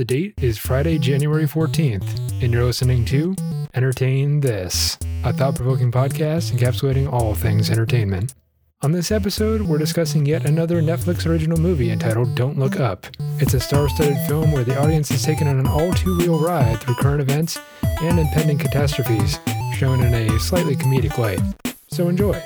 The 0.00 0.06
date 0.06 0.32
is 0.40 0.56
Friday, 0.56 0.96
January 0.96 1.44
14th, 1.44 2.42
and 2.42 2.54
you're 2.54 2.64
listening 2.64 3.04
to 3.04 3.36
Entertain 3.74 4.40
This, 4.40 4.96
a 5.24 5.30
thought 5.30 5.56
provoking 5.56 5.92
podcast 5.92 6.52
encapsulating 6.52 7.12
all 7.12 7.34
things 7.34 7.68
entertainment. 7.68 8.32
On 8.80 8.92
this 8.92 9.12
episode, 9.12 9.60
we're 9.60 9.76
discussing 9.76 10.24
yet 10.24 10.46
another 10.46 10.80
Netflix 10.80 11.26
original 11.26 11.60
movie 11.60 11.90
entitled 11.90 12.34
Don't 12.34 12.58
Look 12.58 12.80
Up. 12.80 13.08
It's 13.40 13.52
a 13.52 13.60
star 13.60 13.90
studded 13.90 14.16
film 14.26 14.52
where 14.52 14.64
the 14.64 14.80
audience 14.80 15.10
is 15.10 15.22
taken 15.22 15.46
on 15.46 15.58
an 15.58 15.66
all 15.66 15.92
too 15.92 16.16
real 16.16 16.38
ride 16.38 16.80
through 16.80 16.94
current 16.94 17.20
events 17.20 17.58
and 18.00 18.18
impending 18.18 18.56
catastrophes, 18.56 19.38
shown 19.74 20.02
in 20.02 20.14
a 20.14 20.40
slightly 20.40 20.76
comedic 20.76 21.18
light. 21.18 21.42
So 21.88 22.08
enjoy. 22.08 22.42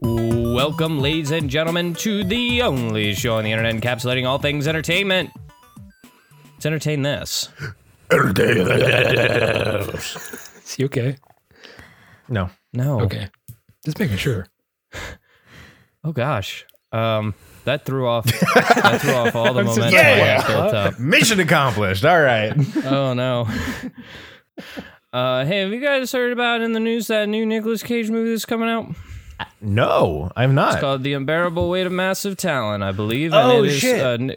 Welcome, 0.00 1.00
ladies 1.00 1.32
and 1.32 1.50
gentlemen, 1.50 1.94
to 1.94 2.22
the 2.22 2.62
only 2.62 3.14
show 3.14 3.38
on 3.38 3.42
the 3.42 3.50
internet 3.50 3.74
encapsulating 3.74 4.28
all 4.28 4.38
things 4.38 4.68
entertainment. 4.68 5.32
Let's 6.66 6.84
entertain 6.84 7.02
this. 7.02 7.48
Is 10.64 10.74
he 10.74 10.84
okay? 10.86 11.16
No. 12.28 12.50
No. 12.72 13.02
Okay. 13.02 13.28
Just 13.84 14.00
making 14.00 14.16
sure. 14.16 14.48
Oh 16.02 16.10
gosh. 16.10 16.66
Um, 16.90 17.34
that 17.66 17.84
threw 17.84 18.08
off. 18.08 18.24
that 18.54 18.98
threw 19.00 19.14
off 19.14 19.36
all 19.36 19.54
the 19.54 19.60
I'm 19.60 19.68
so 19.68 19.76
momentum 19.76 20.00
I 20.00 20.02
had 20.02 20.46
built 20.48 20.74
up. 20.74 20.98
Mission 20.98 21.38
accomplished. 21.38 22.04
All 22.04 22.20
right. 22.20 22.52
Oh 22.84 23.14
no. 23.14 23.46
Uh, 25.12 25.46
hey, 25.46 25.60
have 25.60 25.72
you 25.72 25.80
guys 25.80 26.12
heard 26.12 26.30
about 26.30 26.60
in 26.60 26.72
the 26.72 26.80
news 26.80 27.06
that 27.06 27.26
new 27.26 27.46
Nicolas 27.46 27.82
Cage 27.82 28.10
movie 28.10 28.32
that's 28.32 28.44
coming 28.44 28.68
out? 28.68 28.94
No, 29.62 30.30
I'm 30.36 30.54
not. 30.54 30.72
It's 30.74 30.80
called 30.80 31.04
The 31.04 31.14
Unbearable 31.14 31.70
Weight 31.70 31.86
of 31.86 31.92
Massive 31.92 32.36
Talent, 32.36 32.84
I 32.84 32.92
believe. 32.92 33.32
Oh, 33.32 33.64
it 33.64 33.68
is, 33.68 33.78
shit. 33.78 34.02
Uh, 34.02 34.36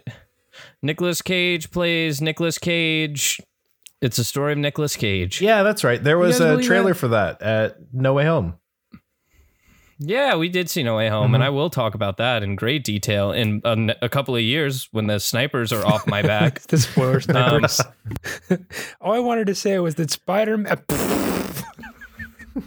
Ni- 0.82 0.88
Nicolas 0.88 1.22
Cage 1.22 1.70
plays 1.70 2.20
Nicolas 2.20 2.58
Cage. 2.58 3.40
It's 4.00 4.18
a 4.18 4.24
story 4.24 4.52
of 4.52 4.58
Nicolas 4.58 4.96
Cage. 4.96 5.40
yeah, 5.42 5.62
that's 5.62 5.84
right. 5.84 6.02
There 6.02 6.16
was 6.18 6.40
a 6.40 6.60
trailer 6.62 6.92
that? 6.92 6.98
for 6.98 7.08
that 7.08 7.42
at 7.42 7.76
No 7.92 8.14
Way 8.14 8.24
Home. 8.24 8.54
Yeah, 10.02 10.36
we 10.36 10.48
did 10.48 10.70
see 10.70 10.82
No 10.82 10.96
Way 10.96 11.10
Home, 11.10 11.26
Mm-hmm. 11.26 11.34
and 11.34 11.44
I 11.44 11.50
will 11.50 11.68
talk 11.68 11.94
about 11.94 12.16
that 12.16 12.42
in 12.42 12.56
great 12.56 12.84
detail 12.84 13.32
in 13.32 13.60
a 14.00 14.08
couple 14.08 14.34
of 14.34 14.40
years 14.40 14.88
when 14.92 15.06
the 15.08 15.20
snipers 15.20 15.70
are 15.74 15.84
off 15.86 16.06
my 16.06 16.22
back. 16.22 16.62
The 16.68 16.78
spoiler 16.78 17.20
Um. 17.34 17.66
All 19.02 19.12
I 19.12 19.18
wanted 19.18 19.46
to 19.48 19.54
say 19.54 19.78
was 19.78 19.96
that 19.96 20.10
Spider 20.10 20.56
Man. 20.56 20.78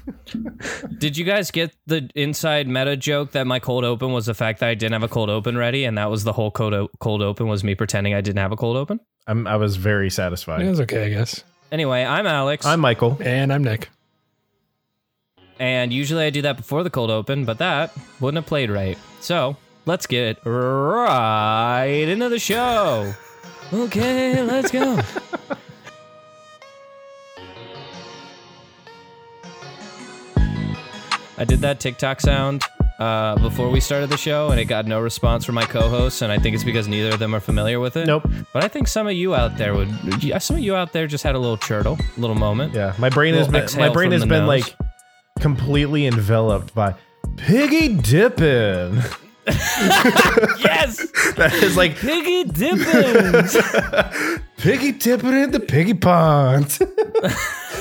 did 0.98 1.18
you 1.18 1.24
guys 1.24 1.52
get 1.52 1.76
the 1.86 2.10
inside 2.16 2.68
meta 2.68 2.96
joke 2.98 3.32
that 3.32 3.46
my 3.48 3.60
cold 3.60 3.84
open 3.84 4.12
was 4.12 4.26
the 4.26 4.34
fact 4.34 4.60
that 4.60 4.70
I 4.70 4.74
didn't 4.76 4.94
have 4.94 5.04
a 5.04 5.08
cold 5.08 5.30
open 5.30 5.58
ready, 5.58 5.86
and 5.86 5.98
that 5.98 6.10
was 6.10 6.24
the 6.24 6.34
whole 6.34 6.52
cold, 6.52 6.74
o- 6.74 6.90
cold 7.00 7.22
open 7.22 7.48
was 7.48 7.64
me 7.64 7.76
pretending 7.76 8.14
I 8.14 8.22
didn't 8.22 8.40
have 8.40 8.52
a 8.52 8.56
cold 8.56 8.78
open? 8.78 9.00
I'm, 9.28 9.48
I 9.48 9.56
was 9.58 9.76
very 9.76 10.10
satisfied. 10.10 10.62
It 10.62 10.70
was 10.70 10.82
okay, 10.82 11.06
I 11.06 11.10
guess. 11.10 11.44
Anyway, 11.72 12.04
I'm 12.04 12.28
Alex. 12.28 12.66
I'm 12.66 12.80
Michael. 12.80 13.18
And 13.22 13.52
I'm 13.52 13.64
Nick. 13.64 13.90
And 15.60 15.94
usually 15.94 16.26
I 16.26 16.30
do 16.30 16.42
that 16.44 16.58
before 16.58 16.84
the 16.84 16.90
cold 16.90 17.10
open, 17.10 17.46
but 17.46 17.58
that 17.60 17.94
wouldn't 18.20 18.44
have 18.44 18.48
played 18.48 18.70
right. 18.70 18.98
So 19.22 19.56
let's 19.86 20.06
get 20.08 20.44
right 20.46 22.06
into 22.08 22.30
the 22.30 22.40
show. 22.40 23.14
Okay, 23.72 24.44
let's 24.44 24.72
go. 24.72 25.00
I 31.38 31.46
did 31.46 31.60
that 31.62 31.80
TikTok 31.80 32.22
sound 32.22 32.64
uh, 33.00 33.36
before 33.40 33.70
we 33.70 33.80
started 33.80 34.10
the 34.10 34.18
show, 34.18 34.50
and 34.52 34.60
it 34.60 34.66
got 34.66 34.86
no 34.86 35.00
response 35.00 35.46
from 35.46 35.56
my 35.56 35.66
co-hosts, 35.66 36.22
and 36.22 36.32
I 36.32 36.38
think 36.38 36.54
it's 36.56 36.64
because 36.64 36.88
neither 36.88 37.10
of 37.10 37.20
them 37.20 37.34
are 37.34 37.40
familiar 37.40 37.80
with 37.80 37.98
it. 37.98 38.06
Nope. 38.06 38.30
But 38.54 38.64
I 38.64 38.68
think 38.68 38.88
some 38.88 39.08
of 39.08 39.14
you 39.14 39.34
out 39.36 39.58
there 39.58 39.74
would. 39.74 39.90
Some 40.42 40.58
of 40.58 40.62
you 40.62 40.76
out 40.76 40.94
there 40.94 41.08
just 41.08 41.24
had 41.24 41.36
a 41.36 41.40
little 41.40 41.58
churtle, 41.58 41.98
a 42.16 42.20
little 42.20 42.36
moment. 42.36 42.74
Yeah, 42.74 42.94
my 43.00 43.10
brain 43.10 43.34
has 43.34 43.48
been 43.48 43.68
my 43.78 43.90
brain 43.90 44.12
has 44.12 44.22
been 44.22 44.46
nose. 44.46 44.48
like 44.48 44.76
completely 45.40 46.06
enveloped 46.06 46.74
by 46.76 46.96
piggy 47.38 47.96
dipping. 47.96 49.02
Yes, 49.46 50.98
that 51.36 51.54
is 51.62 51.76
like 51.76 51.98
piggy 51.98 52.46
dippins. 52.46 53.58
piggy 54.58 54.94
dipping 54.94 55.34
in 55.34 55.52
the 55.52 55.60
piggy 55.60 55.94
pond. 55.94 56.80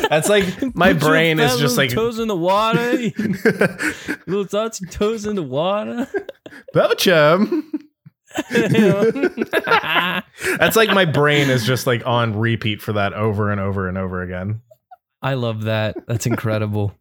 That's 0.09 0.29
like 0.29 0.45
my 0.75 0.93
Put 0.93 1.03
your 1.03 1.11
brain 1.11 1.41
is 1.41 1.59
just 1.59 1.77
like 1.77 1.91
toes 1.91 2.19
in 2.19 2.29
the 2.29 2.37
water. 2.37 2.93
little 4.27 4.45
thoughts 4.45 4.81
and 4.81 4.91
toes 4.91 5.27
in 5.27 5.37
the 5.37 5.43
water. 5.43 6.07
Belchum. 6.75 7.63
That's 10.59 10.77
like 10.77 10.91
my 10.91 11.05
brain 11.05 11.51
is 11.51 11.65
just 11.67 11.87
like 11.87 12.07
on 12.07 12.39
repeat 12.39 12.81
for 12.81 12.93
that 12.95 13.13
over 13.13 13.51
and 13.51 13.61
over 13.61 13.89
and 13.89 13.99
over 13.99 14.23
again. 14.23 14.61
I 15.21 15.35
love 15.35 15.63
that. 15.65 15.97
That's 16.07 16.27
incredible. 16.27 16.93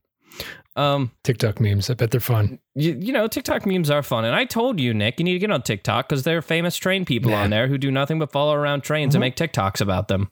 Um, 0.75 1.11
TikTok 1.23 1.59
memes. 1.59 1.89
I 1.89 1.95
bet 1.95 2.11
they're 2.11 2.19
fun. 2.21 2.59
you, 2.75 2.93
you 2.99 3.11
know, 3.11 3.27
TikTok 3.27 3.65
memes 3.65 3.89
are 3.89 4.03
fun, 4.03 4.23
and 4.23 4.33
I 4.35 4.45
told 4.45 4.79
you, 4.79 4.93
Nick, 4.93 5.19
you 5.19 5.25
need 5.25 5.33
to 5.33 5.39
get 5.39 5.51
on 5.51 5.61
TikTok 5.63 6.07
because 6.07 6.23
there 6.23 6.37
are 6.37 6.41
famous 6.41 6.77
train 6.77 7.03
people 7.03 7.31
Nah. 7.31 7.41
on 7.43 7.49
there 7.49 7.67
who 7.67 7.77
do 7.77 7.91
nothing 7.91 8.19
but 8.19 8.31
follow 8.31 8.53
around 8.53 8.81
trains 8.81 9.13
and 9.13 9.19
Mhm. 9.21 9.25
make 9.27 9.35
TikToks 9.35 9.81
about 9.81 10.07
them. 10.07 10.31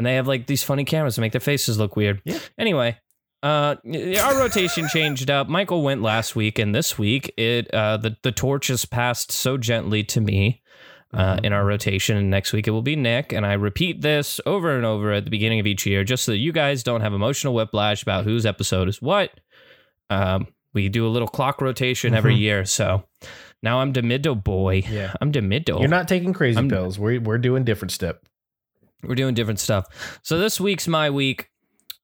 And 0.00 0.06
they 0.06 0.14
have 0.14 0.26
like 0.26 0.46
these 0.46 0.62
funny 0.62 0.84
cameras 0.86 1.16
to 1.16 1.20
make 1.20 1.32
their 1.32 1.42
faces 1.42 1.78
look 1.78 1.94
weird. 1.94 2.22
Yeah. 2.24 2.38
Anyway, 2.56 2.96
uh, 3.42 3.76
our 4.22 4.38
rotation 4.38 4.88
changed 4.88 5.28
up. 5.28 5.46
Michael 5.46 5.82
went 5.82 6.00
last 6.00 6.34
week, 6.34 6.58
and 6.58 6.74
this 6.74 6.98
week 6.98 7.30
it 7.36 7.68
uh, 7.74 7.98
the 7.98 8.16
the 8.22 8.32
torch 8.32 8.70
is 8.70 8.86
passed 8.86 9.30
so 9.30 9.58
gently 9.58 10.02
to 10.04 10.22
me. 10.22 10.62
Uh, 11.12 11.38
in 11.44 11.52
our 11.52 11.66
rotation, 11.66 12.16
and 12.16 12.30
next 12.30 12.52
week 12.54 12.66
it 12.66 12.70
will 12.70 12.80
be 12.80 12.96
Nick. 12.96 13.32
And 13.34 13.44
I 13.44 13.54
repeat 13.54 14.00
this 14.00 14.40
over 14.46 14.74
and 14.76 14.86
over 14.86 15.12
at 15.12 15.24
the 15.24 15.30
beginning 15.30 15.60
of 15.60 15.66
each 15.66 15.84
year, 15.84 16.02
just 16.02 16.24
so 16.24 16.30
that 16.32 16.38
you 16.38 16.52
guys 16.52 16.82
don't 16.82 17.00
have 17.02 17.12
emotional 17.12 17.52
whiplash 17.52 18.00
about 18.02 18.24
whose 18.24 18.46
episode 18.46 18.88
is 18.88 19.02
what. 19.02 19.30
Um, 20.08 20.46
we 20.72 20.88
do 20.88 21.06
a 21.06 21.10
little 21.10 21.26
clock 21.28 21.60
rotation 21.60 22.14
every 22.14 22.36
Mhm. 22.36 22.40
year, 22.40 22.64
so 22.64 23.02
now 23.62 23.80
I'm 23.80 23.92
Demido 23.92 24.40
boy. 24.40 24.84
Yeah. 24.88 25.12
I'm 25.20 25.32
Demido. 25.32 25.80
You're 25.80 25.88
not 25.88 26.06
taking 26.08 26.32
crazy 26.32 26.56
I'm- 26.58 26.68
pills. 26.70 26.96
We're 26.98 27.20
we're 27.20 27.38
doing 27.38 27.64
different 27.64 27.90
step. 27.90 28.22
We're 29.02 29.14
doing 29.14 29.34
different 29.34 29.60
stuff. 29.60 30.20
So 30.22 30.38
this 30.38 30.60
week's 30.60 30.88
my 30.88 31.10
week, 31.10 31.50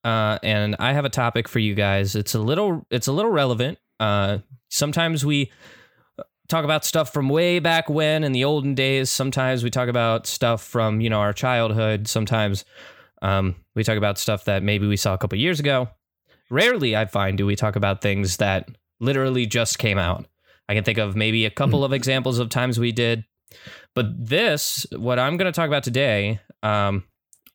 uh, 0.04 0.38
and 0.42 0.76
I 0.78 0.92
have 0.92 1.04
a 1.04 1.10
topic 1.10 1.48
for 1.48 1.58
you 1.58 1.74
guys. 1.74 2.14
It's 2.14 2.34
a 2.34 2.40
little, 2.40 2.86
it's 2.90 3.06
a 3.06 3.12
little 3.12 3.30
relevant. 3.30 3.78
Uh, 3.98 4.38
sometimes 4.68 5.24
we 5.24 5.50
talk 6.48 6.64
about 6.64 6.84
stuff 6.84 7.12
from 7.12 7.28
way 7.28 7.58
back 7.58 7.88
when 7.88 8.24
in 8.24 8.32
the 8.32 8.44
olden 8.44 8.74
days. 8.74 9.10
Sometimes 9.10 9.64
we 9.64 9.70
talk 9.70 9.88
about 9.88 10.26
stuff 10.26 10.62
from 10.62 11.00
you 11.00 11.10
know 11.10 11.20
our 11.20 11.32
childhood. 11.32 12.08
Sometimes 12.08 12.64
um, 13.22 13.56
we 13.74 13.84
talk 13.84 13.96
about 13.96 14.18
stuff 14.18 14.44
that 14.44 14.62
maybe 14.62 14.86
we 14.86 14.96
saw 14.96 15.14
a 15.14 15.18
couple 15.18 15.38
years 15.38 15.60
ago. 15.60 15.88
Rarely, 16.50 16.94
I 16.96 17.06
find, 17.06 17.36
do 17.36 17.44
we 17.44 17.56
talk 17.56 17.74
about 17.74 18.00
things 18.00 18.36
that 18.36 18.68
literally 19.00 19.46
just 19.46 19.78
came 19.78 19.98
out. 19.98 20.26
I 20.68 20.74
can 20.74 20.84
think 20.84 20.98
of 20.98 21.16
maybe 21.16 21.44
a 21.44 21.50
couple 21.50 21.84
of 21.84 21.92
examples 21.92 22.38
of 22.38 22.48
times 22.48 22.78
we 22.78 22.92
did, 22.92 23.24
but 23.94 24.06
this, 24.16 24.86
what 24.96 25.18
I'm 25.18 25.36
going 25.36 25.50
to 25.50 25.56
talk 25.56 25.68
about 25.68 25.84
today, 25.84 26.40
um, 26.62 27.04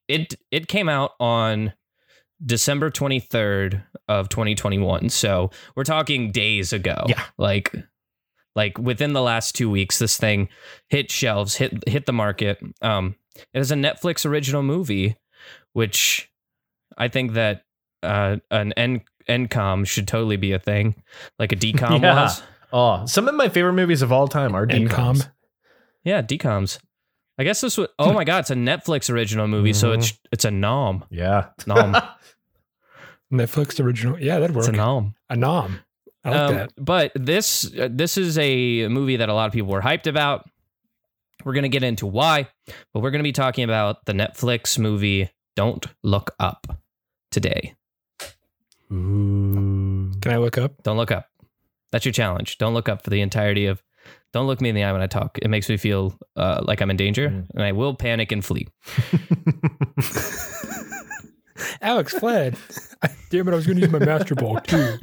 it 0.08 0.34
it 0.52 0.68
came 0.68 0.90
out 0.90 1.12
on 1.20 1.74
December 2.46 2.90
23rd 2.90 3.84
of 4.08 4.30
2021. 4.30 5.10
So 5.10 5.52
we're 5.76 5.84
talking 5.84 6.32
days 6.32 6.74
ago. 6.74 7.06
Yeah. 7.08 7.24
Like 7.38 7.74
like 8.56 8.78
within 8.78 9.14
the 9.14 9.22
last 9.22 9.56
2 9.56 9.70
weeks 9.70 10.00
this 10.00 10.18
thing 10.18 10.50
hit 10.90 11.12
shelves, 11.12 11.56
hit 11.56 11.88
hit 11.88 12.06
the 12.08 12.14
market. 12.14 12.60
Um 12.82 13.16
it 13.54 13.60
is 13.60 13.72
a 13.72 13.76
Netflix 13.76 14.26
original 14.26 14.64
movie 14.64 15.16
which 15.74 16.30
I 16.98 17.08
think 17.08 17.34
that 17.34 17.64
uh 18.04 18.38
an 18.50 18.74
N 18.74 19.02
NCOM 19.30 19.86
should 19.88 20.08
totally 20.08 20.36
be 20.38 20.52
a 20.52 20.60
thing, 20.60 20.96
like 21.38 21.52
a 21.52 21.56
DCOM 21.56 22.02
Yeah. 22.02 22.24
was. 22.24 22.42
Oh, 22.74 23.06
some 23.06 23.28
of 23.28 23.36
my 23.36 23.50
favorite 23.50 23.74
movies 23.74 24.02
of 24.02 24.12
all 24.12 24.28
time 24.28 24.56
are 24.56 24.66
NCOM. 24.66 25.30
DComs. 26.06 26.06
Yeah, 26.06 26.22
DCOMs. 26.22 26.80
I 27.38 27.44
guess 27.44 27.62
this 27.62 27.78
would. 27.78 27.90
Oh 27.98 28.14
my 28.14 28.24
god, 28.24 28.40
it's 28.40 28.50
a 28.52 28.56
Netflix 28.56 29.10
original 29.10 29.48
movie, 29.48 29.74
so 29.74 29.94
it's 29.94 30.14
it's 30.32 30.46
a 30.46 30.52
nom. 30.52 31.06
Yeah. 31.10 31.48
Nom. 31.66 31.96
Netflix 33.34 33.84
original. 33.84 34.20
Yeah, 34.20 34.40
that'd 34.40 34.56
work. 34.56 34.66
It's 34.68 34.74
a 34.74 34.78
nom. 34.78 35.16
A 35.30 35.36
nom. 35.36 35.80
I 36.24 36.30
like 36.30 36.40
Um, 36.40 36.54
that. 36.56 36.72
But 36.78 37.12
this 37.16 37.66
uh, 37.78 37.88
this 37.90 38.18
is 38.18 38.38
a 38.38 38.88
movie 38.90 39.16
that 39.18 39.30
a 39.30 39.34
lot 39.34 39.48
of 39.48 39.54
people 39.54 39.72
were 39.72 39.82
hyped 39.82 40.08
about. 40.08 40.48
We're 41.44 41.54
gonna 41.54 41.70
get 41.70 41.84
into 41.84 42.06
why, 42.06 42.48
but 42.94 43.00
we're 43.00 43.10
gonna 43.12 43.24
be 43.24 43.32
talking 43.32 43.64
about 43.64 44.06
the 44.06 44.14
Netflix 44.14 44.78
movie 44.78 45.30
"Don't 45.56 45.86
Look 46.04 46.36
Up" 46.40 46.68
today. 47.32 47.74
Ooh. 48.92 50.12
Can 50.22 50.32
I 50.34 50.38
look 50.38 50.58
up? 50.58 50.84
Don't 50.84 50.98
look 50.98 51.12
up. 51.12 51.26
That's 51.92 52.06
your 52.06 52.12
challenge. 52.12 52.58
Don't 52.58 52.74
look 52.74 52.90
up 52.90 53.04
for 53.04 53.10
the 53.10 53.22
entirety 53.22 53.66
of. 53.66 53.82
Don't 54.34 54.48
look 54.48 54.62
me 54.62 54.70
in 54.70 54.76
the 54.76 54.84
eye 54.84 54.92
when 54.94 55.02
I 55.02 55.08
talk. 55.08 55.38
It 55.42 55.50
makes 55.50 55.68
me 55.68 55.76
feel 55.78 56.18
uh, 56.38 56.62
like 56.64 56.82
I'm 56.82 56.90
in 56.90 56.98
danger, 56.98 57.30
Mm. 57.30 57.48
and 57.54 57.64
I 57.64 57.72
will 57.74 57.94
panic 57.96 58.32
and 58.32 58.44
flee. 58.44 58.68
Alex 61.82 62.14
fled. 62.18 62.56
Damn 63.30 63.48
it, 63.48 63.52
I 63.52 63.56
was 63.56 63.66
going 63.66 63.78
to 63.78 63.82
use 63.84 63.92
my 63.92 64.00
master 64.00 64.36
ball 64.36 64.60
too. 64.62 64.98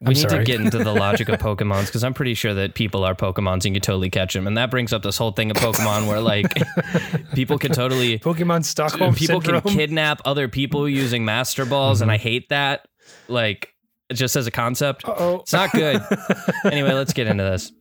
We 0.00 0.06
I'm 0.08 0.12
need 0.14 0.28
sorry. 0.30 0.38
to 0.38 0.44
get 0.44 0.60
into 0.60 0.78
the 0.78 0.92
logic 0.92 1.28
of 1.28 1.38
Pokemons 1.40 1.86
because 1.86 2.02
I'm 2.02 2.12
pretty 2.12 2.34
sure 2.34 2.52
that 2.54 2.74
people 2.74 3.04
are 3.04 3.14
Pokemons 3.14 3.64
and 3.66 3.74
you 3.76 3.80
totally 3.80 4.10
catch 4.10 4.34
them. 4.34 4.48
And 4.48 4.56
that 4.56 4.68
brings 4.70 4.92
up 4.92 5.02
this 5.04 5.16
whole 5.16 5.30
thing 5.30 5.50
of 5.52 5.56
Pokemon 5.58 6.08
where 6.08 6.20
like 6.20 6.52
people 7.34 7.56
can 7.56 7.70
totally 7.72 8.18
Pokemon 8.18 8.64
Stockholm 8.64 9.14
people 9.14 9.40
syndrome. 9.40 9.62
can 9.62 9.72
kidnap 9.74 10.20
other 10.24 10.48
people 10.48 10.88
using 10.88 11.24
Master 11.24 11.64
Balls, 11.64 12.00
and 12.00 12.10
I 12.10 12.16
Mm-hmm. 12.16 12.22
hate 12.22 12.48
that. 12.48 12.88
Like 13.28 13.71
just 14.14 14.36
as 14.36 14.46
a 14.46 14.50
concept, 14.50 15.06
Uh-oh. 15.06 15.40
it's 15.40 15.52
not 15.52 15.70
good. 15.72 16.00
anyway, 16.64 16.92
let's 16.92 17.12
get 17.12 17.26
into 17.26 17.42
this. 17.44 17.72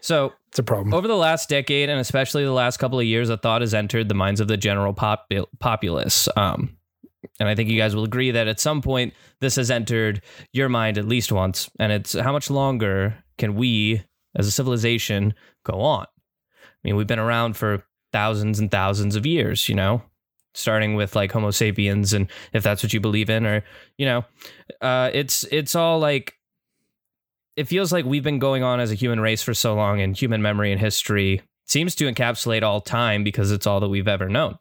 So 0.00 0.32
It's 0.48 0.58
a 0.58 0.62
problem. 0.62 0.94
over 0.94 1.08
the 1.08 1.16
last 1.16 1.48
decade, 1.48 1.88
and 1.88 1.98
especially 2.00 2.44
the 2.44 2.52
last 2.52 2.76
couple 2.76 2.98
of 3.00 3.04
years, 3.06 3.28
a 3.28 3.36
thought 3.36 3.60
has 3.60 3.74
entered 3.74 4.08
the 4.08 4.14
minds 4.14 4.40
of 4.40 4.46
the 4.48 4.56
general 4.56 4.94
popu- 4.94 5.46
populace. 5.58 6.28
Um, 6.36 6.76
and 7.40 7.48
I 7.48 7.54
think 7.54 7.70
you 7.70 7.78
guys 7.78 7.96
will 7.96 8.04
agree 8.04 8.30
that 8.30 8.46
at 8.48 8.60
some 8.60 8.82
point 8.82 9.14
this 9.40 9.56
has 9.56 9.70
entered 9.70 10.22
your 10.52 10.68
mind 10.68 10.96
at 10.98 11.08
least 11.08 11.32
once. 11.32 11.68
And 11.80 11.90
it's 11.90 12.12
how 12.18 12.32
much 12.32 12.50
longer 12.50 13.16
can 13.38 13.56
we, 13.56 14.02
as 14.36 14.46
a 14.46 14.50
civilization, 14.52 15.34
go 15.64 15.80
on? 15.80 16.06
I 16.62 16.66
mean, 16.84 16.96
we've 16.96 17.06
been 17.06 17.18
around 17.18 17.56
for 17.56 17.84
thousands 18.12 18.60
and 18.60 18.70
thousands 18.70 19.16
of 19.16 19.26
years, 19.26 19.68
you 19.68 19.74
know, 19.74 20.02
starting 20.54 20.94
with 20.94 21.14
like 21.14 21.32
Homo 21.32 21.50
sapiens, 21.50 22.12
and 22.12 22.30
if 22.52 22.62
that's 22.62 22.82
what 22.82 22.92
you 22.92 23.00
believe 23.00 23.30
in, 23.30 23.46
or 23.46 23.64
you 23.98 24.06
know, 24.06 24.24
uh, 24.80 25.10
it's 25.12 25.44
it's 25.50 25.74
all 25.74 25.98
like 25.98 26.34
it 27.56 27.68
feels 27.68 27.92
like 27.92 28.04
we've 28.04 28.24
been 28.24 28.38
going 28.38 28.62
on 28.62 28.80
as 28.80 28.90
a 28.90 28.96
human 28.96 29.20
race 29.20 29.42
for 29.42 29.54
so 29.54 29.74
long, 29.74 30.00
and 30.00 30.16
human 30.16 30.42
memory 30.42 30.72
and 30.72 30.80
history 30.80 31.42
seems 31.66 31.94
to 31.96 32.10
encapsulate 32.10 32.62
all 32.62 32.80
time 32.80 33.24
because 33.24 33.50
it's 33.50 33.66
all 33.66 33.80
that 33.80 33.88
we've 33.88 34.08
ever 34.08 34.28
known. 34.28 34.58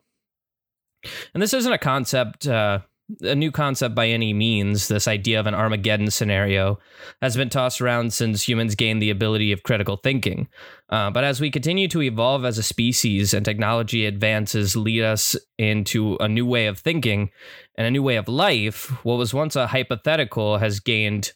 And 1.33 1.43
this 1.43 1.53
isn't 1.53 1.73
a 1.73 1.77
concept, 1.77 2.47
uh, 2.47 2.79
a 3.21 3.35
new 3.35 3.51
concept 3.51 3.93
by 3.95 4.07
any 4.07 4.33
means. 4.33 4.87
This 4.87 5.07
idea 5.07 5.39
of 5.39 5.47
an 5.47 5.53
Armageddon 5.53 6.09
scenario 6.09 6.79
has 7.21 7.35
been 7.35 7.49
tossed 7.49 7.81
around 7.81 8.13
since 8.13 8.47
humans 8.47 8.75
gained 8.75 9.01
the 9.01 9.09
ability 9.09 9.51
of 9.51 9.63
critical 9.63 9.97
thinking. 9.97 10.47
Uh, 10.89 11.11
but 11.11 11.23
as 11.23 11.41
we 11.41 11.51
continue 11.51 11.87
to 11.89 12.01
evolve 12.01 12.45
as 12.45 12.57
a 12.57 12.63
species 12.63 13.33
and 13.33 13.45
technology 13.45 14.05
advances 14.05 14.75
lead 14.75 15.03
us 15.03 15.35
into 15.57 16.15
a 16.19 16.27
new 16.27 16.45
way 16.45 16.67
of 16.67 16.79
thinking 16.79 17.29
and 17.75 17.87
a 17.87 17.91
new 17.91 18.03
way 18.03 18.15
of 18.15 18.27
life, 18.27 18.89
what 19.03 19.17
was 19.17 19.33
once 19.33 19.55
a 19.55 19.67
hypothetical 19.67 20.57
has 20.57 20.79
gained 20.79 21.33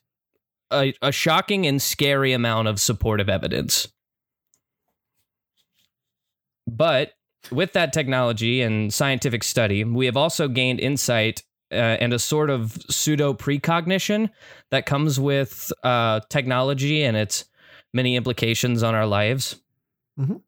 a, 0.71 0.93
a 1.01 1.11
shocking 1.11 1.65
and 1.65 1.81
scary 1.81 2.33
amount 2.33 2.67
of 2.67 2.79
supportive 2.79 3.29
evidence. 3.29 3.87
But 6.65 7.13
with 7.51 7.73
that 7.73 7.93
technology 7.93 8.61
and 8.61 8.93
scientific 8.93 9.43
study, 9.43 9.83
we 9.83 10.05
have 10.05 10.17
also 10.17 10.47
gained 10.47 10.79
insight 10.79 11.43
uh, 11.71 11.75
and 11.75 12.13
a 12.13 12.19
sort 12.19 12.49
of 12.49 12.77
pseudo 12.89 13.33
precognition 13.33 14.29
that 14.71 14.85
comes 14.85 15.19
with 15.19 15.71
uh, 15.83 16.19
technology 16.29 17.03
and 17.03 17.17
its 17.17 17.45
many 17.93 18.15
implications 18.15 18.83
on 18.83 18.95
our 18.95 19.05
lives. 19.05 19.61
Mhm. 20.19 20.41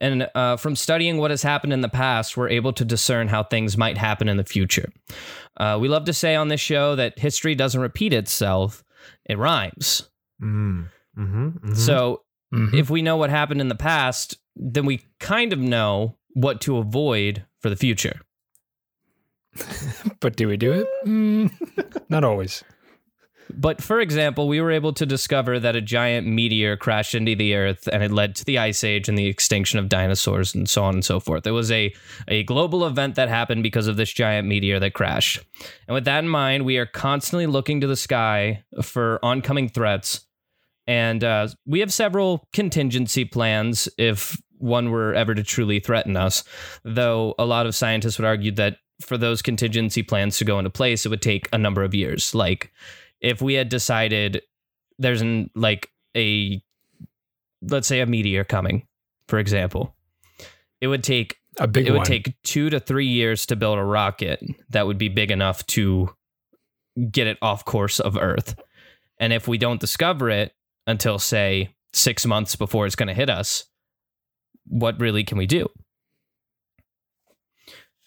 And 0.00 0.28
uh, 0.36 0.56
from 0.56 0.76
studying 0.76 1.18
what 1.18 1.32
has 1.32 1.42
happened 1.42 1.72
in 1.72 1.80
the 1.80 1.88
past, 1.88 2.36
we're 2.36 2.48
able 2.48 2.72
to 2.74 2.84
discern 2.84 3.26
how 3.26 3.42
things 3.42 3.76
might 3.76 3.98
happen 3.98 4.28
in 4.28 4.36
the 4.36 4.44
future. 4.44 4.92
Uh, 5.56 5.78
we 5.80 5.88
love 5.88 6.04
to 6.04 6.12
say 6.12 6.36
on 6.36 6.46
this 6.48 6.60
show 6.60 6.94
that 6.94 7.18
history 7.18 7.56
doesn't 7.56 7.80
repeat 7.80 8.12
itself, 8.12 8.84
it 9.24 9.36
rhymes. 9.36 10.08
Mm. 10.40 10.90
Mm-hmm, 11.18 11.46
mm-hmm. 11.48 11.74
So 11.74 12.22
Mhm. 12.52 12.72
if 12.74 12.88
we 12.88 13.02
know 13.02 13.16
what 13.16 13.30
happened 13.30 13.60
in 13.60 13.68
the 13.68 13.74
past, 13.74 14.36
then 14.54 14.86
we 14.86 15.00
kind 15.18 15.52
of 15.52 15.58
know 15.58 16.16
what 16.34 16.60
to 16.60 16.76
avoid 16.78 17.44
for 17.60 17.68
the 17.68 17.76
future. 17.76 18.20
but 20.20 20.36
do 20.36 20.48
we 20.48 20.56
do 20.56 20.72
it? 20.72 20.86
Mm, 21.06 21.50
not 22.08 22.24
always. 22.24 22.64
But 23.50 23.82
for 23.82 24.00
example, 24.00 24.48
we 24.48 24.60
were 24.60 24.70
able 24.70 24.92
to 24.94 25.06
discover 25.06 25.58
that 25.60 25.76
a 25.76 25.80
giant 25.80 26.26
meteor 26.26 26.76
crashed 26.76 27.14
into 27.14 27.34
the 27.34 27.54
earth 27.54 27.88
and 27.92 28.02
it 28.02 28.10
led 28.10 28.34
to 28.36 28.44
the 28.44 28.58
ice 28.58 28.82
age 28.82 29.08
and 29.08 29.18
the 29.18 29.26
extinction 29.26 29.78
of 29.78 29.88
dinosaurs 29.88 30.54
and 30.54 30.68
so 30.68 30.82
on 30.82 30.94
and 30.94 31.04
so 31.04 31.20
forth. 31.20 31.46
It 31.46 31.52
was 31.52 31.70
a, 31.70 31.94
a 32.28 32.42
global 32.44 32.86
event 32.86 33.14
that 33.16 33.28
happened 33.28 33.62
because 33.62 33.86
of 33.86 33.96
this 33.96 34.12
giant 34.12 34.48
meteor 34.48 34.80
that 34.80 34.94
crashed. 34.94 35.40
And 35.86 35.94
with 35.94 36.04
that 36.04 36.24
in 36.24 36.28
mind, 36.28 36.64
we 36.64 36.78
are 36.78 36.86
constantly 36.86 37.46
looking 37.46 37.80
to 37.80 37.86
the 37.86 37.96
sky 37.96 38.64
for 38.82 39.18
oncoming 39.22 39.68
threats. 39.68 40.26
And 40.86 41.24
uh, 41.24 41.48
we 41.66 41.80
have 41.80 41.92
several 41.92 42.46
contingency 42.52 43.24
plans 43.24 43.88
if 43.98 44.40
one 44.58 44.90
were 44.90 45.14
ever 45.14 45.34
to 45.34 45.42
truly 45.42 45.80
threaten 45.80 46.16
us. 46.16 46.44
Though 46.84 47.34
a 47.38 47.44
lot 47.44 47.66
of 47.66 47.74
scientists 47.74 48.18
would 48.18 48.26
argue 48.26 48.52
that 48.52 48.78
for 49.00 49.18
those 49.18 49.42
contingency 49.42 50.02
plans 50.02 50.38
to 50.38 50.44
go 50.44 50.58
into 50.58 50.70
place, 50.70 51.04
it 51.04 51.08
would 51.08 51.22
take 51.22 51.48
a 51.52 51.58
number 51.58 51.82
of 51.82 51.94
years. 51.94 52.34
Like, 52.34 52.72
if 53.20 53.40
we 53.40 53.54
had 53.54 53.68
decided 53.68 54.42
there's 54.98 55.22
an 55.22 55.50
like 55.54 55.90
a 56.16 56.62
let's 57.62 57.88
say 57.88 58.00
a 58.00 58.06
meteor 58.06 58.44
coming 58.44 58.86
for 59.26 59.38
example 59.38 59.96
it 60.80 60.86
would 60.86 61.02
take 61.02 61.38
A 61.58 61.66
big 61.66 61.86
it 61.88 61.92
would 61.92 62.04
take 62.04 62.34
2 62.42 62.70
to 62.70 62.78
3 62.78 63.06
years 63.06 63.46
to 63.46 63.56
build 63.56 63.78
a 63.78 63.82
rocket 63.82 64.40
that 64.68 64.86
would 64.86 64.98
be 64.98 65.08
big 65.08 65.30
enough 65.30 65.66
to 65.68 66.10
get 67.10 67.26
it 67.26 67.38
off 67.42 67.64
course 67.64 67.98
of 67.98 68.16
earth. 68.16 68.54
And 69.18 69.32
if 69.32 69.48
we 69.48 69.58
don't 69.58 69.80
discover 69.80 70.30
it 70.30 70.52
until 70.86 71.18
say 71.18 71.74
6 71.92 72.26
months 72.26 72.54
before 72.56 72.86
it's 72.86 72.96
going 72.96 73.08
to 73.08 73.14
hit 73.14 73.30
us 73.30 73.64
what 74.66 75.00
really 75.00 75.24
can 75.24 75.38
we 75.38 75.46
do 75.46 75.68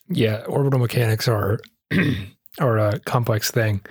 yeah, 0.09 0.44
orbital 0.48 0.80
mechanics 0.80 1.27
are 1.27 1.59
are 2.59 2.77
a 2.77 3.00
complex 3.00 3.51
thing. 3.51 3.81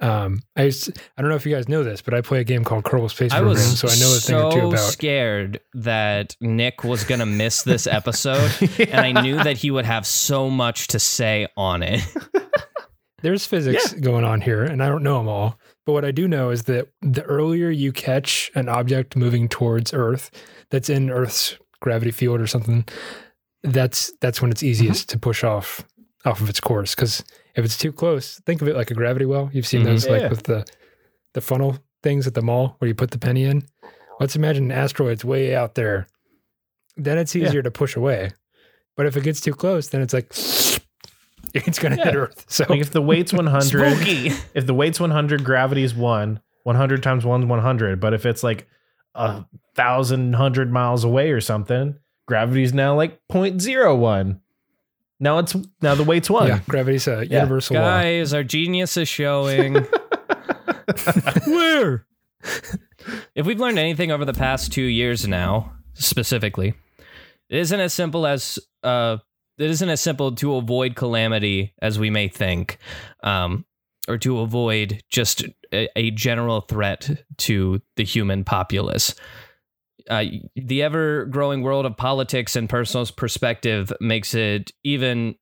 Um, 0.00 0.42
I 0.56 0.64
used 0.64 0.98
I 1.16 1.22
don't 1.22 1.30
know 1.30 1.36
if 1.36 1.46
you 1.46 1.54
guys 1.54 1.68
know 1.68 1.84
this, 1.84 2.02
but 2.02 2.12
I 2.12 2.22
play 2.22 2.40
a 2.40 2.44
game 2.44 2.64
called 2.64 2.82
Kerbal 2.82 3.08
Space 3.08 3.32
I 3.32 3.36
Program, 3.38 3.54
was 3.54 3.78
so 3.78 3.88
I 3.88 3.94
know 3.94 4.16
a 4.16 4.18
thing 4.18 4.36
or 4.36 4.52
two 4.52 4.58
so 4.58 4.68
about. 4.70 4.90
scared 4.90 5.60
that 5.74 6.36
Nick 6.40 6.82
was 6.82 7.04
gonna 7.04 7.26
miss 7.26 7.62
this 7.62 7.86
episode, 7.86 8.50
and 8.78 9.00
I 9.00 9.22
knew 9.22 9.36
that 9.36 9.58
he 9.58 9.70
would 9.70 9.84
have 9.84 10.04
so 10.04 10.50
much 10.50 10.88
to 10.88 10.98
say 10.98 11.46
on 11.56 11.82
it. 11.84 12.00
There's 13.22 13.46
physics 13.46 13.92
going 13.92 14.24
on 14.24 14.40
here, 14.40 14.64
and 14.64 14.82
I 14.82 14.88
don't 14.88 15.04
know 15.04 15.18
them 15.18 15.28
all. 15.28 15.56
But 15.86 15.92
what 15.92 16.04
I 16.04 16.10
do 16.10 16.26
know 16.26 16.50
is 16.50 16.64
that 16.64 16.88
the 17.00 17.22
earlier 17.22 17.70
you 17.70 17.92
catch 17.92 18.50
an 18.56 18.68
object 18.68 19.14
moving 19.14 19.48
towards 19.48 19.94
Earth 19.94 20.32
that's 20.70 20.88
in 20.88 21.10
Earth's 21.10 21.56
gravity 21.78 22.10
field 22.10 22.40
or 22.40 22.48
something, 22.48 22.84
that's 23.62 24.12
that's 24.20 24.40
when 24.42 24.50
it's 24.50 24.62
easiest 24.62 25.08
to 25.10 25.18
push 25.18 25.44
off 25.44 25.84
off 26.24 26.40
of 26.40 26.48
its 26.48 26.60
course. 26.60 26.94
Because 26.94 27.24
if 27.54 27.64
it's 27.64 27.76
too 27.78 27.92
close, 27.92 28.40
think 28.46 28.62
of 28.62 28.68
it 28.68 28.76
like 28.76 28.90
a 28.90 28.94
gravity 28.94 29.24
well. 29.24 29.50
You've 29.52 29.66
seen 29.66 29.82
Mhm. 29.82 29.84
those 29.86 30.06
Yeah. 30.06 30.12
like 30.12 30.30
with 30.30 30.42
the 30.44 30.66
the 31.34 31.40
funnel 31.40 31.78
things 32.02 32.26
at 32.26 32.34
the 32.34 32.42
mall 32.42 32.76
where 32.78 32.88
you 32.88 32.94
put 32.94 33.10
the 33.10 33.18
penny 33.18 33.44
in. 33.44 33.62
Let's 34.20 34.36
imagine 34.36 34.64
an 34.64 34.72
asteroid's 34.72 35.24
way 35.24 35.54
out 35.54 35.74
there. 35.74 36.06
Then 36.96 37.18
it's 37.18 37.34
Yeah. 37.34 37.46
easier 37.46 37.62
to 37.62 37.70
push 37.70 37.96
away. 37.96 38.32
But 38.96 39.06
if 39.06 39.16
it 39.16 39.24
gets 39.24 39.40
too 39.40 39.54
close, 39.54 39.88
then 39.88 40.02
it's 40.02 40.12
like 40.12 40.26
it's 41.54 41.78
going 41.78 41.96
to 41.96 42.02
hit 42.04 42.14
Earth. 42.14 42.44
So 42.48 42.64
like 42.68 42.80
if 42.80 42.90
the 42.90 43.02
weight's 43.02 43.32
100, 43.32 43.62
Spooky. 43.96 44.32
if 44.54 44.66
the 44.66 44.74
weight's 44.74 45.00
100, 45.00 45.44
gravity's 45.44 45.94
one. 45.94 46.40
100 46.64 47.02
times 47.02 47.24
one's 47.24 47.46
100. 47.46 47.98
But 48.00 48.14
if 48.14 48.24
it's 48.26 48.42
like 48.42 48.66
a 49.14 49.44
thousand 49.74 50.34
hundred 50.34 50.70
miles 50.70 51.02
away 51.04 51.30
or 51.30 51.40
something, 51.40 51.96
gravity's 52.32 52.72
now 52.72 52.96
like 52.96 53.20
0.01. 53.30 54.40
Now 55.20 55.36
it's 55.36 55.54
now 55.82 55.94
the 55.94 56.02
weight's 56.02 56.30
one. 56.30 56.48
Yeah, 56.48 56.60
gravity's 56.66 57.06
a 57.06 57.26
universal 57.26 57.76
law. 57.76 57.82
Guys, 57.82 58.32
our 58.32 58.42
genius 58.42 58.96
is 58.96 59.06
showing. 59.06 59.74
Where? 61.46 62.06
If 63.34 63.44
we've 63.44 63.60
learned 63.60 63.78
anything 63.78 64.10
over 64.10 64.24
the 64.24 64.32
past 64.32 64.72
two 64.72 64.80
years 64.82 65.28
now, 65.28 65.74
specifically, 65.92 66.72
it 67.50 67.58
isn't 67.58 67.78
as 67.78 67.92
simple 67.92 68.26
as 68.26 68.58
uh, 68.82 69.18
it 69.58 69.70
isn't 69.70 69.90
as 69.90 70.00
simple 70.00 70.34
to 70.36 70.54
avoid 70.54 70.96
calamity 70.96 71.74
as 71.82 71.98
we 71.98 72.08
may 72.08 72.28
think, 72.28 72.78
um, 73.22 73.66
or 74.08 74.16
to 74.16 74.40
avoid 74.40 75.02
just 75.10 75.44
a, 75.70 75.86
a 75.96 76.10
general 76.12 76.62
threat 76.62 77.24
to 77.36 77.82
the 77.96 78.04
human 78.04 78.42
populace. 78.42 79.14
Uh, 80.08 80.24
the 80.56 80.82
ever 80.82 81.26
growing 81.26 81.62
world 81.62 81.86
of 81.86 81.96
politics 81.96 82.56
and 82.56 82.68
personal 82.68 83.06
perspective 83.16 83.92
makes 84.00 84.34
it 84.34 84.72
even 84.84 85.34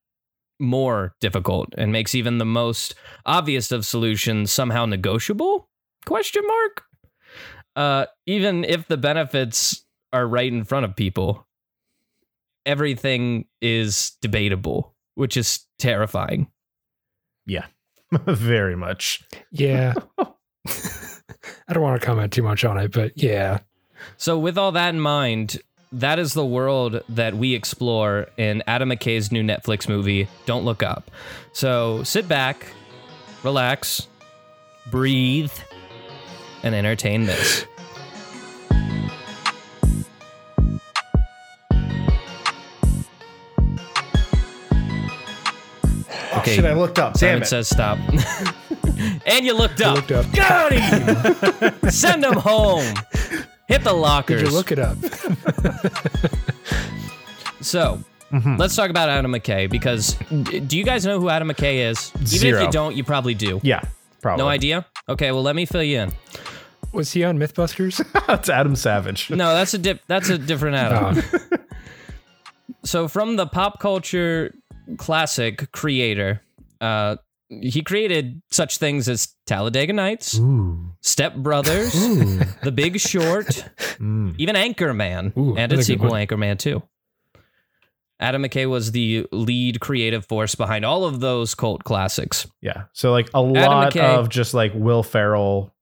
more 0.58 1.14
difficult 1.20 1.68
and 1.78 1.90
makes 1.90 2.14
even 2.14 2.38
the 2.38 2.44
most 2.44 2.94
obvious 3.24 3.72
of 3.72 3.86
solutions 3.86 4.52
somehow 4.52 4.84
negotiable 4.84 5.70
question 6.04 6.42
mark 6.46 6.82
uh 7.76 8.04
even 8.26 8.62
if 8.64 8.86
the 8.88 8.98
benefits 8.98 9.86
are 10.12 10.28
right 10.28 10.52
in 10.52 10.62
front 10.64 10.84
of 10.84 10.94
people 10.94 11.46
everything 12.66 13.46
is 13.62 14.12
debatable 14.20 14.94
which 15.14 15.38
is 15.38 15.60
terrifying 15.78 16.46
Yeah. 17.46 17.66
Very 18.26 18.76
much. 18.76 19.22
Yeah. 19.50 19.94
I 20.18 21.72
don't 21.72 21.82
want 21.82 22.00
to 22.00 22.06
comment 22.06 22.32
too 22.32 22.42
much 22.42 22.64
on 22.64 22.78
it, 22.78 22.92
but 22.92 23.12
yeah. 23.16 23.60
So 24.16 24.38
with 24.38 24.59
all 24.59 24.73
that 24.73 24.95
in 24.95 25.00
mind 25.00 25.61
that 25.92 26.19
is 26.19 26.35
the 26.35 26.45
world 26.45 27.02
that 27.09 27.35
we 27.35 27.54
explore 27.54 28.28
in 28.37 28.62
Adam 28.66 28.90
McKay's 28.90 29.33
new 29.33 29.42
Netflix 29.42 29.88
movie, 29.88 30.28
Don't 30.47 30.64
Look 30.64 30.83
Up. 30.83 31.11
So 31.52 32.04
sit 32.04 32.28
back, 32.28 32.66
relax, 33.42 34.07
breathe, 34.90 35.52
and 36.62 36.75
entertain 36.75 37.25
this. 37.26 37.66
Oh, 46.33 46.42
shit, 46.45 46.64
I 46.64 46.73
looked 46.75 46.99
up. 46.99 47.19
Simon 47.19 47.42
it. 47.42 47.47
says 47.47 47.69
stop. 47.69 47.99
and 49.26 49.45
you 49.45 49.52
looked 49.52 49.80
up. 49.80 49.97
looked 49.97 50.12
up. 50.12 50.33
Got 50.33 50.73
him. 50.73 51.73
Send 51.90 52.25
him 52.25 52.35
home. 52.35 52.95
Hit 53.70 53.84
the 53.84 53.92
lockers. 53.94 54.42
Did 54.42 54.50
you 54.50 54.54
look 54.56 54.72
it 54.72 54.78
up? 54.78 54.98
So 57.62 58.00
Mm-hmm. 58.32 58.56
let's 58.58 58.76
talk 58.76 58.90
about 58.90 59.08
Adam 59.08 59.32
McKay 59.32 59.68
because 59.68 60.14
do 60.68 60.78
you 60.78 60.84
guys 60.84 61.04
know 61.04 61.18
who 61.18 61.28
Adam 61.28 61.48
McKay 61.48 61.90
is? 61.90 62.12
Even 62.32 62.54
if 62.54 62.62
you 62.62 62.70
don't, 62.70 62.94
you 62.94 63.02
probably 63.02 63.34
do. 63.34 63.58
yeah, 63.64 63.80
probably. 64.22 64.44
No 64.44 64.48
idea? 64.48 64.86
Okay, 65.08 65.32
well 65.32 65.42
let 65.42 65.56
me 65.56 65.66
fill 65.66 65.82
you 65.82 65.98
in. 65.98 66.12
Was 66.92 67.10
he 67.12 67.24
on 67.24 67.38
MythBusters? 67.40 68.00
That's 68.28 68.48
Adam 68.48 68.76
Savage. 68.76 69.30
No, 69.30 69.52
that's 69.52 69.74
a 69.74 69.78
dip 69.78 70.00
that's 70.06 70.28
a 70.28 70.38
different 70.38 70.76
Adam. 70.76 71.22
Oh, 71.32 71.56
So 72.84 73.08
from 73.08 73.34
the 73.34 73.46
pop 73.48 73.80
culture 73.80 74.54
classic 74.96 75.72
creator, 75.72 76.40
uh 76.80 77.16
he 77.50 77.83
created 77.83 78.40
such 78.50 78.78
things 78.78 79.09
as 79.09 79.35
Talladega 79.47 79.92
Nights, 79.92 80.38
Ooh. 80.38 80.92
Step 81.00 81.35
Brothers, 81.37 81.95
ooh. 81.95 82.40
The 82.62 82.73
Big 82.73 82.99
Short, 83.00 83.47
Mm. 84.00 84.35
even 84.38 84.54
Anchorman, 84.57 85.37
Ooh, 85.37 85.57
and 85.57 85.71
its 85.73 85.87
sequel. 85.87 86.12
Anchorman 86.12 86.59
2. 86.59 86.83
Adam 88.19 88.42
McKay 88.42 88.69
was 88.69 88.92
the 88.92 89.26
lead 89.33 89.80
creative 89.80 90.26
force 90.26 90.54
behind 90.54 90.85
all 90.85 91.04
of 91.04 91.21
those 91.21 91.54
cult 91.54 91.85
classics. 91.85 92.47
Yeah. 92.61 92.85
So 92.92 93.11
like 93.12 93.28
a 93.35 93.40
lot 93.42 93.92
McKay. 93.95 94.00
of 94.19 94.28
just 94.28 94.52
like 94.54 94.73
Will 94.75 95.02
Ferrell 95.02 95.75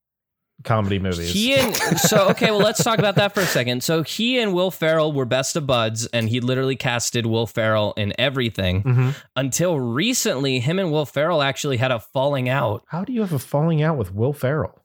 comedy 0.63 0.99
movies. 0.99 1.31
He 1.31 1.55
and 1.55 1.75
so 1.99 2.29
okay, 2.29 2.51
well 2.51 2.59
let's 2.59 2.83
talk 2.83 2.99
about 2.99 3.15
that 3.15 3.33
for 3.33 3.39
a 3.41 3.45
second. 3.45 3.81
So 3.83 4.03
he 4.03 4.39
and 4.39 4.53
Will 4.53 4.71
Ferrell 4.71 5.11
were 5.13 5.25
best 5.25 5.55
of 5.55 5.65
buds, 5.65 6.05
and 6.07 6.27
he 6.29 6.39
literally 6.41 6.75
casted 6.75 7.25
Will 7.25 7.47
Ferrell 7.47 7.93
in 7.97 8.13
everything 8.19 8.83
Mhm. 8.83 9.15
until 9.35 9.79
recently. 9.79 10.59
Him 10.59 10.79
and 10.79 10.91
Will 10.91 11.05
Ferrell 11.05 11.41
actually 11.41 11.77
had 11.77 11.91
a 11.91 11.99
falling 11.99 12.49
out. 12.49 12.83
How 12.87 13.03
do 13.05 13.13
you 13.13 13.21
have 13.21 13.33
a 13.33 13.39
falling 13.39 13.81
out 13.81 13.97
with 13.97 14.13
Will 14.13 14.33
Ferrell? 14.33 14.81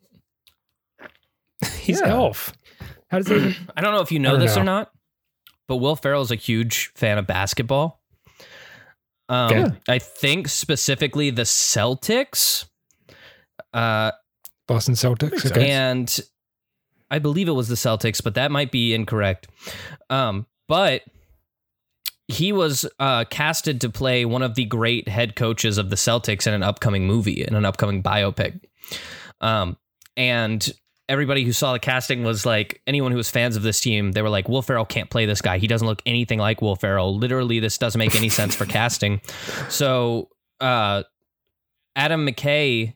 He's 1.80 2.00
Yeah. 2.00 2.08
Elf. 2.08 2.52
How 3.10 3.18
does 3.18 3.26
that? 3.26 3.56
I 3.76 3.80
don't 3.80 3.94
know 3.94 4.00
if 4.00 4.12
you 4.12 4.18
know 4.18 4.32
don't 4.32 4.40
this 4.40 4.56
or 4.56 4.64
not, 4.64 4.90
but 5.68 5.76
Will 5.76 5.96
Ferrell 5.96 6.22
is 6.22 6.30
a 6.30 6.34
huge 6.36 6.92
fan 6.94 7.18
of 7.18 7.26
basketball. 7.26 8.00
Um, 9.28 9.52
Okay. 9.52 9.76
I 9.88 9.98
think 9.98 10.48
specifically 10.48 11.30
the 11.30 11.42
Celtics. 11.42 12.66
Uh, 13.72 14.12
Boston 14.66 14.94
Celtics. 14.94 15.40
so. 15.40 15.50
Okay. 15.50 15.70
and 15.70 16.20
I 17.10 17.18
believe 17.18 17.48
it 17.48 17.52
was 17.52 17.68
the 17.68 17.74
Celtics, 17.74 18.22
but 18.22 18.34
that 18.34 18.50
might 18.50 18.70
be 18.70 18.94
incorrect. 18.94 19.48
Um, 20.10 20.46
but 20.68 21.02
he 22.28 22.52
was 22.52 22.86
uh, 22.98 23.24
casted 23.26 23.80
to 23.82 23.90
play 23.90 24.24
one 24.24 24.42
of 24.42 24.54
the 24.54 24.64
great 24.64 25.08
head 25.08 25.36
coaches 25.36 25.76
of 25.76 25.90
the 25.90 25.96
Celtics 25.96 26.46
in 26.46 26.54
an 26.54 26.62
upcoming 26.62 27.06
movie, 27.06 27.44
in 27.44 27.54
an 27.54 27.64
upcoming 27.64 28.02
biopic. 28.02 28.60
Um, 29.40 29.76
and 30.16 30.72
everybody 31.08 31.44
who 31.44 31.52
saw 31.52 31.74
the 31.74 31.78
casting 31.78 32.24
was 32.24 32.46
like, 32.46 32.80
anyone 32.86 33.10
who 33.10 33.18
was 33.18 33.30
fans 33.30 33.56
of 33.56 33.62
this 33.62 33.80
team, 33.80 34.12
they 34.12 34.22
were 34.22 34.30
like, 34.30 34.48
Will 34.48 34.62
Ferrell 34.62 34.86
can't 34.86 35.10
play 35.10 35.26
this 35.26 35.42
guy. 35.42 35.58
He 35.58 35.66
doesn't 35.66 35.86
look 35.86 36.02
anything 36.06 36.38
like 36.38 36.62
Will 36.62 36.76
Ferrell. 36.76 37.16
Literally, 37.16 37.60
this 37.60 37.76
doesn't 37.76 37.98
make 37.98 38.16
any 38.16 38.30
sense 38.30 38.54
for 38.54 38.64
casting. 38.66 39.20
So, 39.68 40.30
uh, 40.60 41.02
Adam 41.94 42.26
McKay 42.26 42.94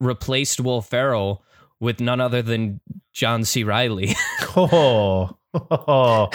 replaced 0.00 0.60
Will 0.60 0.82
Ferrell 0.82 1.44
with 1.78 2.00
none 2.00 2.20
other 2.20 2.42
than 2.42 2.80
John 3.12 3.44
C. 3.44 3.64
Reilly. 3.64 4.14
Oh. 4.56 5.36
oh. 5.54 6.28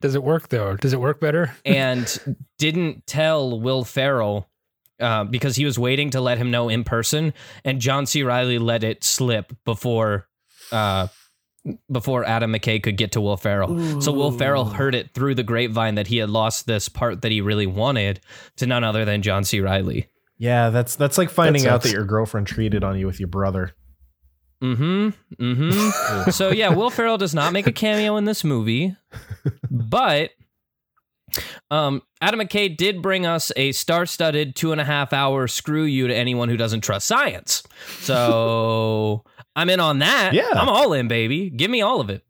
Does 0.00 0.14
it 0.14 0.22
work 0.22 0.48
though? 0.48 0.76
Does 0.76 0.94
it 0.94 1.00
work 1.00 1.20
better? 1.20 1.54
and 1.66 2.38
didn't 2.58 3.06
tell 3.06 3.60
Will 3.60 3.84
Ferrell 3.84 4.48
uh, 4.98 5.24
because 5.24 5.56
he 5.56 5.64
was 5.64 5.78
waiting 5.78 6.10
to 6.10 6.20
let 6.20 6.38
him 6.38 6.50
know 6.50 6.68
in 6.68 6.84
person, 6.84 7.34
and 7.64 7.80
John 7.80 8.06
C. 8.06 8.22
Reilly 8.22 8.58
let 8.58 8.84
it 8.84 9.04
slip 9.04 9.52
before 9.64 10.28
uh, 10.70 11.08
before 11.90 12.24
Adam 12.24 12.52
McKay 12.52 12.82
could 12.82 12.96
get 12.96 13.12
to 13.12 13.20
Will 13.20 13.36
Ferrell. 13.36 14.00
So 14.00 14.12
Will 14.12 14.32
Ferrell 14.32 14.64
heard 14.64 14.94
it 14.94 15.14
through 15.14 15.34
the 15.34 15.42
grapevine 15.42 15.94
that 15.94 16.08
he 16.08 16.16
had 16.16 16.30
lost 16.30 16.66
this 16.66 16.88
part 16.88 17.22
that 17.22 17.30
he 17.30 17.40
really 17.40 17.66
wanted 17.66 18.20
to 18.56 18.66
none 18.66 18.82
other 18.82 19.04
than 19.04 19.22
John 19.22 19.44
C. 19.44 19.60
Reilly. 19.60 20.08
Yeah, 20.42 20.70
that's 20.70 20.96
that's 20.96 21.18
like 21.18 21.30
finding 21.30 21.68
out 21.68 21.84
that 21.84 21.92
your 21.92 22.04
girlfriend 22.04 22.48
cheated 22.48 22.82
on 22.82 22.98
you 22.98 23.06
with 23.06 23.20
your 23.20 23.28
brother. 23.28 23.76
Mm-hmm. 24.60 25.10
Mm-hmm. 25.40 26.30
so 26.32 26.50
yeah, 26.50 26.70
Will 26.70 26.90
Ferrell 26.90 27.16
does 27.16 27.32
not 27.32 27.52
make 27.52 27.68
a 27.68 27.72
cameo 27.72 28.16
in 28.16 28.24
this 28.24 28.42
movie, 28.42 28.96
but 29.70 30.30
um, 31.70 32.02
Adam 32.20 32.40
McKay 32.40 32.76
did 32.76 33.02
bring 33.02 33.24
us 33.24 33.52
a 33.54 33.70
star-studded 33.70 34.56
two 34.56 34.72
and 34.72 34.80
a 34.80 34.84
half 34.84 35.12
hour 35.12 35.46
screw 35.46 35.84
you 35.84 36.08
to 36.08 36.14
anyone 36.14 36.48
who 36.48 36.56
doesn't 36.56 36.80
trust 36.80 37.06
science. 37.06 37.62
So 38.00 39.22
I'm 39.54 39.70
in 39.70 39.78
on 39.78 40.00
that. 40.00 40.32
Yeah. 40.34 40.50
I'm 40.54 40.68
all 40.68 40.92
in, 40.92 41.06
baby. 41.06 41.50
Give 41.50 41.70
me 41.70 41.82
all 41.82 42.00
of 42.00 42.10
it. 42.10 42.24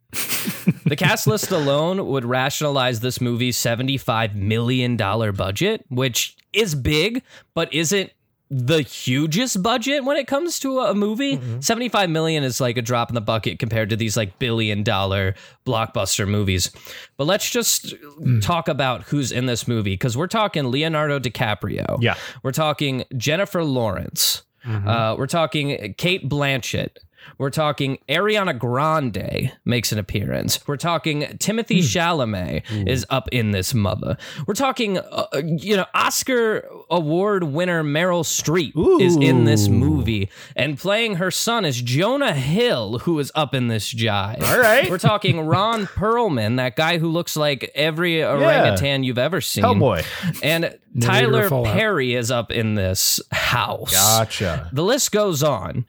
the 0.85 0.97
cast 0.97 1.26
list 1.26 1.50
alone 1.50 2.07
would 2.09 2.26
rationalize 2.26 3.00
this 3.00 3.23
movie's 3.23 3.57
$75 3.57 4.35
million 4.35 4.99
budget, 4.99 5.87
which 5.88 6.37
is 6.52 6.75
big, 6.75 7.23
but 7.54 7.73
isn't 7.73 8.12
the 8.52 8.82
hugest 8.82 9.62
budget 9.62 10.04
when 10.04 10.18
it 10.18 10.26
comes 10.26 10.59
to 10.59 10.80
a 10.80 10.94
movie. 10.94 11.38
Mm-hmm. 11.38 11.61
75 11.61 12.11
million 12.11 12.44
is 12.44 12.61
like 12.61 12.76
a 12.76 12.82
drop 12.82 13.09
in 13.09 13.14
the 13.14 13.23
bucket 13.23 13.59
compared 13.59 13.88
to 13.88 13.97
these 13.97 14.14
like 14.14 14.38
billion 14.38 14.82
dollar 14.82 15.35
blockbuster 15.64 16.28
movies. 16.28 16.71
But 17.16 17.26
let's 17.26 17.49
just 17.49 17.94
mm. 17.97 18.42
talk 18.42 18.68
about 18.68 19.04
who's 19.04 19.32
in 19.32 19.47
this 19.47 19.66
movie 19.66 19.94
because 19.94 20.18
we're 20.18 20.26
talking 20.26 20.71
Leonardo 20.71 21.18
DiCaprio. 21.18 21.97
Yeah. 22.02 22.14
We're 22.42 22.52
talking 22.52 23.04
Jennifer 23.16 23.64
Lawrence. 23.64 24.42
Mm-hmm. 24.66 24.87
Uh, 24.87 25.16
we're 25.16 25.26
talking 25.26 25.94
Cate 25.97 26.28
Blanchett. 26.28 26.99
We're 27.38 27.50
talking 27.50 27.99
Ariana 28.09 28.59
Grande 28.59 29.52
makes 29.64 29.93
an 29.93 29.99
appearance. 29.99 30.59
We're 30.67 30.76
talking 30.76 31.37
Timothy 31.38 31.81
Chalamet 31.81 32.62
is 32.88 33.07
up 33.11 33.29
in 33.33 33.50
this 33.50 33.75
mother. 33.75 34.17
We're 34.47 34.55
talking, 34.55 34.99
uh, 34.99 35.26
you 35.45 35.76
know, 35.76 35.87
Oscar 35.95 36.69
award 36.91 37.45
winner 37.45 37.83
Meryl 37.83 38.25
Streep 38.25 38.73
is 39.00 39.17
in 39.17 39.45
this 39.45 39.69
movie, 39.69 40.31
and 40.57 40.79
playing 40.79 41.17
her 41.17 41.31
son 41.31 41.64
is 41.64 41.81
Jonah 41.81 42.35
Hill, 42.35 42.99
who 43.00 43.19
is 43.19 43.33
up 43.35 43.55
in 43.55 43.69
this 43.69 43.93
jive. 43.93 44.43
All 44.43 44.59
right. 44.59 44.88
We're 44.91 44.99
talking 44.99 45.41
Ron 45.41 45.87
Perlman, 45.87 46.57
that 46.57 46.76
guy 46.76 46.99
who 46.99 47.09
looks 47.09 47.37
like 47.37 47.71
every 47.75 48.23
orangutan 48.23 49.05
you've 49.05 49.19
ever 49.19 49.41
seen. 49.41 49.64
Hellboy. 49.64 50.05
And 50.43 50.64
to 50.64 50.79
Tyler. 51.00 51.49
Perry 51.49 52.14
is 52.14 52.31
up 52.31 52.50
in 52.50 52.75
this 52.75 53.21
house. 53.31 53.93
Gotcha. 53.93 54.69
The 54.73 54.83
list 54.85 55.12
goes 55.12 55.43
on. 55.43 55.87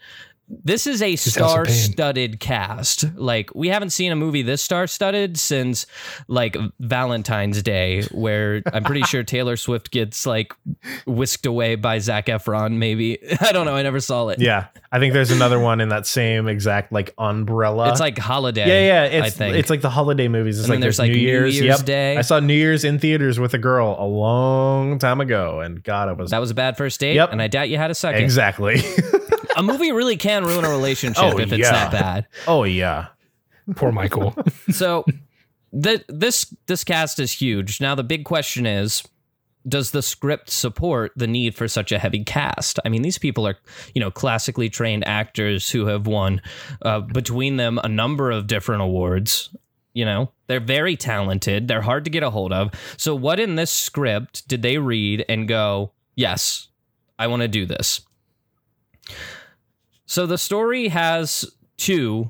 This 0.50 0.86
is 0.88 1.02
a 1.02 1.16
star-studded 1.16 2.40
cast. 2.40 3.06
Like, 3.16 3.50
we 3.56 3.70
haven't 3.70 3.90
seen 3.92 4.12
a 4.12 4.16
movie 4.16 4.42
this 4.42 4.62
star 4.62 4.88
studded 4.88 5.38
since 5.40 5.86
like 6.28 6.56
Valentine's 6.80 7.64
Day, 7.64 8.04
where 8.12 8.62
I'm 8.72 8.84
pretty 8.84 9.04
sure 9.04 9.24
Taylor 9.24 9.56
Swift 9.56 9.90
gets 9.92 10.26
like 10.26 10.54
whisked 11.08 11.46
away 11.46 11.76
by 11.76 12.00
Zac 12.00 12.28
Efron, 12.28 12.74
maybe. 12.78 13.20
I 13.42 13.52
don't 13.52 13.66
know. 13.66 13.76
I 13.76 13.82
never 13.84 14.00
saw 14.00 14.28
it. 14.30 14.40
Yeah. 14.40 14.68
I 14.92 15.00
think 15.00 15.14
there's 15.14 15.32
another 15.32 15.60
one 15.60 15.82
in 15.82 15.90
that 15.90 16.06
same 16.06 16.48
exact 16.48 16.92
like 16.92 17.14
umbrella. 17.18 17.90
It's 17.90 18.00
like 18.00 18.18
Holiday. 18.20 18.68
yeah, 18.68 19.08
yeah. 19.18 19.24
I 19.24 19.30
think. 19.30 19.56
it's 19.56 19.70
like 19.70 19.82
the 19.82 19.90
holiday 19.90 20.28
movies. 20.28 20.60
It's 20.60 20.66
And 20.66 20.76
like 20.76 20.82
there's, 20.82 20.98
there's 20.98 21.08
like, 21.10 21.16
New 21.16 21.22
New 21.22 21.28
Year's. 21.28 21.56
Year's 21.60 21.78
yep. 21.80 21.86
Day. 21.86 22.18
I 22.18 22.22
saw 22.22 22.40
New 22.40 22.54
Year's 22.54 22.84
in 22.84 23.00
theaters 23.00 23.40
with 23.40 23.54
a 23.54 23.58
girl 23.58 23.96
a 23.98 24.06
long 24.06 25.00
time 25.00 25.20
ago, 25.22 25.62
and 25.62 25.82
God, 25.84 26.10
it 26.10 26.18
was 26.18 26.30
that 26.32 26.40
was 26.40 26.52
a 26.52 26.56
bad 26.56 26.78
first 26.78 27.00
date, 27.00 27.16
Yep. 27.16 27.32
and 27.32 27.42
I 27.42 27.48
doubt 27.48 27.70
you 27.70 27.78
had 27.78 27.90
a 27.92 27.96
second. 27.96 28.22
exactly. 28.22 28.82
A 29.56 29.64
movie 29.64 29.92
really 29.92 30.18
can 30.18 30.44
ruin 30.46 30.66
a 30.66 30.70
relationship 30.70 31.24
Oh, 31.24 31.38
if 31.40 31.52
it's 31.52 31.60
yeah. 31.62 31.72
that 31.72 31.92
bad. 31.92 32.28
oh 32.48 32.64
yeah. 32.64 33.08
Poor 33.76 33.92
Michael. 33.92 34.36
So 34.72 35.06
the, 35.72 36.04
this 36.08 36.54
this 36.68 36.84
cast 36.84 37.20
is 37.20 37.32
huge. 37.32 37.80
Now 37.82 37.96
the 37.96 38.04
big 38.04 38.26
question 38.26 38.66
is 38.66 39.04
does 39.68 39.92
the 39.92 40.02
script 40.02 40.50
support 40.50 41.14
the 41.16 41.26
need 41.28 41.56
for 41.56 41.68
such 41.70 41.92
a 41.94 42.00
heavy 42.00 42.24
cast? 42.24 42.80
I 42.84 42.90
mean, 42.90 43.02
these 43.02 43.18
people 43.18 43.48
are, 43.48 43.56
you 43.96 44.02
know, 44.02 44.12
classically 44.12 44.70
trained 44.70 45.08
actors 45.08 45.72
who 45.72 45.86
have 45.86 46.06
won 46.06 46.42
uh, 46.82 47.00
between 47.00 47.56
them 47.56 47.80
a 47.82 47.88
number 47.88 48.30
of 48.30 48.46
different 48.48 48.82
awards. 48.82 49.56
You 49.94 50.04
know, 50.06 50.32
they're 50.48 50.60
very 50.60 50.98
talented. 50.98 51.68
They're 51.70 51.82
hard 51.82 52.04
to 52.04 52.10
get 52.12 52.24
a 52.24 52.30
hold 52.30 52.52
of. 52.52 52.72
So, 52.98 53.16
what 53.16 53.40
in 53.40 53.56
this 53.56 53.72
script 53.72 54.48
did 54.50 54.64
they 54.64 54.80
read 54.80 55.24
and 55.30 55.48
go, 55.48 55.92
yes, 56.16 56.68
I 57.18 57.28
want 57.28 57.44
to 57.44 57.48
do 57.48 57.66
this? 57.66 58.02
So, 60.14 60.28
the 60.28 60.38
story 60.38 60.90
has 60.90 61.44
two 61.78 62.30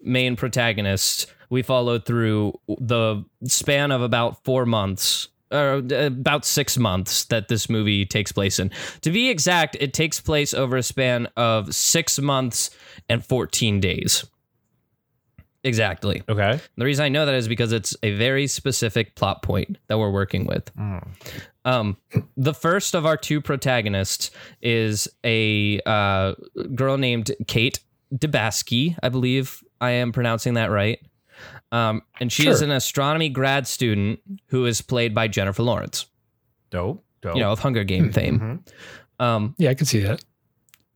main 0.00 0.36
protagonists 0.36 1.26
we 1.50 1.62
followed 1.62 2.06
through 2.06 2.60
the 2.68 3.24
span 3.42 3.90
of 3.90 4.02
about 4.02 4.44
four 4.44 4.64
months 4.64 5.26
or 5.50 5.82
uh, 5.90 6.06
about 6.06 6.44
six 6.44 6.78
months 6.78 7.24
that 7.24 7.48
this 7.48 7.68
movie 7.68 8.06
takes 8.06 8.30
place 8.30 8.60
in. 8.60 8.70
To 9.00 9.10
be 9.10 9.30
exact, 9.30 9.76
it 9.80 9.92
takes 9.92 10.20
place 10.20 10.54
over 10.54 10.76
a 10.76 10.82
span 10.84 11.26
of 11.36 11.74
six 11.74 12.20
months 12.20 12.70
and 13.08 13.26
14 13.26 13.80
days. 13.80 14.24
Exactly. 15.64 16.22
Okay. 16.28 16.60
The 16.76 16.84
reason 16.84 17.04
I 17.04 17.08
know 17.08 17.26
that 17.26 17.34
is 17.34 17.48
because 17.48 17.72
it's 17.72 17.96
a 18.04 18.14
very 18.14 18.46
specific 18.46 19.16
plot 19.16 19.42
point 19.42 19.78
that 19.88 19.98
we're 19.98 20.12
working 20.12 20.46
with. 20.46 20.70
Um, 21.64 21.96
the 22.36 22.52
first 22.54 22.94
of 22.94 23.06
our 23.06 23.16
two 23.16 23.40
protagonists 23.40 24.30
is 24.60 25.08
a 25.24 25.80
uh, 25.86 26.34
girl 26.74 26.98
named 26.98 27.30
Kate 27.46 27.80
Dibiasky. 28.14 28.96
I 29.02 29.08
believe 29.08 29.62
I 29.80 29.90
am 29.92 30.12
pronouncing 30.12 30.54
that 30.54 30.70
right. 30.70 30.98
Um, 31.72 32.02
and 32.20 32.30
she 32.30 32.46
is 32.48 32.62
an 32.62 32.70
astronomy 32.70 33.28
grad 33.28 33.66
student 33.66 34.20
who 34.46 34.66
is 34.66 34.80
played 34.80 35.14
by 35.14 35.26
Jennifer 35.26 35.62
Lawrence, 35.62 36.06
Dope. 36.70 37.04
Dope. 37.22 37.34
you 37.34 37.40
know, 37.42 37.50
of 37.52 37.58
Hunger 37.58 37.82
Game 37.82 38.12
fame. 38.12 38.62
Mhm. 39.18 39.24
Um, 39.24 39.54
Yeah, 39.58 39.70
I 39.70 39.74
can 39.74 39.86
see 39.86 40.00
that. 40.00 40.22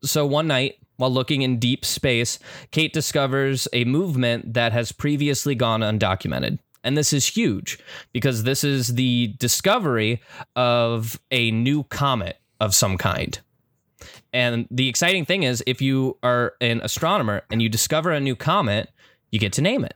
so 0.04 0.25
one 0.26 0.46
night, 0.46 0.76
while 0.96 1.10
looking 1.12 1.42
in 1.42 1.58
deep 1.58 1.84
space, 1.84 2.38
Kate 2.70 2.92
discovers 2.92 3.66
a 3.72 3.84
movement 3.84 4.54
that 4.54 4.72
has 4.72 4.92
previously 4.92 5.54
gone 5.54 5.80
undocumented. 5.80 6.58
And 6.88 6.97
this 6.97 7.12
is 7.12 7.26
huge 7.26 7.78
because 8.14 8.45
this 8.45 8.64
is 8.64 8.95
the 8.95 9.35
discovery 9.38 10.23
of 10.57 11.21
a 11.30 11.50
new 11.50 11.83
comet 11.83 12.38
of 12.61 12.75
some 12.75 12.97
kind. 12.97 13.38
And 14.33 14.66
the 14.71 14.88
exciting 14.88 15.26
thing 15.26 15.42
is, 15.42 15.62
if 15.66 15.83
you 15.83 16.16
are 16.23 16.54
an 16.62 16.80
astronomer 16.80 17.42
and 17.52 17.61
you 17.61 17.68
discover 17.68 18.11
a 18.11 18.21
new 18.21 18.35
comet, 18.35 18.90
you 19.30 19.38
get 19.38 19.52
to 19.52 19.61
name 19.61 19.85
it. 19.85 19.92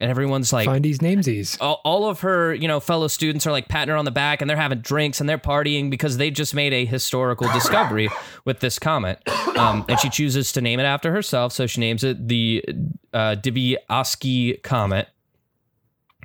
And 0.00 0.10
everyone's 0.10 0.50
like, 0.50 0.64
Find 0.64 0.82
these 0.82 1.00
namesies. 1.00 1.58
all, 1.60 1.82
all 1.84 2.08
of 2.08 2.20
her, 2.20 2.54
you 2.54 2.68
know, 2.68 2.80
fellow 2.80 3.06
students 3.06 3.46
are 3.46 3.52
like 3.52 3.68
patting 3.68 3.92
her 3.92 3.96
on 3.98 4.06
the 4.06 4.10
back 4.10 4.40
and 4.40 4.48
they're 4.48 4.56
having 4.56 4.80
drinks 4.80 5.20
and 5.20 5.28
they're 5.28 5.36
partying 5.36 5.90
because 5.90 6.16
they 6.16 6.30
just 6.30 6.54
made 6.54 6.72
a 6.72 6.86
historical 6.86 7.52
discovery 7.52 8.08
with 8.46 8.60
this 8.60 8.78
comet. 8.78 9.20
Um, 9.58 9.84
and 9.90 10.00
she 10.00 10.08
chooses 10.08 10.52
to 10.52 10.62
name 10.62 10.80
it 10.80 10.84
after 10.84 11.12
herself. 11.12 11.52
So 11.52 11.66
she 11.66 11.80
names 11.80 12.02
it 12.02 12.28
the 12.28 12.64
uh, 13.12 13.36
Dibiasky 13.36 14.62
Comet. 14.62 15.08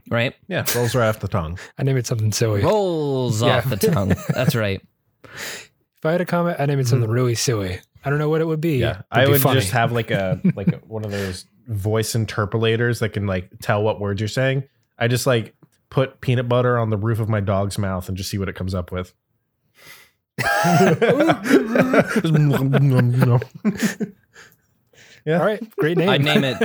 Right? 0.10 0.34
Yeah, 0.48 0.66
rolls 0.76 0.96
right 0.96 1.08
off 1.10 1.20
the 1.20 1.28
tongue. 1.28 1.60
I 1.78 1.84
name 1.84 1.98
it 1.98 2.08
something 2.08 2.32
silly. 2.32 2.62
Rolls 2.64 3.42
Yeah. 3.42 3.58
off 3.58 3.70
the 3.70 3.76
tongue. 3.78 4.14
That's 4.30 4.56
right. 4.56 4.82
If 5.24 6.06
I 6.06 6.12
had 6.12 6.22
a 6.22 6.26
comment, 6.26 6.58
I 6.60 6.66
name 6.66 6.80
it 6.80 6.88
something 6.88 7.10
really 7.10 7.36
silly. 7.36 7.80
I 8.06 8.10
don't 8.10 8.20
know 8.20 8.30
what 8.30 8.40
it 8.42 8.46
would 8.48 8.62
be. 8.62 8.78
Yeah, 8.78 9.02
I 9.12 9.26
be 9.26 9.32
would 9.32 9.42
funny. 9.42 9.60
just 9.60 9.72
have 9.74 9.92
like 9.92 10.12
a 10.12 10.40
like 10.56 10.70
a, 10.70 10.78
one 10.78 11.04
of 11.04 11.12
those 11.12 11.46
voice 11.68 12.14
interpolators 12.14 13.00
that 13.00 13.10
can 13.10 13.28
like 13.28 13.50
tell 13.62 13.84
what 13.84 14.00
words 14.00 14.22
you're 14.22 14.28
saying. 14.30 14.64
I 14.98 15.08
just 15.10 15.28
like 15.28 15.54
put 15.90 16.22
peanut 16.22 16.48
butter 16.48 16.78
on 16.78 16.90
the 16.90 16.98
roof 16.98 17.20
of 17.20 17.28
my 17.28 17.40
dog's 17.42 17.78
mouth 17.78 18.08
and 18.08 18.18
just 18.18 18.30
see 18.30 18.38
what 18.38 18.48
it 18.50 18.56
comes 18.56 18.74
up 18.74 18.92
with. 18.92 19.14
All 25.28 25.40
right, 25.46 25.62
great 25.76 25.98
name. 25.98 26.08
I'd 26.10 26.24
name 26.24 26.44
it, 26.46 26.58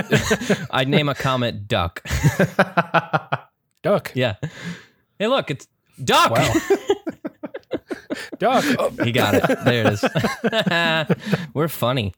I'd 0.71 0.87
name 0.87 1.09
a 1.09 1.15
comet 1.15 1.67
Duck. 1.67 2.01
Duck. 3.83 4.11
Yeah. 4.15 4.35
Hey, 5.19 5.27
look, 5.27 5.51
it's 5.51 5.67
Duck. 6.01 6.31
Wow. 6.31 6.53
Duck. 8.39 8.63
Oh, 8.79 8.89
He 9.03 9.11
got 9.11 9.33
it. 9.33 9.43
There 9.65 9.87
it 9.87 9.93
is. 9.93 11.47
We're 11.53 11.67
funny. 11.67 12.13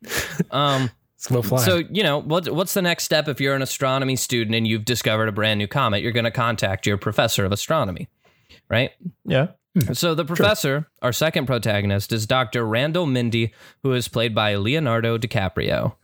Um, 0.51 0.91
slow 1.17 1.41
flying. 1.41 1.65
so 1.65 1.77
you 1.89 2.03
know 2.03 2.19
what, 2.21 2.47
what's 2.49 2.73
the 2.75 2.81
next 2.81 3.05
step 3.05 3.27
if 3.27 3.41
you're 3.41 3.55
an 3.55 3.61
astronomy 3.63 4.15
student 4.15 4.55
and 4.55 4.67
you've 4.67 4.85
discovered 4.85 5.27
a 5.27 5.31
brand 5.31 5.57
new 5.57 5.67
comet? 5.67 6.03
You're 6.03 6.11
going 6.11 6.25
to 6.25 6.31
contact 6.31 6.85
your 6.85 6.97
professor 6.97 7.43
of 7.45 7.51
astronomy, 7.51 8.07
right? 8.69 8.91
yeah. 9.25 9.47
So 9.91 10.15
the 10.15 10.23
professor, 10.23 10.87
our 11.01 11.11
second 11.11 11.47
protagonist, 11.47 12.13
is 12.13 12.25
Dr. 12.25 12.65
Randall 12.65 13.05
Mindy, 13.05 13.53
who 13.83 13.91
is 13.91 14.07
played 14.07 14.33
by 14.33 14.55
Leonardo 14.55 15.17
DiCaprio. 15.17 15.95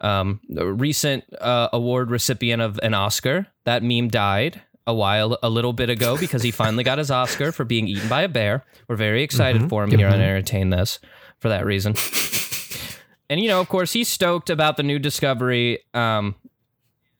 Um, 0.00 0.40
recent 0.48 1.24
uh, 1.40 1.68
award 1.72 2.10
recipient 2.10 2.62
of 2.62 2.78
an 2.82 2.94
Oscar. 2.94 3.48
That 3.64 3.82
meme 3.82 4.08
died 4.08 4.62
a 4.86 4.94
while, 4.94 5.38
a 5.42 5.50
little 5.50 5.72
bit 5.72 5.90
ago, 5.90 6.16
because 6.16 6.42
he 6.42 6.50
finally 6.50 6.84
got 6.84 6.98
his 6.98 7.10
Oscar 7.10 7.52
for 7.52 7.64
being 7.64 7.88
eaten 7.88 8.08
by 8.08 8.22
a 8.22 8.28
bear. 8.28 8.64
We're 8.88 8.96
very 8.96 9.22
excited 9.22 9.68
for 9.68 9.84
him 9.84 9.90
here 9.90 10.08
on 10.08 10.20
Entertain 10.20 10.70
This 10.70 10.98
for 11.38 11.48
that 11.48 11.66
reason. 11.66 11.94
and 13.30 13.40
you 13.40 13.48
know, 13.48 13.60
of 13.60 13.68
course, 13.68 13.92
he's 13.92 14.08
stoked 14.08 14.50
about 14.50 14.76
the 14.76 14.82
new 14.82 14.98
discovery. 14.98 15.80
Um, 15.94 16.36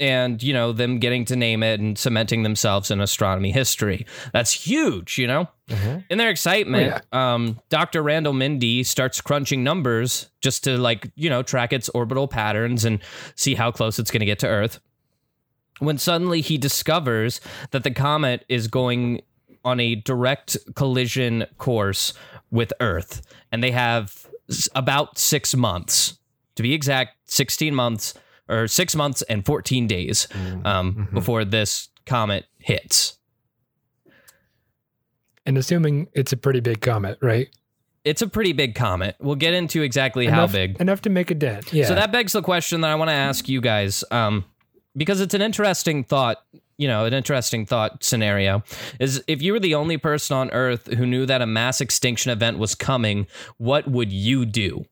and 0.01 0.43
you 0.43 0.53
know 0.53 0.73
them 0.73 0.99
getting 0.99 1.25
to 1.27 1.37
name 1.37 1.63
it 1.63 1.81
and 1.81 1.99
cementing 1.99 2.43
themselves 2.43 2.91
in 2.91 3.01
astronomy 3.01 3.51
history. 3.51 4.07
That's 4.33 4.53
huge, 4.53 5.19
you 5.19 5.27
know. 5.27 5.49
In 6.09 6.19
their 6.19 6.31
excitement, 6.31 7.03
um, 7.13 7.59
Dr. 7.69 8.03
Randall 8.03 8.33
Mindy 8.33 8.83
starts 8.85 9.21
crunching 9.21 9.63
numbers 9.65 10.31
just 10.41 10.65
to 10.65 10.79
like 10.79 11.11
you 11.17 11.29
know 11.29 11.43
track 11.43 11.73
its 11.73 11.89
orbital 11.91 12.29
patterns 12.29 12.85
and 12.85 13.01
see 13.35 13.55
how 13.55 13.71
close 13.71 13.99
it's 13.99 14.11
going 14.11 14.21
to 14.21 14.27
get 14.27 14.39
to 14.41 14.47
Earth. 14.47 14.81
When 15.81 15.99
suddenly 15.99 16.41
he 16.41 16.59
discovers 16.59 17.41
that 17.71 17.85
the 17.85 17.91
comet 17.91 18.45
is 18.49 18.67
going 18.67 19.23
on 19.65 19.79
a 19.81 19.95
direct 19.97 20.57
collision 20.75 21.47
course 21.59 22.15
with 22.51 22.73
Earth, 22.81 23.23
and 23.53 23.63
they 23.63 23.71
have 23.73 24.27
about 24.75 25.19
six 25.19 25.55
months, 25.55 26.19
to 26.55 26.63
be 26.63 26.73
exact, 26.73 27.17
sixteen 27.27 27.75
months 27.75 28.15
or 28.49 28.67
six 28.69 28.95
months 28.97 29.23
and 29.23 29.45
fourteen 29.45 29.87
days 29.87 30.27
um, 30.65 31.09
before 31.13 31.45
this 31.45 31.89
comet 32.07 32.47
hits. 32.59 33.19
and 35.47 35.57
assuming 35.57 36.09
it's 36.13 36.33
a 36.33 36.37
pretty 36.37 36.61
big 36.61 36.81
comet, 36.83 37.19
right? 37.23 37.49
It's 38.05 38.23
a 38.23 38.29
pretty 38.29 38.53
big 38.53 38.75
comet. 38.75 39.17
We'll 39.19 39.35
get 39.35 39.55
into 39.55 39.83
exactly 39.83 40.27
how 40.27 40.47
big. 40.47 40.81
Enough 40.81 41.03
to 41.03 41.11
make 41.11 41.31
a 41.31 41.35
dent. 41.35 41.73
Yeah. 41.73 41.87
So 41.87 41.95
that 41.95 42.13
begs 42.13 42.33
the 42.33 42.43
question 42.43 42.83
that 42.83 42.91
I 42.91 42.95
want 42.95 43.09
to 43.11 43.15
ask 43.15 43.49
you 43.49 43.61
guys, 43.61 44.05
um, 44.11 44.45
because 44.97 45.21
it's 45.21 45.35
an 45.35 45.43
interesting 45.43 46.05
thought. 46.05 46.39
You 46.77 46.87
know, 46.87 47.07
an 47.07 47.13
interesting 47.13 47.67
thought 47.67 48.05
scenario 48.05 48.63
is 49.01 49.23
if 49.27 49.43
you 49.43 49.53
were 49.53 49.59
the 49.59 49.75
only 49.75 49.97
person 49.97 50.37
on 50.37 50.51
Earth 50.53 50.87
who 50.93 51.07
knew 51.07 51.27
that 51.27 51.43
a 51.43 51.47
mass 51.47 51.81
extinction 51.81 52.31
event 52.31 52.59
was 52.59 52.77
coming, 52.77 53.27
what 53.57 53.89
would 53.91 54.13
you 54.13 54.47
do? 54.47 54.85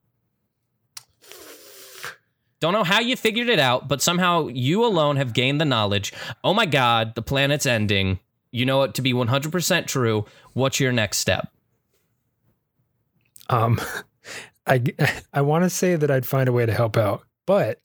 Don't 2.61 2.73
know 2.73 2.85
how 2.85 3.01
you 3.01 3.17
figured 3.17 3.49
it 3.49 3.59
out, 3.59 3.87
but 3.87 4.01
somehow 4.01 4.49
you 4.49 4.85
alone 4.85 5.17
have 5.17 5.35
gained 5.35 5.61
the 5.61 5.65
knowledge. 5.65 6.13
Oh 6.43 6.55
my 6.55 6.67
God, 6.67 7.15
the 7.15 7.23
planet's 7.23 7.67
ending. 7.67 8.19
You 8.51 8.65
know 8.65 8.83
it 8.83 8.95
to 8.95 9.03
be 9.03 9.13
100% 9.13 9.87
true. 9.87 10.25
What's 10.55 10.81
your 10.81 10.93
next 10.93 11.19
step? 11.19 11.49
Um, 13.49 13.81
I 14.67 14.83
I 15.33 15.43
want 15.43 15.65
to 15.65 15.71
say 15.71 15.95
that 15.95 16.11
I'd 16.11 16.27
find 16.27 16.49
a 16.49 16.53
way 16.53 16.67
to 16.67 16.73
help 16.73 16.97
out, 16.97 17.23
but 17.47 17.81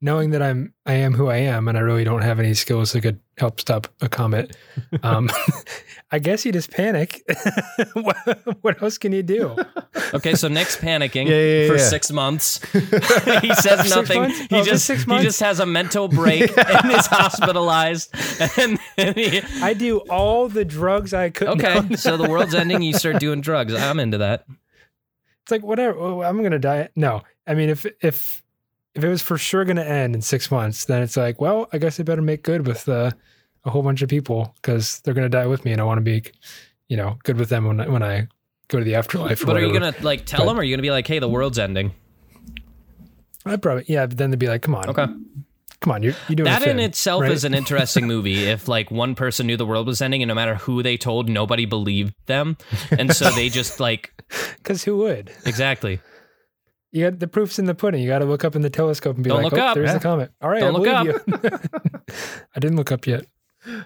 knowing 0.00 0.30
that 0.30 0.42
I'm 0.42 0.74
I 0.86 0.94
am 0.94 1.14
who 1.14 1.28
I 1.28 1.36
am 1.36 1.68
and 1.68 1.78
I 1.78 1.80
really 1.80 2.04
don't 2.04 2.22
have 2.22 2.40
any 2.40 2.54
skills 2.54 2.92
that 2.92 3.02
could 3.02 3.20
help 3.36 3.60
stop 3.60 3.86
a 4.00 4.08
comet, 4.08 4.56
um, 5.02 5.30
I 6.10 6.18
guess 6.20 6.46
you 6.46 6.52
just 6.52 6.70
panic. 6.70 7.22
what, 7.92 8.16
what 8.62 8.82
else 8.82 8.96
can 8.98 9.12
you 9.12 9.22
do? 9.22 9.56
Okay, 10.14 10.34
so 10.36 10.48
Nick's 10.48 10.74
panicking 10.74 11.26
Yeah, 11.28 11.64
yeah, 11.64 11.68
for 11.68 11.76
six 11.78 12.10
months. 12.10 12.60
he 12.72 13.52
says 13.54 13.80
Six 13.80 13.90
nothing. 13.90 14.22
months? 14.22 14.38
He 14.38 14.46
Oh, 14.52 14.58
just 14.64 14.68
just 14.68 14.86
six 14.86 15.04
he 15.04 15.18
just 15.18 15.40
has 15.40 15.60
a 15.60 15.66
mental 15.66 16.08
break 16.08 16.50
and 16.56 16.92
is 16.92 17.06
hospitalized. 17.06 18.14
And 18.56 18.78
then 18.96 19.12
he, 19.14 19.42
I 19.60 19.74
do 19.74 19.98
all 20.08 20.48
the 20.48 20.64
drugs 20.64 21.12
I 21.12 21.28
could. 21.28 21.48
okay, 21.48 21.94
so 21.96 22.16
the 22.16 22.26
world's 22.26 22.54
ending. 22.54 22.80
You 22.80 22.94
start 22.94 23.18
doing 23.20 23.42
drugs. 23.42 23.74
I'm 23.74 24.00
into 24.00 24.16
that. 24.18 24.46
It's 25.42 25.50
like 25.50 25.62
whatever. 25.62 25.98
oh, 25.98 26.22
I'm 26.22 26.42
gonna 26.42 26.58
die. 26.58 26.88
No, 26.96 27.22
I 27.46 27.52
mean 27.52 27.68
if 27.68 27.84
if 28.00 28.42
if 28.94 29.04
it 29.04 29.08
was 29.08 29.20
for 29.20 29.36
sure 29.36 29.66
gonna 29.66 29.82
end 29.82 30.14
in 30.14 30.22
six 30.22 30.50
months, 30.50 30.86
then 30.86 31.02
it's 31.02 31.18
like, 31.18 31.38
well, 31.38 31.68
I 31.70 31.76
guess 31.76 32.00
I 32.00 32.02
better 32.02 32.22
make 32.22 32.42
good 32.44 32.66
with 32.66 32.88
uh, 32.88 33.10
a 33.68 33.70
whole 33.70 33.82
bunch 33.82 34.02
of 34.02 34.08
people 34.08 34.54
because 34.56 35.00
they're 35.00 35.14
gonna 35.14 35.28
die 35.28 35.46
with 35.46 35.64
me, 35.64 35.70
and 35.72 35.80
I 35.80 35.84
want 35.84 35.98
to 35.98 36.02
be, 36.02 36.22
you 36.88 36.96
know, 36.96 37.18
good 37.22 37.36
with 37.38 37.48
them 37.50 37.66
when 37.66 37.80
I, 37.80 37.88
when 37.88 38.02
I 38.02 38.26
go 38.68 38.78
to 38.78 38.84
the 38.84 38.96
afterlife. 38.96 39.44
But 39.46 39.56
are 39.56 39.60
you 39.60 39.72
gonna 39.72 39.94
like 40.02 40.26
tell 40.26 40.40
But- 40.40 40.46
them? 40.46 40.56
Or 40.56 40.60
are 40.60 40.64
you 40.64 40.74
gonna 40.74 40.82
be 40.82 40.90
like, 40.90 41.06
hey, 41.06 41.18
the 41.20 41.28
world's 41.28 41.58
ending? 41.58 41.92
I'd 43.46 43.62
probably 43.62 43.84
yeah. 43.86 44.06
But 44.06 44.18
then 44.18 44.30
they'd 44.30 44.38
be 44.38 44.48
like, 44.48 44.62
come 44.62 44.74
on, 44.74 44.88
Okay. 44.90 45.06
come 45.80 45.92
on, 45.92 46.02
you're 46.02 46.14
you 46.28 46.36
doing 46.36 46.46
That 46.50 46.66
in 46.66 46.80
itself 46.80 47.22
right? 47.22 47.32
is 47.32 47.44
an 47.44 47.54
interesting 47.54 48.06
movie. 48.06 48.44
If 48.48 48.68
like 48.68 48.90
one 48.90 49.14
person 49.14 49.46
knew 49.46 49.56
the 49.56 49.64
world 49.66 49.86
was 49.86 50.02
ending, 50.02 50.22
and 50.22 50.28
no 50.28 50.34
matter 50.34 50.56
who 50.56 50.82
they 50.82 50.96
told, 50.96 51.28
nobody 51.28 51.64
believed 51.66 52.14
them, 52.26 52.56
and 52.90 53.14
so 53.14 53.30
they 53.30 53.48
just 53.48 53.80
like 53.88 54.12
because 54.56 54.84
who 54.84 54.96
would? 54.98 55.30
exactly. 55.46 56.00
You 56.90 57.10
got 57.10 57.18
the 57.18 57.28
proofs 57.28 57.58
in 57.58 57.66
the 57.66 57.74
pudding. 57.74 58.00
You 58.02 58.08
got 58.08 58.20
to 58.20 58.24
look 58.24 58.44
up 58.44 58.56
in 58.56 58.62
the 58.62 58.70
telescope 58.70 59.14
and 59.16 59.22
be 59.22 59.28
Don't 59.28 59.42
like, 59.42 59.52
look 59.52 59.60
oh, 59.60 59.66
up. 59.66 59.74
there's 59.74 59.88
Yeah. 59.88 59.92
the 59.94 60.00
comet. 60.00 60.32
All 60.40 60.48
right, 60.48 60.60
Don't 60.60 60.74
I 60.74 60.78
look 60.78 61.04
you. 61.04 61.58
I 62.56 62.60
didn't 62.60 62.76
look 62.78 62.90
up 62.90 63.06
yet. 63.06 63.26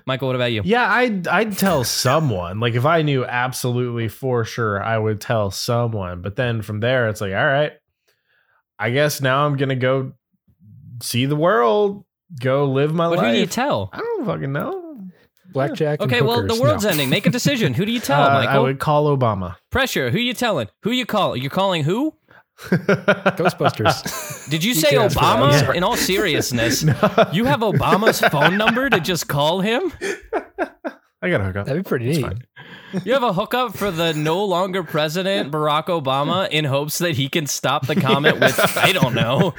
Michael, 0.07 0.29
what 0.29 0.37
about 0.37 0.53
you? 0.53 0.63
Yeah, 0.65 0.91
I'd 0.91 1.27
I'd 1.29 1.59
tell 1.59 1.85
someone. 1.85 2.61
Like 2.61 2.75
if 2.75 2.85
I 2.87 3.03
knew 3.03 3.25
absolutely 3.25 4.09
for 4.09 4.45
sure, 4.45 4.83
I 4.83 4.99
would 4.99 5.21
tell 5.21 5.51
someone. 5.51 6.23
But 6.23 6.37
then 6.37 6.63
from 6.63 6.81
there, 6.81 7.09
it's 7.09 7.21
like, 7.21 7.33
all 7.35 7.45
right, 7.47 7.73
I 8.79 8.91
guess 8.91 9.21
now 9.21 9.47
I'm 9.47 9.57
gonna 9.57 9.77
go 9.77 10.13
see 11.03 11.27
the 11.27 11.37
world, 11.37 12.05
go 12.41 12.67
live 12.67 12.95
my 12.95 13.07
life. 13.07 13.21
Who 13.21 13.33
do 13.33 13.39
you 13.39 13.47
tell? 13.47 13.91
I 13.93 13.99
don't 13.99 14.25
fucking 14.27 14.53
know. 14.53 14.79
blackjack. 15.53 16.01
and 16.01 16.11
Okay, 16.11 16.23
well, 16.23 16.47
the 16.47 16.59
world's 16.61 16.85
No. 16.85 16.91
ending. 16.91 17.11
Make 17.11 17.27
a 17.27 17.31
decision. 17.31 17.75
Who 17.75 17.85
do 17.85 17.93
you 17.93 18.01
tell, 18.01 18.23
Uh, 18.23 18.47
I 18.47 18.59
would 18.59 18.79
call 18.79 19.15
Obama. 19.15 19.57
Pressure. 19.71 20.11
Who 20.11 20.19
you 20.19 20.33
telling? 20.33 20.69
Who 20.83 20.91
you 20.91 21.05
call? 21.05 21.37
You're 21.37 21.51
calling 21.51 21.85
who? 21.85 22.15
Ghostbusters. 23.37 24.49
Did 24.51 24.63
you 24.65 24.71
You 24.71 24.75
say 24.81 24.91
can 24.91 25.03
ask 25.03 25.15
for 25.15 25.21
that. 25.21 25.37
I'm 25.39 25.51
Obama? 25.51 25.61
sorry. 25.61 25.77
In 25.79 25.85
all 25.85 25.97
seriousness, 25.97 26.83
you 27.33 27.45
have 27.45 27.61
Obama's 27.61 28.21
phone 28.21 28.57
number 28.57 28.89
to 28.91 29.01
just 29.01 29.29
call 29.29 29.61
him? 29.61 29.93
I 31.25 31.31
got 31.31 31.39
to 31.39 31.45
hook 31.45 31.57
up. 31.57 31.67
That'd 31.67 31.85
be 31.85 31.89
pretty 31.89 32.07
neat. 32.07 32.21
fine. 32.23 32.43
You 33.05 33.13
have 33.15 33.23
a 33.23 33.33
hookup 33.33 33.77
for 33.77 33.91
the 33.91 34.13
no 34.13 34.45
longer 34.45 34.83
president 34.83 35.51
Barack 35.53 35.87
Obama 35.87 36.49
in 36.51 36.65
hopes 36.65 36.99
that 36.99 37.13
he 37.17 37.29
can 37.29 37.47
stop 37.47 37.87
the 37.87 37.95
comet 37.95 38.39
with 38.41 38.59
I 38.77 38.93
don't 38.93 39.15
know 39.15 39.55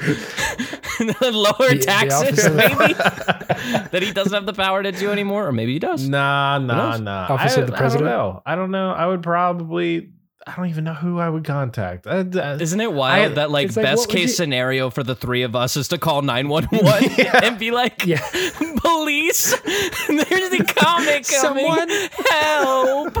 lower 1.20 1.68
The- 1.70 1.76
the 1.78 1.82
taxes, 1.84 2.22
office 2.22 2.44
of- 2.46 2.54
maybe 2.54 2.94
that 2.94 3.98
he 4.02 4.12
doesn't 4.12 4.32
have 4.34 4.46
the 4.46 4.52
power 4.52 4.82
to 4.82 4.92
do 4.92 5.10
anymore, 5.10 5.48
or 5.48 5.52
maybe 5.52 5.72
he 5.72 5.78
does. 5.78 6.08
Nah, 6.08 6.58
nah, 6.58 6.90
knows? 6.92 7.00
nah. 7.00 7.26
Office 7.30 7.56
I, 7.56 7.60
of 7.62 7.66
the 7.66 7.72
president. 7.72 7.74
I 7.74 7.78
president? 7.78 8.04
don't 8.10 8.34
know. 8.34 8.42
I 8.46 8.54
don't 8.56 8.70
know. 8.70 8.90
I 8.92 9.06
would 9.06 9.22
probably. 9.22 10.10
I 10.46 10.54
don't 10.56 10.66
even 10.68 10.84
know 10.84 10.94
who 10.94 11.18
I 11.18 11.28
would 11.28 11.44
contact. 11.44 12.06
Uh, 12.06 12.24
uh, 12.34 12.58
Isn't 12.60 12.80
it 12.80 12.92
wild 12.92 13.32
I- 13.32 13.34
that 13.36 13.50
like 13.50 13.74
like, 13.74 13.84
best 13.84 14.08
case 14.10 14.22
you- 14.30 14.34
scennario 14.34 14.90
for 14.90 15.02
the 15.02 15.14
three 15.14 15.42
of 15.42 15.56
us 15.56 15.76
is 15.76 15.88
to 15.88 15.98
call 15.98 16.22
911 16.34 17.44
and 17.44 17.58
be 17.58 17.70
like 17.70 18.04
Yeah. 18.06 18.20
police 18.78 19.50
there's 19.60 20.50
the 20.50 20.64
comic 20.76 21.26
coming 21.26 21.64
Someone- 21.66 21.88
help 22.30 23.16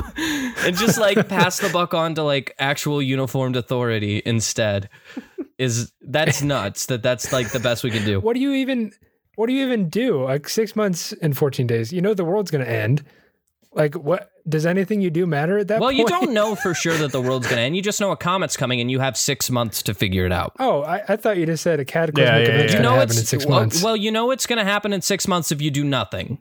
and 0.66 0.76
just 0.76 0.98
like 0.98 1.28
pass 1.28 1.58
the 1.58 1.68
buck 1.70 1.94
on 1.94 2.14
to 2.16 2.22
like 2.22 2.54
actual 2.58 3.00
uniformed 3.02 3.56
authority 3.56 4.22
instead 4.24 4.88
is 5.58 5.92
that's 6.02 6.42
nuts 6.42 6.86
that 6.86 7.02
that's 7.02 7.32
like 7.32 7.50
the 7.52 7.60
best 7.60 7.84
we 7.84 7.90
can 7.90 8.04
do 8.04 8.20
What 8.20 8.34
do 8.34 8.40
you 8.40 8.52
even? 8.52 8.92
What 9.36 9.46
do 9.48 9.52
you 9.52 9.64
even 9.64 9.88
do? 9.88 10.22
Like 10.24 10.48
six 10.48 10.76
months 10.76 11.12
and 11.20 11.36
fourteen 11.36 11.66
days. 11.66 11.92
You 11.92 12.00
know 12.00 12.14
the 12.14 12.24
world's 12.24 12.50
gonna 12.52 12.64
end. 12.64 13.02
Like 13.74 13.94
what? 13.96 14.30
Does 14.48 14.66
anything 14.66 15.00
you 15.00 15.10
do 15.10 15.26
matter 15.26 15.58
at 15.58 15.68
that 15.68 15.80
point? 15.80 15.80
well 15.80 15.88
point? 15.90 15.98
you 15.98 16.26
don't 16.26 16.32
know 16.34 16.54
for 16.54 16.74
sure 16.74 16.96
that 16.98 17.12
the 17.12 17.20
world's 17.26 17.46
gonna 17.48 17.62
end 17.62 17.74
you 17.76 17.82
just 17.82 18.00
know 18.00 18.12
a 18.12 18.16
comet's 18.16 18.56
coming 18.56 18.80
and 18.80 18.90
you 18.90 19.00
have 19.00 19.16
six 19.16 19.50
months 19.50 19.82
to 19.84 19.94
figure 19.94 20.26
it 20.26 20.32
out 20.32 20.52
Oh, 20.60 20.82
I, 20.82 21.02
I 21.08 21.16
thought 21.16 21.38
you 21.38 21.46
just 21.46 21.62
said 21.62 21.80
a 21.80 21.84
cataclysmic 21.84 22.28
Yeah, 22.28 22.38
yeah, 22.38 22.48
event's 22.54 22.72
yeah. 22.74 22.78
you 22.78 22.84
gonna 22.84 22.94
know 22.94 23.00
happen 23.00 23.10
it's 23.10 23.18
in 23.20 23.24
six 23.26 23.46
well, 23.46 23.60
months. 23.60 23.82
well 23.82 23.96
you 23.96 24.10
know 24.12 24.30
it's 24.30 24.46
gonna 24.46 24.64
happen 24.64 24.92
in 24.92 25.00
six 25.02 25.26
months 25.26 25.50
if 25.50 25.62
you 25.62 25.70
do 25.70 25.82
nothing 25.82 26.38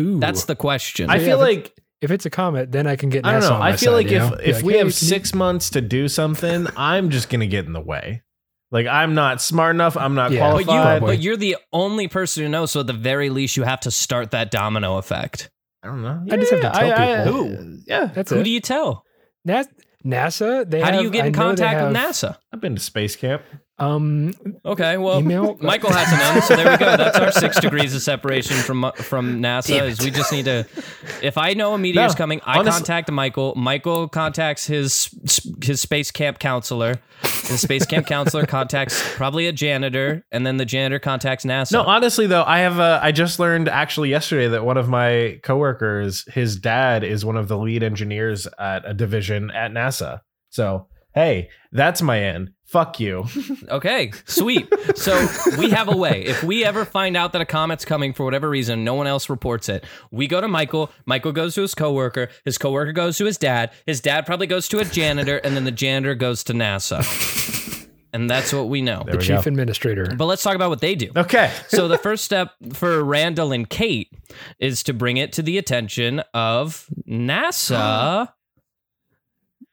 Ooh, 0.00 0.18
that's 0.18 0.44
the 0.46 0.56
question 0.56 1.08
I 1.10 1.16
Yeah, 1.16 1.24
feel 1.24 1.42
if 1.42 1.48
like 1.56 1.74
if 2.00 2.10
it's 2.10 2.26
a 2.26 2.30
comet, 2.30 2.70
then 2.70 2.86
I 2.86 2.96
can 2.96 3.08
get. 3.08 3.24
I 3.24 3.32
don't 3.32 3.40
know. 3.40 3.52
on 3.54 3.62
I 3.62 3.76
feel 3.76 3.92
side, 3.92 3.96
like 3.96 4.06
if 4.08 4.12
know? 4.30 4.36
If 4.42 4.56
like, 4.56 4.64
we 4.64 4.72
"Hey, 4.74 4.78
have 4.80 4.84
can 4.86 4.88
you- 4.88 4.90
six 4.92 5.32
months 5.34 5.70
to 5.70 5.80
do 5.80 6.08
something, 6.08 6.66
I'm 6.76 7.08
just 7.10 7.30
gonna 7.30 7.46
get 7.46 7.64
in 7.64 7.72
the 7.72 7.80
way. 7.80 8.22
Like 8.70 8.86
I'm 8.86 9.14
not 9.14 9.40
smart 9.40 9.74
enough. 9.76 9.96
I'm 9.96 10.14
not 10.14 10.32
Yeah. 10.32 10.50
But 10.52 10.58
you, 10.58 10.64
qualified. 10.66 11.02
But 11.02 11.20
you're 11.22 11.36
the 11.36 11.56
only 11.72 12.08
person 12.08 12.42
who 12.42 12.48
knows. 12.48 12.72
So 12.72 12.80
at 12.80 12.88
the 12.88 12.92
very 12.92 13.30
least, 13.30 13.56
you 13.56 13.62
have 13.62 13.80
to 13.80 13.90
start 13.90 14.32
that 14.32 14.50
domino 14.50 14.96
effect. 14.98 15.48
I 15.84 15.86
don't 15.88 16.02
know. 16.02 16.24
I 16.30 16.36
just 16.38 16.50
have 16.52 16.60
to 16.62 16.70
tell 16.70 16.92
I- 16.92 17.24
people. 17.24 17.32
Who? 17.32 17.78
Yeah, 17.86 18.06
That's 18.14 18.30
Who 18.30 18.38
it. 18.40 18.44
do 18.44 18.50
you 18.50 18.60
tell? 18.60 19.04
Nas- 19.44 19.68
NASA. 20.04 20.68
They 20.68 20.80
How 20.80 20.90
do 20.90 21.02
you 21.02 21.10
get 21.10 21.26
in 21.26 21.32
know 21.32 21.38
they 21.38 21.44
contact 21.44 21.84
with 21.84 21.96
have, 21.96 22.10
NASA? 22.14 22.36
I've 22.52 22.60
been 22.60 22.74
to 22.74 22.80
space 22.80 23.16
camp. 23.16 23.42
Um, 23.78 24.32
Okay, 24.64 24.96
well, 24.96 25.18
Email? 25.18 25.56
Michael 25.60 25.92
has 25.92 26.12
an 26.12 26.20
end, 26.20 26.44
so 26.44 26.56
there 26.56 26.70
we 26.70 26.76
go. 26.78 26.96
That's 26.96 27.18
our 27.18 27.32
six 27.32 27.58
degrees 27.60 27.94
of 27.94 28.02
separation 28.02 28.56
from 28.56 28.92
from 28.96 29.40
NASA. 29.42 29.82
Is 29.88 30.00
we 30.00 30.10
just 30.10 30.30
need 30.32 30.44
to. 30.44 30.64
If 31.22 31.36
I 31.36 31.54
know 31.54 31.74
a 31.74 31.78
meteor's 31.78 32.12
No, 32.12 32.16
coming, 32.18 32.40
I 32.44 32.58
honest- 32.58 32.78
contact 32.78 33.10
Michael. 33.10 33.52
Michael 33.56 34.08
contacts 34.08 34.66
his 34.66 35.10
his 35.62 35.80
space 35.80 36.10
camp 36.12 36.38
counselor. 36.38 37.00
The 37.22 37.58
space 37.58 37.84
camp 37.84 38.06
counselor 38.06 38.46
contacts 38.46 39.02
probably 39.16 39.46
a 39.48 39.52
janitor, 39.52 40.24
and 40.30 40.46
then 40.46 40.56
the 40.56 40.64
janitor 40.64 40.98
contacts 40.98 41.44
NASA. 41.44 41.72
No, 41.72 41.82
honestly 41.82 42.26
though, 42.26 42.44
I 42.44 42.60
have 42.60 42.78
a. 42.78 43.00
I 43.02 43.10
just 43.12 43.38
learned 43.40 43.68
actually 43.68 44.10
yesterday 44.10 44.46
that 44.48 44.64
one 44.64 44.76
of 44.76 44.88
my 44.88 45.40
coworkers, 45.42 46.24
his 46.32 46.56
dad 46.56 47.02
is 47.02 47.24
one 47.24 47.36
of 47.36 47.48
the 47.48 47.58
lead 47.58 47.82
engineers 47.82 48.46
at 48.58 48.88
a 48.88 48.94
division 48.94 49.50
at 49.50 49.72
NASA. 49.72 50.20
So 50.50 50.86
hey, 51.14 51.48
that's 51.72 52.02
my 52.02 52.20
end. 52.20 52.50
Fuck 52.74 52.98
you. 52.98 53.24
Okay, 53.68 54.12
sweet. 54.26 54.68
So 54.96 55.14
we 55.58 55.70
have 55.70 55.88
a 55.88 55.96
way. 55.96 56.24
If 56.24 56.42
we 56.42 56.64
ever 56.64 56.84
find 56.84 57.16
out 57.16 57.32
that 57.32 57.40
a 57.40 57.44
comet's 57.46 57.84
coming 57.84 58.12
for 58.12 58.24
whatever 58.24 58.48
reason, 58.48 58.84
no 58.84 58.94
one 58.94 59.06
else 59.06 59.30
reports 59.30 59.68
it. 59.68 59.84
We 60.10 60.26
go 60.26 60.40
to 60.40 60.48
Michael. 60.48 60.90
Michael 61.06 61.32
goes 61.32 61.54
to 61.54 61.62
his 61.62 61.74
coworker. 61.74 62.28
His 62.44 62.58
coworker 62.58 62.92
goes 62.92 63.16
to 63.18 63.24
his 63.26 63.38
dad. 63.38 63.70
His 63.86 64.00
dad 64.00 64.26
probably 64.26 64.48
goes 64.48 64.68
to 64.68 64.80
a 64.80 64.84
janitor, 64.84 65.38
and 65.38 65.56
then 65.56 65.64
the 65.64 65.70
janitor 65.70 66.14
goes 66.16 66.42
to 66.44 66.52
NASA. 66.52 67.02
And 68.12 68.30
that's 68.30 68.52
what 68.52 68.68
we 68.68 68.80
know. 68.80 69.02
There 69.04 69.16
we 69.16 69.24
chief 69.24 69.42
go. 69.42 69.48
administrator. 69.48 70.06
But 70.16 70.26
let's 70.26 70.40
talk 70.40 70.54
about 70.54 70.70
what 70.70 70.80
they 70.80 70.94
do. 70.94 71.10
Okay. 71.16 71.50
So 71.66 71.88
the 71.88 71.98
first 71.98 72.24
step 72.24 72.52
for 72.72 73.02
Randall 73.02 73.50
and 73.50 73.68
Kate 73.68 74.08
is 74.60 74.84
to 74.84 74.92
bring 74.94 75.16
it 75.16 75.32
to 75.32 75.42
the 75.42 75.58
attention 75.58 76.20
of 76.32 76.86
NASA. 77.08 78.28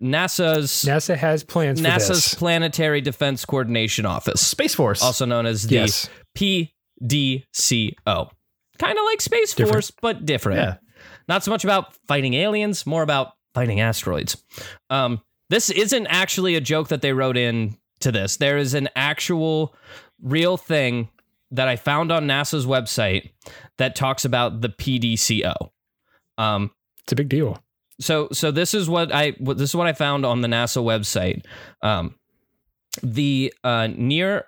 NASA's 0.01 0.71
NASA 0.85 1.15
has 1.15 1.43
plans 1.43 1.79
for 1.79 1.87
NASA's 1.87 2.07
this. 2.07 2.33
Planetary 2.33 3.01
Defense 3.01 3.45
Coordination 3.45 4.05
Office 4.05 4.45
Space 4.45 4.73
Force. 4.73 5.01
also 5.03 5.25
known 5.25 5.45
as 5.45 5.63
the 5.67 5.75
Yes. 5.75 6.09
PDCO. 6.35 8.29
Kind 8.79 8.97
of 8.97 9.05
like 9.05 9.21
Space 9.21 9.53
Different. 9.53 9.73
Force, 9.73 9.91
but 10.01 10.25
different. 10.25 10.59
Yeah. 10.59 10.75
Not 11.27 11.43
so 11.43 11.51
much 11.51 11.63
about 11.63 11.93
fighting 12.07 12.33
aliens, 12.33 12.85
more 12.85 13.03
about 13.03 13.33
fighting 13.53 13.79
asteroids. 13.79 14.43
Um, 14.89 15.21
this 15.49 15.69
isn't 15.69 16.07
actually 16.07 16.55
a 16.55 16.61
joke 16.61 16.87
that 16.87 17.01
they 17.01 17.13
wrote 17.13 17.37
in 17.37 17.77
to 17.99 18.11
this. 18.11 18.37
There 18.37 18.57
is 18.57 18.73
an 18.73 18.89
actual 18.95 19.75
real 20.21 20.57
thing 20.57 21.09
that 21.51 21.67
I 21.67 21.75
found 21.75 22.11
on 22.11 22.25
NASA's 22.27 22.65
website 22.65 23.29
that 23.77 23.95
talks 23.95 24.25
about 24.25 24.61
the 24.61 24.69
PDCO. 24.69 25.53
Um, 26.37 26.71
It's 27.03 27.11
a 27.11 27.15
big 27.15 27.29
deal. 27.29 27.61
So 28.01 28.27
so 28.31 28.51
this 28.51 28.73
is 28.73 28.89
what 28.89 29.13
I 29.13 29.35
this 29.39 29.69
is 29.69 29.75
what 29.75 29.87
I 29.87 29.93
found 29.93 30.25
on 30.25 30.41
the 30.41 30.47
NASA 30.47 30.83
website. 30.83 31.45
Um, 31.81 32.15
the 33.01 33.53
uh, 33.63 33.87
near 33.95 34.45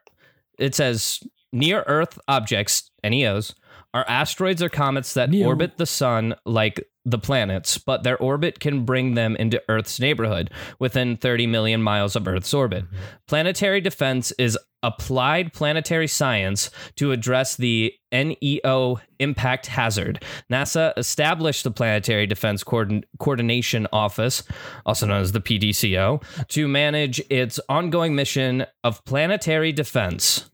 it 0.60 0.76
says 0.76 1.20
near 1.52 1.84
Earth 1.88 2.20
objects 2.28 2.92
(NEOs) 3.04 3.54
are 3.94 4.06
asteroids 4.08 4.62
or 4.62 4.70
comets 4.70 5.14
that 5.14 5.30
Neo. 5.30 5.48
orbit 5.48 5.78
the 5.78 5.86
sun 5.86 6.36
like 6.46 6.86
the 7.06 7.18
planets, 7.18 7.78
but 7.78 8.04
their 8.04 8.18
orbit 8.18 8.60
can 8.60 8.86
bring 8.86 9.16
them 9.16 9.36
into 9.36 9.62
Earth's 9.68 10.00
neighborhood 10.00 10.50
within 10.80 11.18
30 11.18 11.48
million 11.48 11.82
miles 11.82 12.16
of 12.16 12.28
Earth's 12.28 12.54
orbit. 12.54 12.86
Planetary 13.28 13.82
defense 13.82 14.32
is 14.40 14.58
applied 14.84 15.54
planetary 15.54 16.08
science 16.08 16.70
to 16.96 17.12
address 17.12 17.56
the 17.56 17.94
NEO 18.12 19.00
impact 19.20 19.68
hazard. 19.68 20.24
NASA 20.52 20.94
established 20.98 21.64
the 21.64 21.72
Planetary 21.72 22.28
Defense 22.28 22.64
Coordin- 22.64 23.04
Coordination 23.18 23.88
Office, 23.94 24.44
also 24.86 25.08
known 25.08 25.22
as 25.22 25.32
the 25.32 25.42
PDCO, 25.42 26.22
to 26.50 26.68
manage 26.68 27.22
its 27.30 27.60
ongoing 27.70 28.14
mission 28.14 28.66
of 28.84 29.04
planetary 29.06 29.72
defense. 29.72 30.50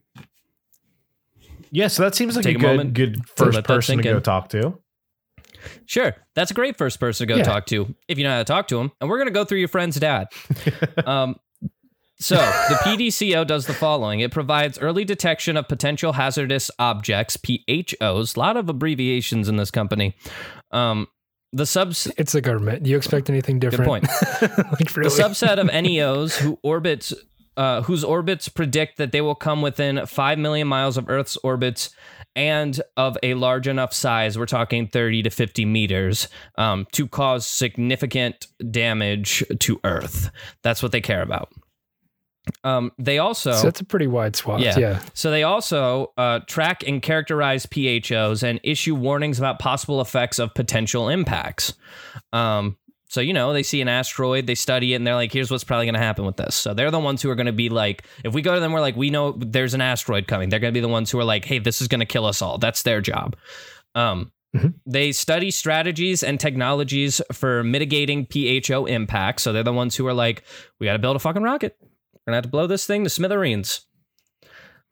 Yeah, 1.72 1.88
so 1.88 2.04
that 2.04 2.16
seems 2.16 2.36
like 2.36 2.46
Take 2.46 2.62
a 2.64 2.72
a 2.72 2.78
good 2.78 2.94
good 2.94 3.30
first 3.36 3.64
person 3.64 3.98
to 3.98 4.04
go 4.04 4.20
talk 4.20 4.50
to. 4.50 4.80
Sure, 5.86 6.16
that's 6.36 6.52
a 6.52 6.54
great 6.54 6.78
first 6.78 7.00
person 7.00 7.28
to 7.28 7.34
go 7.34 7.38
Yeah. 7.38 7.44
talk 7.44 7.66
to 7.68 7.94
if 8.08 8.18
you 8.18 8.24
know 8.24 8.32
how 8.32 8.38
to 8.40 8.44
talk 8.44 8.68
to 8.70 8.80
him. 8.80 8.92
And 9.02 9.10
we're 9.10 9.18
going 9.18 9.28
to 9.28 9.34
go 9.34 9.46
through 9.46 9.60
your 9.60 9.68
friend's 9.68 10.00
dad. 10.00 10.28
um, 11.06 11.36
so 12.22 12.36
the 12.36 12.76
PDCO 12.84 13.48
does 13.48 13.66
the 13.66 13.74
following: 13.74 14.20
it 14.20 14.32
provides 14.32 14.78
early 14.80 15.06
detection 15.06 15.56
of 15.56 15.68
potential 15.70 16.14
hazardous 16.14 16.70
objects 16.78 17.38
(PHOs). 17.38 18.36
A 18.36 18.40
lot 18.40 18.58
of 18.58 18.68
abbreviations 18.68 19.48
in 19.48 19.56
this 19.56 19.72
company. 19.72 20.16
Um, 20.72 21.08
the 21.54 21.66
subs 21.66 22.08
It's 22.18 22.34
the 22.34 22.42
government. 22.42 22.84
Do 22.84 22.90
you 22.92 22.98
expect 22.98 23.30
anything 23.30 23.60
good 23.60 23.72
different? 23.72 23.88
point. 23.88 24.08
like 24.58 24.96
really? 24.96 25.10
The 25.10 25.16
subset 25.24 25.58
of 25.60 25.68
NEOs 25.68 26.38
who 26.38 26.60
orbits 26.62 27.14
uh, 27.60 27.82
whose 27.82 28.06
orbits 28.06 28.48
predict 28.48 28.98
that 28.98 29.12
they 29.12 29.20
will 29.20 29.36
come 29.36 29.62
within 29.62 30.06
5 30.06 30.40
million 30.40 30.66
miles 30.66 30.96
of 30.96 31.10
Earth's 31.10 31.38
orbits 31.44 31.90
and 32.34 32.82
of 32.96 33.18
a 33.22 33.34
large 33.34 33.68
enough 33.68 33.94
size, 33.94 34.38
we're 34.38 34.46
talking 34.46 34.88
30 34.88 35.24
to 35.24 35.30
50 35.30 35.66
meters, 35.66 36.30
um, 36.58 36.88
to 36.94 37.06
cause 37.06 37.46
significant 37.46 38.48
damage 38.72 39.44
to 39.60 39.78
Earth. 39.84 40.32
That's 40.64 40.82
what 40.82 40.94
they 40.94 41.02
care 41.02 41.22
about. 41.22 41.52
Um, 42.64 42.94
they 42.98 43.20
also 43.20 43.52
so 43.52 43.64
that's 43.64 43.82
a 43.82 43.86
pretty 43.86 44.08
wide 44.08 44.38
swath. 44.38 44.62
Yeah. 44.62 44.80
Yeah. 44.80 45.02
so 45.14 45.30
they 45.30 45.44
also 45.44 46.14
uh, 46.18 46.40
track 46.48 46.88
and 46.88 47.02
characterize 47.02 47.66
PHOs 47.66 48.42
and 48.42 48.62
issue 48.64 48.96
warnings 48.96 49.38
about 49.38 49.60
possible 49.60 50.00
effects 50.00 50.40
of 50.40 50.54
potential 50.54 51.10
impacts. 51.10 51.74
Um, 52.32 52.78
so 53.10 53.20
you 53.20 53.34
know 53.34 53.52
they 53.52 53.64
see 53.64 53.82
an 53.82 53.90
asteroid, 53.90 54.48
they 54.48 54.56
study 54.56 54.94
it, 54.94 54.96
and 54.96 55.06
they're 55.06 55.16
like, 55.16 55.34
"Here's 55.34 55.52
what's 55.52 55.66
probably 55.66 55.86
going 55.88 55.96
to 55.96 56.00
happen 56.00 56.26
with 56.26 56.38
this." 56.38 56.56
So 56.56 56.74
they're 56.74 56.92
the 56.92 57.00
ones 57.00 57.22
who 57.22 57.30
are 57.30 57.36
going 57.36 57.48
to 57.48 57.52
be 57.52 57.68
like, 57.68 58.04
if 58.24 58.34
we 58.34 58.42
go 58.42 58.54
to 58.54 58.62
them, 58.62 58.72
we're 58.72 58.80
like, 58.80 58.96
"We 58.96 59.10
know 59.10 59.34
there's 59.38 59.74
an 59.74 59.82
asteroid 59.82 60.28
coming." 60.28 60.48
They're 60.48 60.60
going 60.60 60.74
to 60.74 60.78
be 60.78 60.82
the 60.82 60.88
ones 60.88 61.12
who 61.12 61.20
are 61.20 61.26
like, 61.26 61.44
"Hey, 61.44 61.60
this 61.60 61.82
is 61.82 61.90
going 61.90 62.00
to 62.00 62.06
kill 62.06 62.26
us 62.26 62.42
all." 62.42 62.58
That's 62.58 62.84
their 62.84 63.02
job. 63.02 63.36
Um, 63.96 64.32
Mhm. 64.56 64.74
They 64.86 65.12
study 65.12 65.52
strategies 65.52 66.24
and 66.24 66.40
technologies 66.40 67.22
for 67.32 67.64
mitigating 67.64 68.26
PHO 68.26 68.86
impacts. 68.86 69.44
So 69.44 69.54
they're 69.54 69.62
the 69.62 69.72
ones 69.72 69.96
who 69.96 70.08
are 70.08 70.14
like, 70.14 70.44
"We 70.80 70.86
got 70.88 70.94
to 70.94 71.00
build 71.00 71.16
a 71.16 71.20
fucking 71.20 71.44
rocket. 71.44 71.78
We're 71.82 72.32
gonna 72.32 72.38
have 72.38 72.44
to 72.46 72.50
blow 72.50 72.66
this 72.66 72.88
thing 72.88 73.04
to 73.04 73.12
smithereens." 73.12 73.82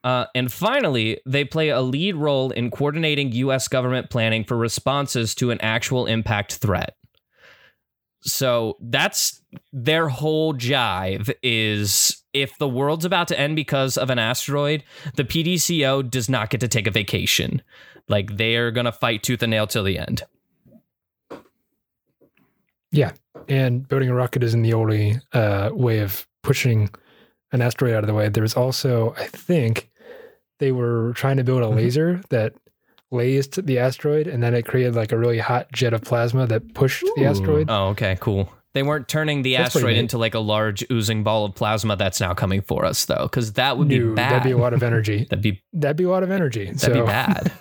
Uh, 0.03 0.25
and 0.35 0.51
finally, 0.51 1.19
they 1.25 1.43
play 1.43 1.69
a 1.69 1.81
lead 1.81 2.15
role 2.15 2.51
in 2.51 2.69
coordinating 2.69 3.31
U.S. 3.31 3.67
government 3.67 4.11
planning 4.11 4.43
for 4.43 4.55
responses 4.55 5.33
to 5.35 5.49
an 5.49 5.59
actual 5.61 6.05
impact 6.05 6.57
threat. 6.57 6.95
So 8.27 8.75
that's 8.81 9.41
their 9.71 10.09
whole 10.09 10.53
jive 10.53 11.33
is 11.41 12.21
if 12.33 12.57
the 12.57 12.67
world's 12.67 13.05
about 13.05 13.29
to 13.29 13.39
end 13.39 13.55
because 13.55 13.97
of 13.97 14.09
an 14.09 14.19
asteroid, 14.19 14.83
the 15.15 15.23
PDCO 15.23 16.09
does 16.09 16.29
not 16.29 16.49
get 16.49 16.59
to 16.59 16.67
take 16.67 16.87
a 16.87 16.91
vacation. 16.91 17.61
Like 18.09 18.35
they 18.37 18.57
are 18.57 18.69
going 18.69 18.85
to 18.85 18.91
fight 18.91 19.23
tooth 19.23 19.41
and 19.41 19.51
nail 19.51 19.65
till 19.65 19.83
the 19.83 19.97
end. 19.97 20.23
Yeah, 22.91 23.11
and 23.47 23.87
building 23.87 24.09
a 24.09 24.13
rocket 24.13 24.43
isn't 24.43 24.61
the 24.61 24.73
only 24.73 25.19
uh, 25.33 25.69
way 25.73 25.99
of 25.99 26.27
pushing 26.41 26.89
an 27.51 27.61
asteroid 27.61 27.93
out 27.93 28.03
of 28.03 28.07
the 28.07 28.13
way. 28.13 28.29
There's 28.29 28.55
also, 28.55 29.13
I 29.17 29.25
think, 29.27 29.89
they 30.59 30.71
were 30.71 31.13
trying 31.13 31.37
to 31.37 31.43
build 31.43 31.63
a 31.63 31.65
Mhm. 31.67 31.75
laser 31.75 32.21
that 32.29 32.53
lased 33.11 33.65
the 33.65 33.79
asteroid, 33.79 34.27
and 34.27 34.41
then 34.43 34.53
it 34.53 34.65
created 34.65 34.95
like 34.95 35.11
a 35.11 35.17
really 35.17 35.39
hot 35.39 35.71
jet 35.71 35.93
of 35.93 36.01
plasma 36.01 36.45
that 36.47 36.73
pushed 36.73 37.03
the 37.15 37.25
asteroid. 37.25 37.69
Oh, 37.69 37.89
okay, 37.89 38.17
cool. 38.19 38.51
They 38.73 38.83
weren't 38.83 39.07
turning 39.07 39.41
the 39.41 39.55
That's 39.55 39.75
asteroid 39.75 39.97
into 39.97 40.17
like 40.19 40.35
a 40.35 40.39
large 40.39 40.85
oozing 40.91 41.23
ball 41.23 41.45
of 41.45 41.55
plasma 41.55 41.95
that's 41.95 42.19
now 42.19 42.33
coming 42.35 42.61
for 42.61 42.85
us, 42.85 43.05
though, 43.05 43.23
because 43.23 43.53
that 43.53 43.77
would 43.77 43.87
be 43.87 43.99
bad. 43.99 44.33
That'd 44.33 44.43
be 44.43 44.51
a 44.51 44.57
lot 44.57 44.73
of 44.73 44.83
energy. 44.83 45.23
That'd 45.29 45.41
be 45.41 45.63
That'd 45.73 45.97
be 45.97 46.03
a 46.03 46.09
lot 46.09 46.21
of 46.21 46.29
energy. 46.29 46.65
That'd 46.65 46.79
so, 46.81 46.93
be 46.93 47.01
bad. 47.01 47.51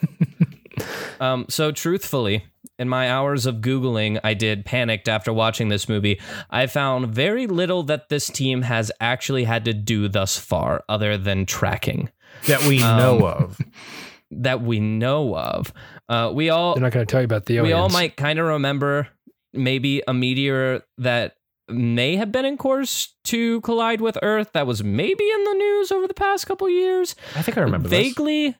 um, 1.20 1.46
so 1.48 1.72
truthfully, 1.72 2.44
in 2.78 2.88
my 2.90 3.10
hours 3.10 3.46
of 3.46 3.56
Googling, 3.56 4.20
I 4.22 4.34
did 4.34 4.66
panicked 4.66 5.08
after 5.08 5.32
watching 5.32 5.68
this 5.70 5.88
movie. 5.88 6.20
I 6.50 6.66
found 6.66 7.08
very 7.14 7.46
little 7.46 7.82
that 7.84 8.10
this 8.10 8.26
team 8.28 8.62
has 8.62 8.92
actually 9.00 9.44
had 9.44 9.64
to 9.64 9.72
do 9.72 10.08
thus 10.08 10.38
far, 10.38 10.84
other 10.86 11.16
than 11.16 11.46
tracking 11.46 12.10
that 12.46 12.62
we 12.64 12.82
Um, 12.82 12.98
know 12.98 13.26
of. 13.26 13.58
That 14.42 14.62
we 14.62 14.80
know 14.80 15.36
of. 15.36 15.72
Uh, 16.08 16.30
we 16.34 16.50
all 16.50 16.74
They're 16.74 16.82
not 16.82 16.92
going 16.92 17.06
to 17.06 17.10
tell 17.10 17.20
you 17.20 17.24
about 17.26 17.46
the 17.46 17.54
aliens. 17.56 17.66
we 17.68 17.72
all 17.72 17.88
might 17.88 18.16
kind 18.16 18.38
of 18.38 18.46
remember 18.46 19.08
maybe 19.52 20.02
a 20.06 20.14
meteor 20.14 20.82
that 20.98 21.36
may 21.68 22.16
have 22.16 22.30
been 22.30 22.44
in 22.44 22.56
course 22.56 23.14
to 23.24 23.60
collide 23.62 24.00
with 24.00 24.16
Earth 24.22 24.50
that 24.52 24.66
was 24.66 24.84
maybe 24.84 25.24
in 25.24 25.44
the 25.44 25.54
news 25.54 25.90
over 25.90 26.06
the 26.06 26.14
past 26.14 26.46
couple 26.46 26.68
years. 26.70 27.16
I 27.34 27.42
think 27.42 27.58
I 27.58 27.62
remember 27.62 27.88
this. 27.88 27.98
vaguely 27.98 28.56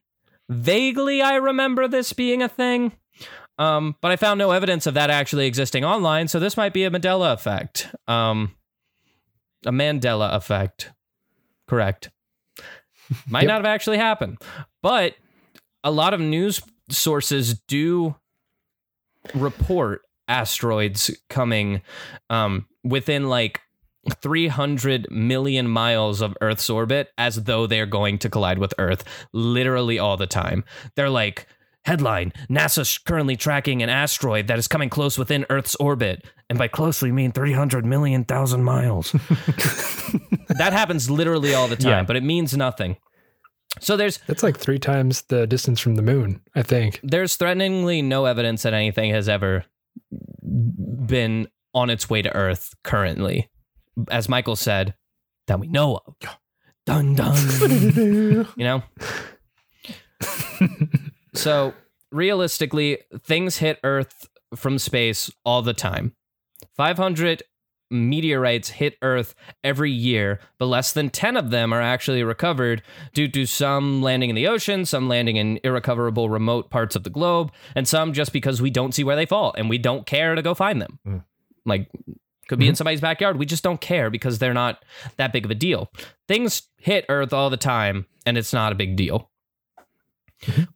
vaguely 0.49 1.21
i 1.23 1.35
remember 1.35 1.89
this 1.89 2.12
being 2.12 2.41
a 2.41 2.49
thing 2.49 2.93
um, 3.59 3.97
but 4.01 4.12
i 4.12 4.17
found 4.17 4.39
no 4.39 4.53
evidence 4.53 4.87
of 4.87 4.95
that 4.95 5.11
actually 5.11 5.45
existing 5.47 5.85
online 5.85 6.29
so 6.29 6.39
this 6.39 6.57
might 6.57 6.73
be 6.73 6.85
a 6.85 6.91
mandela 6.91 7.33
effect 7.33 7.89
um, 8.07 8.55
a 9.67 9.73
mandela 9.73 10.33
effect 10.35 10.93
correct 11.67 12.11
might 13.29 13.43
Yep. 13.43 13.49
not 13.49 13.57
have 13.57 13.65
actually 13.67 13.99
happened 13.99 14.39
but 14.85 15.17
a 15.87 15.90
lot 15.90 16.12
of 16.12 16.20
news 16.20 16.61
sources 16.90 17.61
do 17.68 18.16
report 19.35 20.03
asteroids 20.29 21.11
coming 21.31 21.81
um, 22.31 22.66
within 22.83 23.29
like 23.29 23.61
300 24.22 25.09
million 25.11 25.68
miles 25.68 26.20
of 26.20 26.37
Earth's 26.40 26.68
orbit 26.68 27.11
as 27.18 27.44
though 27.44 27.66
they're 27.66 27.87
going 27.87 28.18
to 28.18 28.29
collide 28.29 28.59
with 28.59 28.75
Earth 28.79 29.05
literally 29.33 29.99
all 29.99 30.16
the 30.16 30.27
time. 30.27 30.64
They're 30.96 31.11
like, 31.11 31.46
headline 31.85 32.33
NASA's 32.51 32.99
currently 32.99 33.37
tracking 33.37 33.81
an 33.83 33.88
asteroid 33.88 34.49
that 34.49 34.59
is 34.59 34.66
coming 34.66 34.88
close 34.90 35.16
within 35.16 35.46
Earth's 35.51 35.77
orbit. 35.77 36.25
And 36.51 36.59
by 36.59 36.66
close, 36.68 37.01
we 37.01 37.12
mean 37.12 37.31
300 37.31 37.85
million 37.85 38.25
thousand 38.25 38.64
miles. 38.64 39.12
that 40.49 40.70
happens 40.72 41.09
literally 41.11 41.55
all 41.55 41.68
the 41.68 41.77
time, 41.77 41.90
Yeah. 41.90 42.03
but 42.03 42.16
it 42.16 42.25
means 42.25 42.57
nothing. 42.57 42.96
So 43.81 43.97
there's 43.97 44.19
That's 44.27 44.43
like 44.43 44.57
three 44.59 44.79
times 44.79 45.23
the 45.23 45.47
distance 45.47 45.81
from 45.81 45.97
the 45.97 46.03
moon, 46.03 46.41
I 46.55 46.62
think. 46.62 47.01
there's 47.03 47.37
threateningly 47.37 48.03
no 48.03 48.25
evidence 48.25 48.62
that 48.62 48.75
anything 48.75 49.11
has 49.12 49.29
ever 49.29 49.65
been 50.43 51.49
on 51.75 51.91
its 51.91 52.09
way 52.09 52.23
to 52.23 52.35
Earth 52.35 52.75
currently. 52.85 53.51
As 54.11 54.29
Michael 54.29 54.57
said, 54.57 54.95
that 55.47 55.61
we 55.61 55.69
know 55.69 56.01
of. 56.07 56.15
Dun 56.87 57.15
dun. 57.17 57.37
you 58.57 58.65
know? 58.65 58.83
so, 61.35 61.75
realistically, 62.12 62.99
things 63.25 63.57
hit 63.59 63.81
Earth 63.83 64.29
from 64.55 64.79
space 64.79 65.29
all 65.45 65.62
the 65.62 65.75
time. 65.75 66.15
500 66.77 67.43
meteorites 67.90 68.70
hit 68.70 68.96
Earth 69.03 69.35
every 69.62 69.90
year, 69.90 70.40
but 70.59 70.66
less 70.66 70.92
than 70.92 71.11
10 71.11 71.37
of 71.37 71.51
them 71.51 71.72
are 71.72 71.81
actually 71.81 72.22
recovered 72.22 72.83
due 73.14 73.29
to 73.29 73.46
some 73.46 74.03
landing 74.03 74.31
in 74.31 74.37
the 74.37 74.46
ocean, 74.46 74.85
some 74.85 75.09
landing 75.09 75.37
in 75.37 75.61
irrecoverable 75.62 76.29
remote 76.29 76.70
parts 76.70 76.96
of 76.96 77.05
the 77.05 77.11
globe, 77.11 77.53
and 77.75 77.87
some 77.87 78.12
just 78.12 78.33
because 78.33 78.61
we 78.61 78.70
don't 78.70 78.94
see 78.94 79.05
where 79.05 79.16
they 79.16 79.27
fall 79.27 79.55
and 79.57 79.68
we 79.68 79.79
don't 79.79 80.07
care 80.07 80.35
to 80.35 80.42
go 80.42 80.55
find 80.55 80.81
them. 80.81 80.99
Mm. 81.07 81.25
Like, 81.64 81.90
could 82.49 82.59
be 82.61 82.68
in 82.68 82.77
somebody's 82.77 83.01
backyard. 83.01 83.38
We 83.38 83.46
just 83.46 83.64
don't 83.64 83.81
care 83.81 84.09
because 84.09 84.38
they're 84.38 84.55
not 84.55 84.85
that 85.16 85.33
big 85.33 85.44
of 85.44 85.51
a 85.51 85.55
deal. 85.55 85.90
Things 86.29 86.62
hit 86.77 87.05
Earth 87.09 87.33
all 87.33 87.51
the 87.51 87.57
time, 87.57 88.07
and 88.25 88.38
it's 88.38 88.53
not 88.53 88.70
a 88.70 88.77
big 88.77 88.96
deal. 88.96 89.31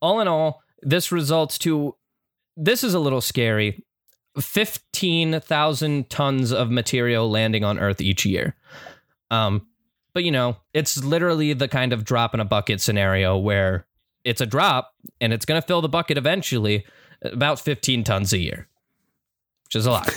All 0.01 0.20
in 0.20 0.27
all, 0.27 0.62
this 0.83 1.12
results 1.12 1.59
to 1.59 1.94
this 2.57 2.83
is 2.83 2.94
a 2.94 2.99
little 2.99 3.20
scary 3.20 3.85
15,000 4.38 6.09
tons 6.11 6.53
of 6.53 6.71
material 6.71 7.31
landing 7.31 7.64
on 7.64 7.79
Earth 7.79 8.01
each 8.01 8.25
year. 8.25 8.55
Um, 9.31 9.66
but 10.12 10.25
you 10.25 10.31
know, 10.31 10.57
it's 10.75 11.03
literally 11.03 11.53
the 11.53 11.69
kind 11.69 11.93
of 11.93 12.05
drop 12.05 12.35
in 12.35 12.40
a 12.40 12.45
bucket 12.45 12.81
scenario 12.81 13.37
where 13.37 13.87
it's 14.25 14.40
a 14.40 14.47
drop 14.47 14.93
and 15.21 15.33
it's 15.33 15.45
going 15.45 15.61
to 15.61 15.66
fill 15.66 15.81
the 15.81 15.88
bucket 15.88 16.19
eventually, 16.19 16.85
about 17.23 17.61
15 17.61 18.05
tons 18.05 18.33
a 18.33 18.38
year, 18.38 18.69
which 19.64 19.77
is 19.77 19.87
a 19.87 19.90
lot. 19.90 20.09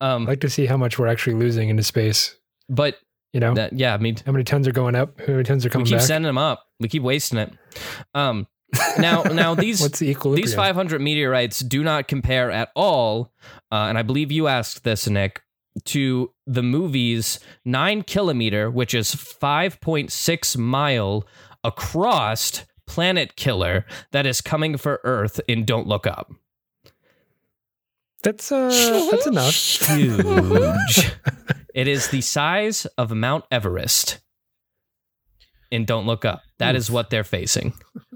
um, 0.00 0.22
I'd 0.22 0.28
like 0.28 0.40
to 0.40 0.50
see 0.50 0.66
how 0.66 0.76
much 0.76 0.98
we're 0.98 1.08
actually 1.08 1.34
losing 1.34 1.68
into 1.68 1.82
space. 1.82 2.36
but 2.68 2.96
You 3.32 3.40
know, 3.40 3.54
that, 3.54 3.72
yeah, 3.72 3.94
I 3.94 3.98
mean, 3.98 4.16
how 4.24 4.32
many 4.32 4.44
tons 4.44 4.66
are 4.68 4.72
going 4.72 4.94
up? 4.94 5.18
How 5.20 5.32
many 5.32 5.44
tons 5.44 5.66
are 5.66 5.68
coming 5.68 5.84
we 5.84 5.90
keep 5.90 5.98
back? 5.98 6.06
sending 6.06 6.28
them 6.28 6.38
up. 6.38 6.66
We 6.80 6.88
keep 6.88 7.02
wasting 7.02 7.38
it. 7.38 7.52
Um, 8.14 8.46
now, 8.98 9.22
now 9.22 9.54
these 9.66 9.80
the 9.90 10.14
these 10.34 10.54
500 10.54 11.00
meteorites 11.00 11.60
do 11.60 11.82
not 11.82 12.08
compare 12.08 12.50
at 12.50 12.70
all, 12.74 13.32
uh, 13.72 13.86
and 13.88 13.98
I 13.98 14.02
believe 14.02 14.32
you 14.32 14.46
asked 14.46 14.84
this, 14.84 15.08
Nick, 15.08 15.42
to 15.86 16.32
the 16.46 16.62
movie's 16.62 17.40
nine 17.64 18.02
kilometer, 18.02 18.70
which 18.70 18.94
is 18.94 19.14
5.6 19.14 20.56
mile 20.56 21.26
across 21.64 22.64
planet 22.86 23.36
killer 23.36 23.86
that 24.12 24.26
is 24.26 24.40
coming 24.40 24.76
for 24.76 25.00
Earth 25.04 25.40
in 25.46 25.64
Don't 25.64 25.86
Look 25.86 26.06
Up. 26.06 26.32
That's 28.22 28.52
uh, 28.52 29.08
that's 29.10 29.26
enough. 29.26 29.54
Huge. 29.54 31.12
it 31.74 31.88
is 31.88 32.08
the 32.08 32.20
size 32.20 32.84
of 32.98 33.12
Mount 33.12 33.44
Everest 33.50 34.18
in 35.70 35.86
Don't 35.86 36.06
Look 36.06 36.24
Up. 36.26 36.42
That 36.58 36.76
is 36.76 36.90
what 36.90 37.08
they're 37.08 37.24
facing. 37.24 37.72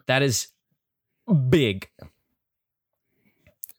That 0.07 0.23
is 0.23 0.49
big. 1.49 1.89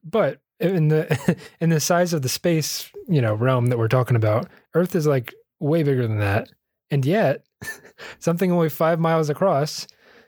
But 0.03 0.39
in 0.59 0.88
the 0.89 1.38
in 1.59 1.69
the 1.69 1.79
size 1.79 2.13
of 2.13 2.21
the 2.21 2.29
space, 2.29 2.89
you 3.07 3.21
know, 3.21 3.33
realm 3.33 3.67
that 3.67 3.77
we're 3.77 3.88
talking 3.88 4.15
about, 4.15 4.47
Earth 4.73 4.95
is 4.95 5.07
like 5.07 5.33
way 5.59 5.83
bigger 5.83 6.07
than 6.07 6.19
that, 6.19 6.49
and 6.91 7.05
yet 7.05 7.45
something 8.19 8.51
only 8.51 8.69
five 8.69 8.99
miles 8.99 9.29
across 9.29 9.88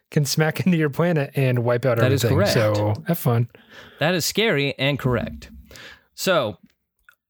can 0.10 0.25
smack 0.25 0.60
into 0.65 0.77
your 0.77 0.89
planet 0.89 1.31
and 1.36 1.60
wipe 1.60 1.86
out 1.86 1.97
That 1.97 2.12
is 2.12 2.23
everything. 2.23 2.38
correct. 2.53 2.53
So 2.53 3.03
have 3.07 3.19
fun. 3.19 3.49
That 3.99 4.15
is 4.15 4.25
scary 4.25 4.73
and 4.79 4.97
correct. 4.97 5.51
So, 6.15 6.57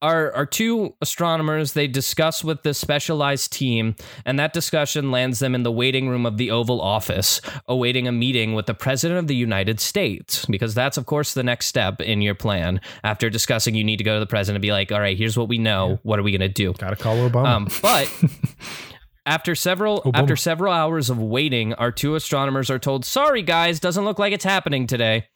our 0.02 0.32
our 0.34 0.46
two 0.46 0.96
astronomers 1.02 1.74
they 1.74 1.88
discuss 1.88 2.44
with 2.44 2.64
this 2.64 2.78
specialized 2.78 3.52
team, 3.52 3.96
and 4.26 4.38
that 4.40 4.54
discussion 4.54 5.12
lands 5.12 5.40
them 5.40 5.56
in 5.56 5.64
the 5.64 5.72
waiting 5.72 6.10
room 6.10 6.26
of 6.26 6.38
the 6.38 6.52
Oval 6.52 6.82
Office, 6.82 7.42
awaiting 7.68 8.08
a 8.08 8.12
meeting 8.12 8.54
with 8.54 8.68
the 8.68 8.74
President 8.74 9.20
of 9.20 9.28
the 9.28 9.36
United 9.36 9.80
States, 9.80 10.46
because 10.46 10.76
that's 10.76 10.98
of 10.98 11.06
course 11.06 11.34
the 11.34 11.44
next 11.44 11.68
step 11.68 12.02
in 12.02 12.22
your 12.22 12.36
plan. 12.36 12.80
After 13.04 13.30
discussing, 13.30 13.76
you 13.76 13.84
need 13.84 13.98
to 13.98 14.04
go 14.04 14.16
to 14.16 14.20
the 14.20 14.28
president 14.28 14.58
and 14.58 14.62
be 14.62 14.72
like, 14.72 14.92
"All 14.92 15.00
right, 15.00 15.18
here's 15.18 15.38
what 15.38 15.48
we 15.48 15.58
know. 15.58 16.00
What 16.04 16.20
are 16.20 16.24
we 16.24 16.32
gonna 16.32 16.50
do?" 16.50 16.74
Gotta 16.74 16.96
call 16.96 17.18
Obama. 17.18 17.48
Um, 17.48 17.68
but 17.82 18.12
after 19.26 19.56
several 19.56 20.02
Obama. 20.02 20.20
after 20.20 20.36
several 20.36 20.74
hours 20.74 21.10
of 21.10 21.20
waiting, 21.20 21.74
our 21.74 21.92
two 21.92 22.16
astronomers 22.16 22.70
are 22.70 22.80
told, 22.80 23.06
"Sorry, 23.06 23.42
guys, 23.42 23.80
doesn't 23.80 24.06
look 24.06 24.20
like 24.20 24.34
it's 24.34 24.46
happening 24.46 24.88
today," 24.88 25.28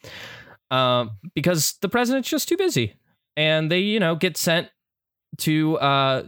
um, 0.69 1.12
because 1.36 1.74
the 1.82 1.89
president's 1.89 2.30
just 2.30 2.47
too 2.47 2.58
busy, 2.58 2.95
and 3.35 3.71
they, 3.71 3.79
you 3.79 3.99
know, 3.99 4.15
get 4.15 4.37
sent 4.37 4.69
to 5.39 5.77
uh, 5.77 6.23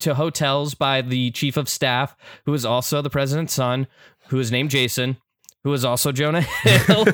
to 0.00 0.14
hotels 0.14 0.74
by 0.74 1.02
the 1.02 1.30
chief 1.30 1.56
of 1.56 1.68
staff, 1.68 2.16
who 2.46 2.54
is 2.54 2.64
also 2.64 3.02
the 3.02 3.10
president's 3.10 3.54
son, 3.54 3.86
who 4.28 4.38
is 4.38 4.50
named 4.50 4.70
Jason, 4.70 5.16
who 5.64 5.72
is 5.72 5.84
also 5.84 6.12
Jonah 6.12 6.40
Hill. 6.62 7.04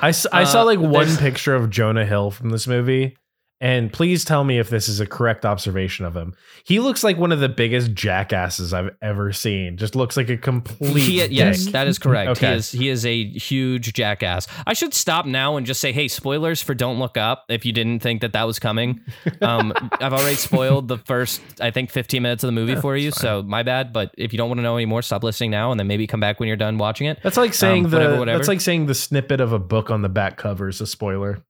I, 0.00 0.10
saw 0.10 0.30
uh, 0.32 0.64
like 0.64 0.80
one 0.80 1.16
picture 1.16 1.54
of 1.54 1.70
Jonah 1.70 2.04
Hill 2.04 2.30
from 2.30 2.50
this 2.50 2.66
movie, 2.66 3.16
And 3.60 3.90
please 3.92 4.24
tell 4.24 4.44
me 4.44 4.58
if 4.58 4.68
this 4.68 4.88
is 4.88 5.00
a 5.00 5.06
correct 5.06 5.46
observation 5.46 6.04
of 6.04 6.14
him. 6.14 6.34
He 6.64 6.80
looks 6.80 7.02
like 7.04 7.16
one 7.16 7.32
of 7.32 7.40
the 7.40 7.48
biggest 7.48 7.94
jackasses 7.94 8.74
I've 8.74 8.90
ever 9.00 9.32
seen. 9.32 9.76
Just 9.76 9.94
looks 9.96 10.16
like 10.16 10.28
a 10.28 10.36
complete. 10.36 11.02
He, 11.02 11.24
yes, 11.26 11.66
that 11.66 11.86
is 11.86 11.98
correct. 11.98 12.30
Okay. 12.32 12.48
He 12.50 12.54
is 12.56 12.70
he 12.72 12.88
is 12.88 13.06
a 13.06 13.24
huge 13.38 13.92
jackass. 13.94 14.46
I 14.66 14.72
should 14.74 14.92
stop 14.92 15.24
now 15.24 15.56
and 15.56 15.64
just 15.66 15.80
say, 15.80 15.92
hey, 15.92 16.08
spoilers 16.08 16.60
for 16.62 16.74
Don't 16.74 16.98
Look 16.98 17.16
Up. 17.16 17.44
If 17.48 17.64
you 17.64 17.72
didn't 17.72 18.00
think 18.00 18.20
that 18.22 18.32
that 18.34 18.44
was 18.44 18.58
coming, 18.58 19.00
um, 19.40 19.72
I've 20.00 20.12
already 20.12 20.36
spoiled 20.36 20.88
the 20.88 20.98
first, 20.98 21.40
I 21.60 21.70
think, 21.70 21.90
15 21.90 22.22
minutes 22.22 22.44
of 22.44 22.48
the 22.48 22.52
movie 22.52 22.76
for 22.76 22.96
you. 22.96 23.12
So 23.12 23.42
my 23.42 23.62
bad. 23.62 23.92
But 23.92 24.10
if 24.18 24.32
you 24.32 24.36
don't 24.36 24.48
want 24.48 24.58
to 24.58 24.62
know 24.62 24.76
anymore, 24.76 25.00
stop 25.02 25.22
listening 25.22 25.50
now, 25.52 25.70
and 25.70 25.78
then 25.80 25.86
maybe 25.86 26.06
come 26.06 26.20
back 26.20 26.38
when 26.40 26.48
you're 26.48 26.56
done 26.56 26.76
watching 26.76 27.06
it. 27.06 27.18
That's 27.22 27.36
like 27.36 27.54
saying 27.54 27.86
Um, 27.86 27.90
the. 27.92 27.96
whatever, 27.98 28.18
whatever. 28.18 28.38
That's 28.38 28.48
like 28.48 28.60
saying 28.60 28.86
the 28.86 28.94
snippet 28.94 29.40
of 29.40 29.52
a 29.52 29.58
book 29.58 29.90
on 29.90 30.02
the 30.02 30.08
back 30.08 30.36
cover 30.36 30.68
is 30.68 30.80
a 30.80 30.86
spoiler. 30.86 31.42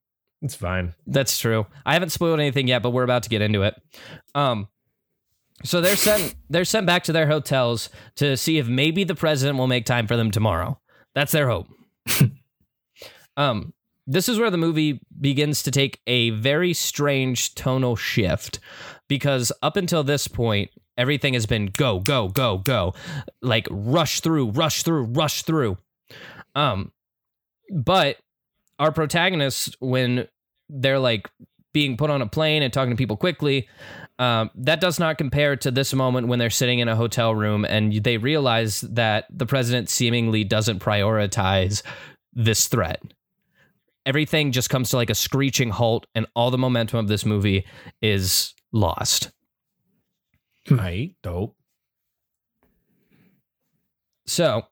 It's 0.45 0.55
fine. 0.55 0.95
That's 1.07 1.39
true. 1.39 1.67
I 1.87 1.95
haven't 1.95 2.11
spoiled 2.11 2.39
anything 2.39 2.69
yet, 2.69 2.83
but 2.83 2.91
we're 2.91 3.03
about 3.03 3.23
to 3.23 3.31
get 3.31 3.41
into 3.41 3.63
it. 3.63 3.75
Um, 4.35 4.69
so 5.65 5.81
they're 5.81 5.97
sent 5.97 6.35
they're 6.51 6.67
sent 6.67 6.85
back 6.85 7.05
to 7.05 7.13
their 7.13 7.27
hotels 7.27 7.89
to 8.17 8.37
see 8.37 8.59
if 8.59 8.69
maybe 8.69 9.05
the 9.05 9.15
president 9.15 9.59
will 9.59 9.67
make 9.67 9.87
time 9.87 10.07
for 10.07 10.19
them 10.19 10.31
tomorrow. 10.31 10.79
That's 11.15 11.33
their 11.33 11.49
hope. 11.49 11.69
um, 13.39 13.73
this 14.07 14.29
is 14.29 14.39
where 14.39 14.51
the 14.51 14.59
movie 14.59 15.01
begins 15.19 15.63
to 15.63 15.71
take 15.71 16.03
a 16.07 16.29
very 16.31 16.75
strange 16.75 17.55
tonal 17.55 17.97
shift 17.97 18.59
because 19.09 19.51
up 19.63 19.79
until 19.79 20.05
this 20.05 20.29
point, 20.29 20.71
everything 20.99 21.33
has 21.33 21.47
been 21.47 21.67
go, 21.67 22.01
go, 22.01 22.29
go, 22.29 22.59
go, 22.59 22.93
like 23.41 23.67
rush 23.71 24.21
through, 24.21 24.51
rush 24.51 24.83
through, 24.83 25.05
rush 25.05 25.43
through. 25.43 25.79
Um, 26.55 26.93
but 27.75 28.19
our 28.79 28.93
protagonists, 28.93 29.75
when 29.81 30.29
they're 30.69 30.99
like 30.99 31.31
being 31.73 31.97
put 31.97 32.09
on 32.09 32.23
a 32.23 32.27
plane 32.27 32.63
and 32.63 32.73
talking 32.73 32.91
to 32.91 32.97
people 32.97 33.17
quickly, 33.17 33.69
um, 34.19 34.51
that 34.55 34.81
does 34.81 34.99
not 34.99 35.19
compare 35.19 35.57
to 35.57 35.71
this 35.71 35.93
moment 35.93 36.29
when 36.29 36.39
they're 36.39 36.51
sitting 36.51 36.79
in 36.79 36.89
a 36.89 36.97
hotel 36.97 37.35
room 37.35 37.65
and 37.65 37.93
they 38.05 38.17
realize 38.17 38.81
that 38.83 39.27
the 39.29 39.45
president 39.45 39.91
seemingly 39.91 40.45
doesn't 40.45 40.79
prioritize 40.79 41.83
this 42.33 42.69
threat. 42.69 43.03
Everything 44.07 44.53
just 44.53 44.71
comes 44.71 44.91
to 44.91 44.97
like 44.97 45.11
a 45.11 45.15
screeching 45.15 45.71
halt, 45.71 46.07
and 46.15 46.27
all 46.37 46.51
the 46.51 46.59
momentum 46.59 46.99
of 46.99 47.09
this 47.09 47.25
movie 47.25 47.65
is 48.03 48.55
lost. 48.71 49.31
Right. 50.71 51.15
Dope. 51.23 51.57
So 54.27 54.67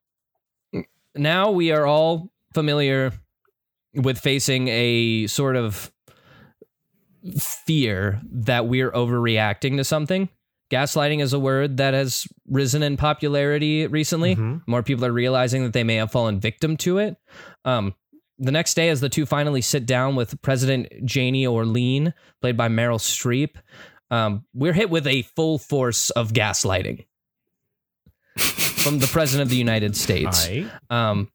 now 1.15 1.51
we 1.51 1.73
are 1.73 1.87
all 1.87 2.31
familiar 2.55 3.13
with 3.95 4.19
facing 4.19 4.69
a 4.69 5.27
sort 5.27 5.57
of 5.57 5.93
fear 7.39 8.21
that 8.31 8.67
we're 8.67 8.91
overreacting 8.91 9.77
to 9.77 9.85
something. 9.85 10.29
Gaslighting 10.71 11.21
is 11.21 11.33
a 11.33 11.39
word 11.39 11.77
that 11.77 11.93
has 11.95 12.27
risen 12.49 12.83
in 12.83 12.97
popularity 12.97 13.87
recently. 13.87 14.35
Mhm. 14.35 14.63
More 14.67 14.83
people 14.83 15.05
are 15.05 15.13
realizing 15.13 15.63
that 15.65 15.73
they 15.75 15.85
may 15.85 15.97
have 15.97 16.11
fallen 16.11 16.41
victim 16.41 16.77
to 16.79 16.99
it. 16.99 17.17
Um, 17.65 17.95
the 18.39 18.51
next 18.51 18.75
day, 18.75 18.89
as 18.89 19.01
the 19.01 19.11
two 19.11 19.27
finally 19.27 19.61
sit 19.61 19.85
down 19.87 20.17
with 20.17 20.41
President 20.43 20.89
Janie 21.05 21.47
Orlean, 21.47 22.15
played 22.41 22.57
by 22.57 22.69
Meryl 22.69 22.99
Streep, 22.99 23.57
um, 24.11 24.45
we're 24.55 24.73
hit 24.73 24.89
with 24.91 25.07
a 25.07 25.23
full 25.23 25.59
force 25.59 26.11
of 26.11 26.33
gaslighting 26.33 27.05
from 28.39 28.99
the 28.99 29.07
President 29.07 29.43
of 29.43 29.51
the 29.51 29.57
United 29.57 29.95
States. 29.95 30.47
Aight. 30.49 30.71
Um, 30.91 31.31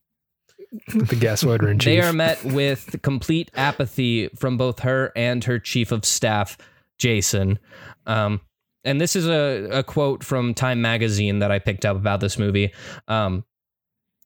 the 0.72 1.16
gaslighter 1.16 1.70
in 1.70 1.80
chief. 1.80 1.86
they 1.86 2.02
are 2.02 2.14
met 2.14 2.44
with 2.44 3.00
complete 3.04 3.52
apathy 3.56 4.30
from 4.30 4.58
both 4.58 4.80
her 4.80 5.12
and 5.16 5.44
her 5.44 5.60
chief 5.60 5.92
of 5.92 6.06
staff, 6.06 6.58
Jason. 6.98 7.60
Um, 8.06 8.42
and 8.84 9.02
this 9.02 9.16
is 9.16 9.28
a, 9.28 9.70
a 9.72 9.84
quote 9.84 10.24
from 10.24 10.54
Time 10.54 10.82
Magazine 10.82 11.40
that 11.40 11.52
I 11.52 11.60
picked 11.60 11.86
up 11.86 11.98
about 11.98 12.20
this 12.20 12.38
movie. 12.38 12.74
Um, 13.08 13.44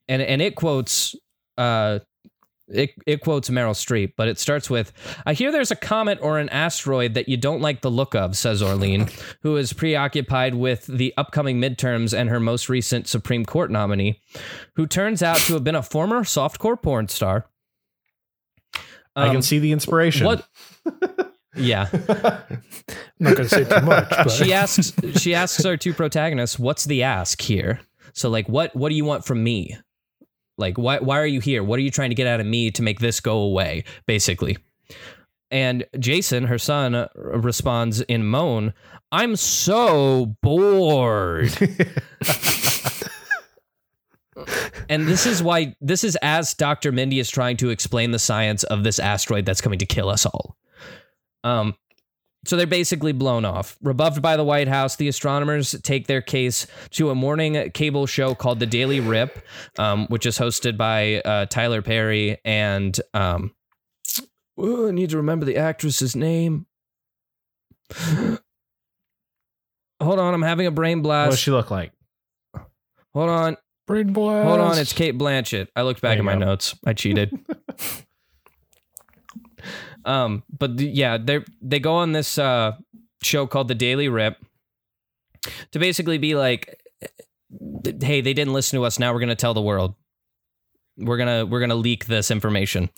and, 0.08 0.22
and 0.22 0.42
it 0.42 0.56
quotes 0.56 1.16
uh, 1.58 2.00
it, 2.74 2.92
it 3.06 3.22
quotes 3.22 3.50
Meryl 3.50 3.72
Streep, 3.76 4.14
but 4.18 4.28
it 4.28 4.40
starts 4.40 4.70
with 4.70 4.92
I 5.26 5.34
hear 5.34 5.52
there's 5.52 5.72
a 5.72 5.76
comet 5.76 6.20
or 6.22 6.40
an 6.40 6.50
asteroid 6.50 7.14
that 7.14 7.28
you 7.30 7.38
don't 7.38 7.62
like 7.62 7.82
the 7.82 7.92
look 7.92 8.16
of, 8.16 8.36
says 8.38 8.62
Orlean, 8.64 9.10
who 9.42 9.58
is 9.58 9.74
preoccupied 9.74 10.56
with 10.56 10.86
the 10.88 11.14
upcoming 11.18 11.60
midterms 11.62 12.18
and 12.18 12.30
her 12.30 12.40
most 12.40 12.70
recent 12.70 13.08
Supreme 13.08 13.46
Court 13.46 13.72
nominee, 13.72 14.22
who 14.76 14.88
turns 14.88 15.22
out 15.22 15.38
to 15.42 15.54
have 15.54 15.64
been 15.64 15.76
a 15.76 15.84
former 15.84 16.22
softcore 16.24 16.82
porn 16.82 17.08
star. 17.08 17.46
I 19.16 19.28
Um, 19.28 19.34
can 19.34 19.42
see 19.42 19.60
the 19.60 19.72
inspiration. 19.72 20.26
What? 20.26 20.48
Yeah. 21.54 21.90
I'm 21.92 22.48
not 23.20 23.36
going 23.36 23.50
to 23.50 23.50
say 23.50 23.66
too 23.66 23.82
much, 23.86 24.08
but 24.10 24.32
she 24.32 24.54
asks 24.54 24.94
she 25.22 25.36
asks 25.36 25.66
our 25.66 25.76
two 25.76 25.94
protagonists 25.94 26.58
what's 26.58 26.86
the 26.86 27.04
ask 27.04 27.42
here 27.42 27.82
so 28.14 28.30
like 28.30 28.48
what 28.48 28.74
what 28.74 28.88
do 28.88 28.96
you 28.96 29.04
want 29.04 29.26
from 29.26 29.44
me 29.44 29.76
like 30.62 30.78
why 30.78 31.00
why 31.00 31.20
are 31.20 31.26
you 31.26 31.42
here? 31.42 31.64
What 31.64 31.80
are 31.80 31.82
you 31.82 31.92
trying 31.92 32.12
to 32.12 32.16
get 32.16 32.28
out 32.28 32.40
of 32.40 32.46
me 32.46 32.72
to 32.72 32.82
make 32.82 33.00
this 33.00 33.20
go 33.20 33.38
away 33.40 33.84
basically? 34.06 34.58
And 35.50 35.84
jason 36.00 36.46
her 36.46 36.58
son 36.58 36.96
uh, 36.96 37.10
responds 37.16 38.00
in 38.02 38.26
moan 38.26 38.74
i'm 39.12 39.36
so 39.36 40.38
bored. 40.42 41.52
And 44.90 45.08
this 45.08 45.26
is 45.26 45.42
why 45.42 45.76
this 45.80 46.04
is 46.04 46.18
as 46.22 46.54
dr 46.54 46.92
mindy 46.92 47.20
is 47.20 47.30
trying 47.30 47.58
to 47.58 47.70
explain 47.70 48.12
the 48.12 48.20
science 48.20 48.64
of 48.64 48.84
this 48.84 49.00
asteroid 49.00 49.46
that's 49.46 49.62
coming 49.62 49.80
to 49.80 49.86
kill 49.86 50.10
us 50.10 50.26
all. 50.26 50.58
Um 51.44 51.76
so 52.46 52.58
they're 52.58 52.66
basically 52.66 53.12
blown 53.12 53.46
off. 53.46 53.78
Rebuffed 53.82 54.22
by 54.22 54.36
the 54.36 54.44
White 54.44 54.68
House, 54.68 54.96
the 54.96 55.08
astronomers 55.08 55.80
take 55.84 56.08
their 56.08 56.22
case 56.22 56.66
to 56.92 57.10
a 57.12 57.16
morning 57.16 57.70
cable 57.72 58.06
show 58.08 58.34
called 58.34 58.60
The 58.60 58.66
Daily 58.66 59.00
Rip, 59.00 59.46
um, 59.78 60.08
which 60.08 60.26
is 60.26 60.38
hosted 60.38 60.78
by 60.78 61.22
uh, 61.22 61.46
Tyler 61.46 61.82
Perry 61.82 62.40
and 62.44 63.00
um, 63.14 63.54
oh, 64.58 64.88
I 64.88 64.92
need 64.92 65.12
to 65.12 65.18
remember 65.18 65.46
the 65.46 65.58
actress's 65.58 66.16
name. 66.16 66.66
Hold 70.02 70.18
on, 70.18 70.34
I'm 70.34 70.42
having 70.42 70.66
a 70.66 70.72
brain 70.72 71.04
blast. 71.04 71.28
What 71.28 71.32
does 71.32 71.40
she 71.40 71.52
look 71.52 71.70
like? 71.70 71.92
Hold 73.14 73.30
on, 73.30 73.58
brain 73.86 74.14
blast. 74.14 74.48
hold 74.48 74.60
on. 74.60 74.80
It's 74.80 74.94
Cate 74.94 75.16
Blanchett. 75.16 75.68
I 75.76 75.84
looked 75.84 76.02
back 76.02 76.18
at 76.18 76.24
my 76.24 76.34
go. 76.34 76.40
notes. 76.40 76.74
I 76.84 76.94
cheated. 76.94 77.38
Um, 80.06 80.44
but 80.58 80.78
th- 80.78 80.94
yeah, 80.96 81.18
they 81.18 81.40
they 81.62 81.80
go 81.80 81.94
on 81.96 82.12
this 82.12 82.38
uh 82.38 82.74
show 83.24 83.48
called 83.48 83.68
The 83.68 83.76
Daily 83.76 84.10
Rip 84.10 84.38
to 85.72 85.80
basically 85.80 86.18
be 86.18 86.36
like, 86.36 86.80
hey, 87.84 88.22
they 88.22 88.34
didn't 88.34 88.54
listen 88.54 88.78
to 88.80 88.86
us. 88.86 89.00
Now 89.00 89.14
we're 89.14 89.20
gonna 89.20 89.36
tell 89.36 89.54
the 89.54 89.62
world. 89.62 89.96
We're 90.98 91.18
gonna 91.18 91.46
we're 91.46 91.62
gonna 91.62 91.76
leak 91.76 92.06
this 92.06 92.30
information, 92.30 92.90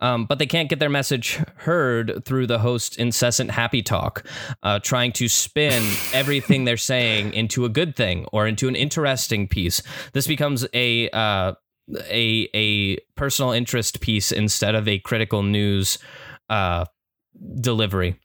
um, 0.00 0.26
but 0.26 0.38
they 0.38 0.46
can't 0.46 0.68
get 0.68 0.78
their 0.78 0.90
message 0.90 1.40
heard 1.58 2.24
through 2.24 2.48
the 2.48 2.58
host's 2.58 2.96
incessant 2.96 3.52
happy 3.52 3.82
talk, 3.82 4.26
uh, 4.62 4.80
trying 4.80 5.12
to 5.12 5.28
spin 5.28 5.82
everything 6.12 6.64
they're 6.64 6.76
saying 6.76 7.32
into 7.34 7.64
a 7.64 7.68
good 7.68 7.94
thing 7.96 8.26
or 8.32 8.46
into 8.46 8.68
an 8.68 8.74
interesting 8.76 9.46
piece. 9.46 9.80
This 10.12 10.26
becomes 10.26 10.66
a 10.74 11.08
uh, 11.10 11.54
a 12.10 12.48
a 12.52 12.98
personal 13.14 13.52
interest 13.52 14.00
piece 14.00 14.32
instead 14.32 14.74
of 14.74 14.88
a 14.88 14.98
critical 14.98 15.42
news 15.42 15.98
uh, 16.48 16.84
delivery. 17.60 18.18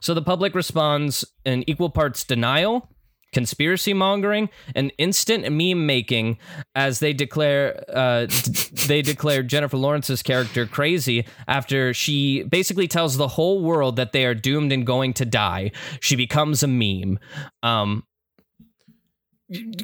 So 0.00 0.14
the 0.14 0.22
public 0.22 0.54
responds 0.54 1.24
in 1.44 1.62
equal 1.68 1.90
parts 1.90 2.24
denial, 2.24 2.88
conspiracy 3.34 3.92
mongering, 3.92 4.48
and 4.74 4.90
instant 4.96 5.42
meme 5.52 5.84
making 5.84 6.38
as 6.74 7.00
they 7.00 7.12
declare 7.12 7.84
uh, 7.92 8.26
they 8.86 9.02
declare 9.02 9.42
Jennifer 9.42 9.76
Lawrence's 9.76 10.22
character 10.22 10.64
crazy 10.64 11.26
after 11.46 11.92
she 11.92 12.42
basically 12.44 12.88
tells 12.88 13.18
the 13.18 13.28
whole 13.28 13.62
world 13.62 13.96
that 13.96 14.12
they 14.12 14.24
are 14.24 14.34
doomed 14.34 14.72
and 14.72 14.86
going 14.86 15.12
to 15.14 15.26
die. 15.26 15.72
She 16.00 16.16
becomes 16.16 16.62
a 16.62 16.68
meme. 16.68 17.18
Um, 17.62 18.04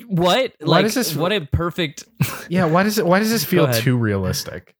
what? 0.07 0.53
Why 0.61 0.67
like 0.67 0.85
does 0.87 0.95
this- 0.95 1.15
what 1.15 1.33
a 1.33 1.43
perfect 1.53 2.05
Yeah, 2.49 2.65
why 2.65 2.83
does 2.83 2.99
it 2.99 3.07
why 3.07 3.19
does 3.19 3.31
this 3.31 3.45
feel 3.53 3.71
too 3.73 3.97
realistic? 3.97 4.75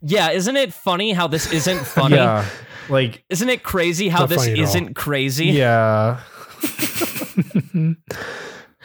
Yeah, 0.00 0.30
isn't 0.30 0.56
it 0.56 0.72
funny 0.72 1.12
how 1.12 1.26
this 1.26 1.52
isn't 1.52 1.78
funny? 1.86 2.16
Yeah. 2.16 2.44
Like 2.88 3.24
Isn't 3.28 3.48
it 3.48 3.62
crazy 3.62 4.08
how 4.08 4.26
this 4.26 4.38
funny 4.42 4.52
at 4.52 4.58
all. 4.58 4.64
isn't 4.64 4.94
crazy? 4.94 5.46
yeah. 5.46 6.20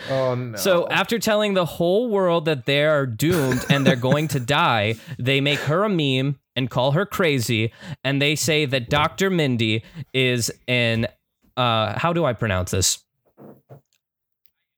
oh 0.09 0.35
no. 0.35 0.57
So 0.57 0.87
after 0.89 1.19
telling 1.19 1.53
the 1.53 1.65
whole 1.65 2.09
world 2.09 2.45
that 2.45 2.65
they 2.65 2.83
are 2.85 3.05
doomed 3.05 3.65
and 3.69 3.85
they're 3.85 3.95
going 3.95 4.27
to 4.29 4.39
die, 4.41 4.95
they 5.17 5.39
make 5.41 5.59
her 5.59 5.83
a 5.83 5.89
meme 5.89 6.39
and 6.55 6.69
call 6.69 6.91
her 6.91 7.05
crazy, 7.05 7.71
and 8.03 8.21
they 8.21 8.35
say 8.35 8.65
that 8.65 8.89
Dr. 8.89 9.29
Mindy 9.29 9.83
is 10.13 10.51
an 10.67 11.07
uh 11.55 11.97
how 11.97 12.11
do 12.13 12.25
I 12.25 12.33
pronounce 12.33 12.71
this? 12.71 12.99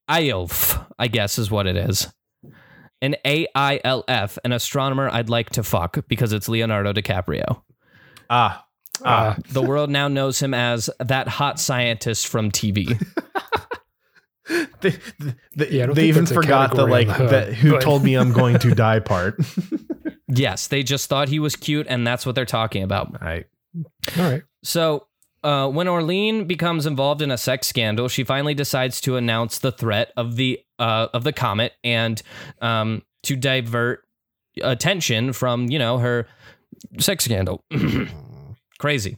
IOF, 0.10 0.86
I 1.00 1.08
guess 1.08 1.40
is 1.40 1.50
what 1.50 1.66
it 1.66 1.76
is. 1.76 2.08
An 3.06 3.16
A 3.26 3.46
I 3.54 3.80
L 3.84 4.04
F, 4.08 4.40
an 4.44 4.52
astronomer 4.52 5.10
I'd 5.12 5.30
like 5.30 5.52
to 5.52 5.64
fuck 5.64 6.08
because 6.08 6.34
it's 6.34 6.50
Leonardo 6.50 6.92
DiCaprio. 6.92 7.62
ah, 8.30 8.66
Ah. 9.04 9.36
The 9.52 9.62
world 9.62 9.90
now 9.90 10.08
knows 10.08 10.42
him 10.42 10.54
as 10.54 10.90
that 11.00 11.28
hot 11.28 11.60
scientist 11.60 12.28
from 12.28 12.50
TV. 12.50 13.00
They, 14.82 14.94
they, 15.56 15.70
Yeah, 15.70 15.88
they 15.88 16.06
even 16.06 16.26
forgot 16.28 16.76
the 16.76 16.86
like 16.86 17.08
on 17.10 17.26
the 17.26 17.28
the 17.28 17.54
who 17.56 17.72
but- 17.72 17.82
told 17.82 18.04
me 18.04 18.14
I'm 18.16 18.32
going 18.42 18.60
to 18.60 18.76
die 18.76 19.00
part. 19.00 19.40
yes, 20.28 20.68
they 20.68 20.84
just 20.84 21.10
thought 21.10 21.30
he 21.30 21.40
was 21.40 21.56
cute, 21.56 21.88
and 21.90 22.06
that's 22.06 22.26
what 22.28 22.36
they're 22.36 22.46
talking 22.46 22.84
about. 22.84 23.22
I 23.24 23.46
All 24.18 24.32
right. 24.32 24.44
So, 24.64 25.08
uh, 25.46 25.70
when 25.70 25.88
Orlean 25.88 26.46
becomes 26.46 26.86
involved 26.86 27.22
in 27.22 27.32
a 27.32 27.38
sex 27.38 27.68
scandal, 27.68 28.08
she 28.10 28.24
finally 28.24 28.54
decides 28.54 29.00
to 29.02 29.16
announce 29.16 29.60
the 29.60 29.72
threat 29.72 30.12
of 30.18 30.36
the 30.36 30.60
uh, 30.80 31.08
of 31.14 31.24
the 31.24 31.32
comet 31.34 31.74
and 31.84 32.22
um, 32.62 33.04
to 33.24 33.36
divert 33.36 34.04
attention 34.62 35.32
from 35.34 35.70
you 35.70 35.80
know 35.80 36.00
her 36.00 36.28
sex 37.00 37.24
scandal. 37.26 37.64
Crazy. 38.80 39.18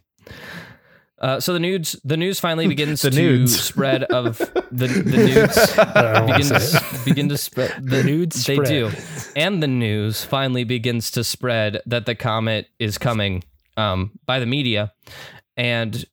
Uh, 1.20 1.40
so 1.40 1.52
the 1.52 1.60
news 1.60 1.96
the 2.04 2.18
news 2.18 2.40
finally 2.40 2.68
begins 2.76 3.02
The 3.02 3.10
to 3.10 3.16
nudes. 3.18 3.60
spread 3.60 4.04
of 4.04 4.38
the 4.72 4.88
the 4.88 5.18
news 5.18 5.58
I 5.80 6.02
don't 6.14 6.28
want 6.28 6.44
to 6.44 6.54
begins 6.54 7.04
begin 7.06 7.30
to 7.30 7.38
spread 7.38 7.74
the 7.90 8.04
nudes 8.04 8.46
they 8.46 8.56
spread. 8.56 8.68
do 8.70 8.92
and 9.36 9.64
the 9.64 9.68
news 9.68 10.24
finally 10.24 10.64
begins 10.64 11.10
to 11.12 11.24
spread 11.24 11.82
that 11.88 12.06
the 12.06 12.14
comet 12.14 12.68
is 12.78 13.00
coming 13.00 13.44
um, 13.78 14.12
by 14.28 14.40
the 14.40 14.46
media 14.46 14.94
and 15.56 16.06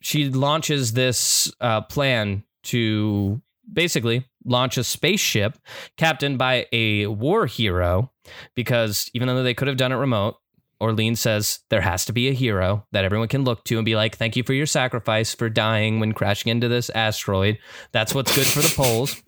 she 0.00 0.28
launches 0.28 0.92
this 0.92 1.52
uh, 1.60 1.80
plan 1.82 2.44
to 2.64 3.40
basically 3.72 4.26
launch 4.44 4.76
a 4.78 4.84
spaceship 4.84 5.58
captained 5.96 6.38
by 6.38 6.66
a 6.72 7.06
war 7.06 7.46
hero 7.46 8.12
because 8.54 9.10
even 9.14 9.26
though 9.28 9.42
they 9.42 9.54
could 9.54 9.68
have 9.68 9.76
done 9.76 9.92
it 9.92 9.96
remote 9.96 10.36
Orlean 10.80 11.16
says 11.16 11.60
there 11.70 11.80
has 11.80 12.04
to 12.04 12.12
be 12.12 12.28
a 12.28 12.32
hero 12.34 12.86
that 12.92 13.04
everyone 13.04 13.28
can 13.28 13.44
look 13.44 13.64
to 13.64 13.76
and 13.78 13.84
be 13.86 13.96
like, 13.96 14.16
thank 14.18 14.36
you 14.36 14.42
for 14.42 14.52
your 14.52 14.66
sacrifice 14.66 15.34
for 15.34 15.48
dying 15.48 16.00
when 16.00 16.12
crashing 16.12 16.50
into 16.50 16.68
this 16.68 16.90
asteroid. 16.90 17.58
That's 17.92 18.14
what's 18.14 18.34
good 18.36 18.46
for 18.46 18.60
the 18.60 18.74
poles. 18.76 19.22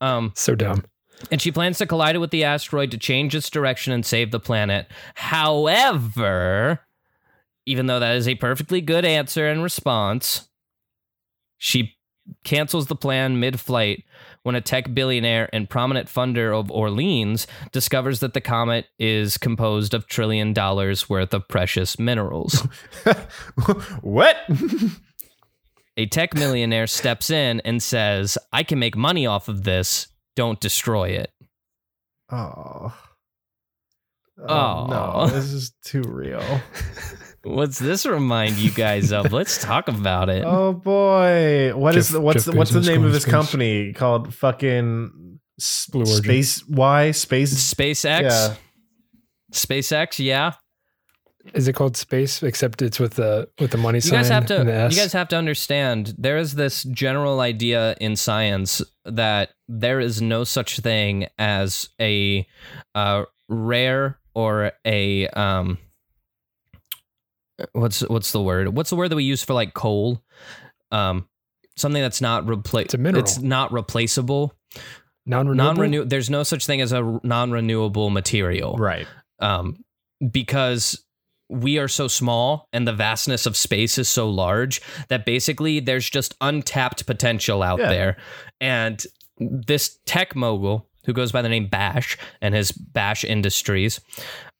Um, 0.00 0.32
So 0.34 0.54
dumb. 0.54 0.84
and 1.30 1.42
she 1.42 1.52
plans 1.52 1.76
to 1.78 1.86
collide 1.86 2.14
it 2.16 2.20
with 2.20 2.30
the 2.30 2.44
asteroid 2.44 2.90
to 2.92 2.96
change 2.98 3.34
its 3.34 3.50
direction 3.50 3.92
and 3.92 4.06
save 4.06 4.30
the 4.30 4.40
planet. 4.40 4.86
However, 5.14 6.80
even 7.68 7.84
though 7.84 8.00
that 8.00 8.16
is 8.16 8.26
a 8.26 8.34
perfectly 8.34 8.80
good 8.80 9.04
answer 9.04 9.46
and 9.46 9.62
response, 9.62 10.48
she 11.58 11.94
cancels 12.42 12.86
the 12.86 12.96
plan 12.96 13.38
mid 13.38 13.60
flight 13.60 14.04
when 14.42 14.54
a 14.54 14.60
tech 14.62 14.94
billionaire 14.94 15.50
and 15.52 15.68
prominent 15.68 16.08
funder 16.08 16.58
of 16.58 16.70
Orleans 16.70 17.46
discovers 17.70 18.20
that 18.20 18.32
the 18.32 18.40
comet 18.40 18.86
is 18.98 19.36
composed 19.36 19.92
of 19.92 20.06
trillion 20.06 20.54
dollars 20.54 21.10
worth 21.10 21.34
of 21.34 21.46
precious 21.46 21.98
minerals. 21.98 22.66
what? 24.00 24.36
a 25.98 26.06
tech 26.06 26.34
millionaire 26.34 26.86
steps 26.86 27.28
in 27.28 27.60
and 27.66 27.82
says, 27.82 28.38
I 28.50 28.62
can 28.62 28.78
make 28.78 28.96
money 28.96 29.26
off 29.26 29.46
of 29.48 29.64
this. 29.64 30.08
Don't 30.36 30.58
destroy 30.58 31.10
it. 31.10 31.32
oh. 32.32 32.94
Oh. 34.46 34.86
no, 34.88 35.26
this 35.28 35.52
is 35.52 35.72
too 35.84 36.02
real. 36.02 36.42
What's 37.44 37.78
this 37.78 38.04
remind 38.04 38.56
you 38.56 38.70
guys 38.70 39.12
of? 39.12 39.32
Let's 39.32 39.62
talk 39.62 39.88
about 39.88 40.28
it. 40.28 40.44
Oh 40.44 40.72
boy, 40.72 41.72
what 41.74 41.96
is 41.96 42.08
Jeff- 42.08 42.12
the, 42.14 42.20
what's 42.20 42.44
Jeff 42.44 42.52
the, 42.52 42.58
what's 42.58 42.72
the 42.72 42.80
name 42.80 43.04
of 43.04 43.10
to 43.10 43.14
his 43.14 43.22
space. 43.22 43.32
company 43.32 43.92
called? 43.92 44.34
Fucking 44.34 45.38
Blue 45.90 46.00
Origin. 46.00 46.22
Space 46.24 46.66
Y 46.68 47.10
Space. 47.12 47.74
SpaceX? 47.74 48.22
Yeah. 48.22 48.54
SpaceX, 49.52 50.18
yeah. 50.18 50.52
Is 51.54 51.66
it 51.68 51.72
called 51.74 51.96
space? 51.96 52.42
Except 52.42 52.82
it's 52.82 52.98
with 53.00 53.14
the 53.14 53.48
with 53.58 53.70
the 53.70 53.78
money 53.78 53.98
You 53.98 54.02
sign 54.02 54.18
guys 54.18 54.28
have 54.28 54.46
to 54.46 54.60
and 54.60 54.68
the 54.68 54.74
S. 54.74 54.94
you 54.94 55.00
guys 55.00 55.12
have 55.14 55.28
to 55.28 55.36
understand 55.36 56.14
there 56.18 56.36
is 56.36 56.54
this 56.56 56.82
general 56.82 57.40
idea 57.40 57.96
in 58.00 58.16
science 58.16 58.82
that 59.06 59.50
there 59.68 60.00
is 60.00 60.20
no 60.20 60.44
such 60.44 60.80
thing 60.80 61.28
as 61.38 61.88
a 62.00 62.46
uh, 62.94 63.24
rare 63.48 64.18
or 64.34 64.72
a 64.84 65.26
um 65.28 65.78
what's 67.72 68.00
what's 68.00 68.32
the 68.32 68.42
word? 68.42 68.68
What's 68.76 68.90
the 68.90 68.96
word 68.96 69.08
that 69.10 69.16
we 69.16 69.24
use 69.24 69.42
for 69.42 69.54
like 69.54 69.74
coal? 69.74 70.22
Um 70.90 71.28
something 71.76 72.02
that's 72.02 72.20
not 72.20 72.48
replace 72.48 72.86
It's 72.86 72.94
a 72.94 72.98
mineral. 72.98 73.22
It's 73.22 73.38
not 73.38 73.72
replaceable. 73.72 74.52
non-renewable. 75.26 75.54
Non-renew 75.74 76.04
there's 76.04 76.30
no 76.30 76.42
such 76.42 76.66
thing 76.66 76.80
as 76.80 76.92
a 76.92 77.20
non-renewable 77.22 78.10
material. 78.10 78.76
Right. 78.76 79.06
um, 79.40 79.76
because 80.32 81.04
we 81.48 81.78
are 81.78 81.86
so 81.88 82.08
small 82.08 82.68
and 82.72 82.86
the 82.86 82.92
vastness 82.92 83.46
of 83.46 83.56
space 83.56 83.96
is 83.98 84.08
so 84.08 84.28
large 84.28 84.82
that 85.08 85.24
basically 85.24 85.78
there's 85.80 86.10
just 86.10 86.34
untapped 86.40 87.06
potential 87.06 87.62
out 87.62 87.78
Yeah. 87.78 87.88
there. 87.88 88.16
And 88.60 89.02
this 89.38 89.98
tech 90.04 90.34
mogul 90.34 90.87
who 91.08 91.14
goes 91.14 91.32
by 91.32 91.40
the 91.40 91.48
name 91.48 91.66
Bash 91.66 92.18
and 92.42 92.54
his 92.54 92.70
Bash 92.70 93.24
Industries 93.24 93.98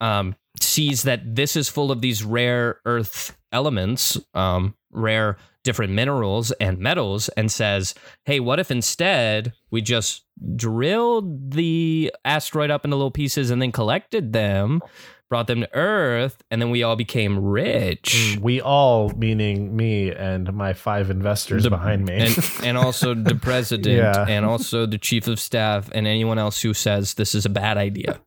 um, 0.01 0.35
sees 0.59 1.03
that 1.03 1.37
this 1.37 1.57
is 1.57 1.69
full 1.69 1.93
of 1.93 2.01
these 2.01 2.25
rare 2.25 2.81
earth 2.87 3.37
elements, 3.53 4.19
um, 4.33 4.75
rare 4.91 5.37
different 5.63 5.93
minerals 5.93 6.51
and 6.53 6.79
metals, 6.79 7.29
and 7.37 7.53
says, 7.53 7.95
hey, 8.25 8.41
what 8.41 8.59
if 8.59 8.71
instead 8.71 9.53
we 9.71 9.83
just 9.83 10.25
drilled 10.57 11.51
the 11.51 12.11
asteroid 12.25 12.71
up 12.71 12.87
into 12.87 12.97
little 12.97 13.11
pieces 13.11 13.51
and 13.51 13.61
then 13.61 13.71
collected 13.71 14.33
them? 14.33 14.81
Brought 15.29 15.47
them 15.47 15.61
to 15.61 15.75
Earth, 15.75 16.43
and 16.51 16.61
then 16.63 16.71
we 16.71 16.83
all 16.83 16.97
became 16.97 17.39
rich. 17.45 18.15
Mm, 18.17 18.41
We 18.41 18.61
all, 18.63 19.11
meaning 19.11 19.77
me 19.77 20.11
and 20.11 20.51
my 20.55 20.73
five 20.73 21.11
investors 21.11 21.65
The- 21.65 21.71
behind 21.71 22.07
me. 22.07 22.15
and 22.15 22.51
and 22.65 22.79
also 22.79 23.13
the 23.15 23.35
president 23.35 23.97
Yeah. 23.99 24.25
and 24.27 24.47
also 24.47 24.87
the 24.87 24.97
chief 24.97 25.29
of 25.29 25.39
staff 25.39 25.91
and 25.93 26.07
anyone 26.07 26.39
else 26.39 26.63
who 26.63 26.73
says 26.73 27.15
this 27.15 27.35
is 27.35 27.45
a 27.45 27.51
bad 27.51 27.77
idea. 27.77 28.21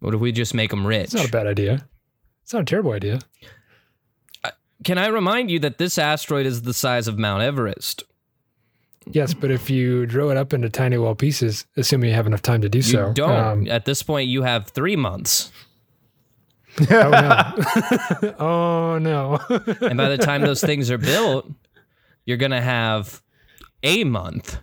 what 0.00 0.12
if 0.14 0.20
we 0.20 0.32
just 0.32 0.52
make 0.52 0.68
them 0.70 0.86
rich? 0.86 1.04
It's 1.04 1.14
not 1.14 1.28
a 1.28 1.30
bad 1.30 1.46
idea. 1.46 1.86
It's 2.42 2.52
not 2.52 2.62
a 2.62 2.66
terrible 2.66 2.92
idea. 2.92 3.20
Can 4.84 4.98
I 4.98 5.06
remind 5.06 5.50
you 5.50 5.60
that 5.60 5.78
this 5.78 5.96
asteroid 5.96 6.44
is 6.44 6.62
the 6.62 6.74
size 6.74 7.06
of 7.06 7.16
Mount 7.18 7.42
Everest? 7.42 8.02
Yes, 9.06 9.32
but 9.32 9.50
if 9.50 9.70
you 9.70 10.06
drill 10.06 10.30
it 10.30 10.36
up 10.36 10.52
into 10.52 10.68
tiny 10.68 10.96
little 10.96 11.14
pieces, 11.14 11.64
assuming 11.76 12.10
you 12.10 12.14
have 12.16 12.26
enough 12.26 12.42
time 12.42 12.60
to 12.62 12.68
do 12.68 12.78
You 12.78 12.82
so, 12.82 13.12
don't. 13.12 13.30
um, 13.30 13.68
At 13.68 13.84
this 13.84 14.02
point, 14.02 14.28
you 14.28 14.42
have 14.42 14.68
three 14.68 14.96
months, 14.96 15.50
oh 16.90 17.10
no! 17.10 18.34
oh 18.38 18.98
no! 18.98 19.40
and 19.80 19.96
by 19.96 20.08
the 20.08 20.18
time 20.18 20.42
those 20.42 20.60
things 20.60 20.90
are 20.90 20.98
built, 20.98 21.50
you're 22.24 22.36
gonna 22.36 22.60
have 22.60 23.22
a 23.82 24.04
month. 24.04 24.58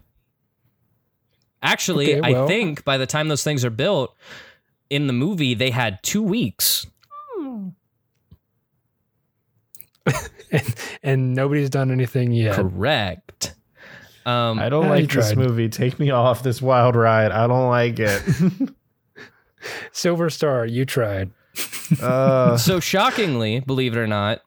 Actually, 1.62 2.16
Okay, 2.16 2.36
I 2.36 2.48
think 2.48 2.86
by 2.86 2.98
the 2.98 3.06
time 3.06 3.28
those 3.28 3.44
things 3.44 3.66
are 3.66 3.70
built, 3.70 4.16
in 4.90 5.08
the 5.08 5.14
movie 5.14 5.54
they 5.54 5.72
had 5.72 6.02
two 6.04 6.24
weeks. 6.24 6.88
and, 10.52 10.76
and 11.04 11.34
nobody's 11.36 11.70
done 11.70 11.92
anything 11.92 12.32
yet. 12.32 12.56
Correct. 12.56 13.54
Um, 14.26 14.60
I 14.60 14.70
don't 14.70 14.86
Yeah, 14.86 14.96
you 14.96 15.02
like 15.02 15.12
this 15.12 15.36
movie. 15.36 15.70
Take 15.70 16.00
me 16.00 16.10
off 16.12 16.42
this 16.44 16.62
wild 16.62 16.96
ride. 16.96 17.32
I 17.32 17.48
don't 17.48 17.70
like 17.70 18.00
it. 18.00 18.22
Silver 19.92 20.30
Star, 20.30 20.66
you 20.66 20.86
tried. 20.86 21.32
Uh, 22.02 22.58
so 22.58 22.80
shockingly, 22.80 23.60
believe 23.62 23.96
it 23.96 24.00
or 24.00 24.08
not, 24.08 24.42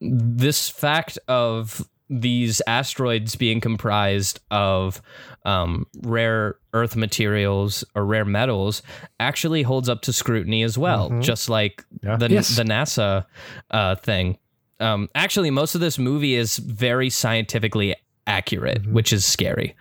this 0.00 0.68
fact 0.68 1.18
of 1.28 1.86
these 2.10 2.62
asteroids 2.66 3.36
being 3.36 3.60
comprised 3.60 4.40
of 4.50 5.02
um, 5.44 5.86
rare 6.02 6.56
earth 6.72 6.96
materials 6.96 7.84
or 7.94 8.06
rare 8.06 8.24
metals 8.24 8.82
actually 9.20 9.62
holds 9.62 9.88
up 9.90 10.00
to 10.02 10.12
scrutiny 10.12 10.62
as 10.62 10.78
well, 10.78 11.10
Mhm. 11.10 11.22
just 11.22 11.50
like 11.50 11.84
Yeah. 12.02 12.16
the, 12.16 12.30
Yes. 12.30 12.56
the 12.56 12.62
NASA 12.62 13.26
uh, 13.70 13.96
thing. 13.96 14.38
Um, 14.80 15.08
actually, 15.14 15.50
most 15.50 15.74
of 15.74 15.80
this 15.82 15.98
movie 15.98 16.34
is 16.34 16.56
very 16.58 17.10
scientifically 17.10 17.94
accurate, 18.26 18.84
Mhm. 18.84 18.92
which 18.92 19.12
is 19.12 19.24
scary. 19.26 19.74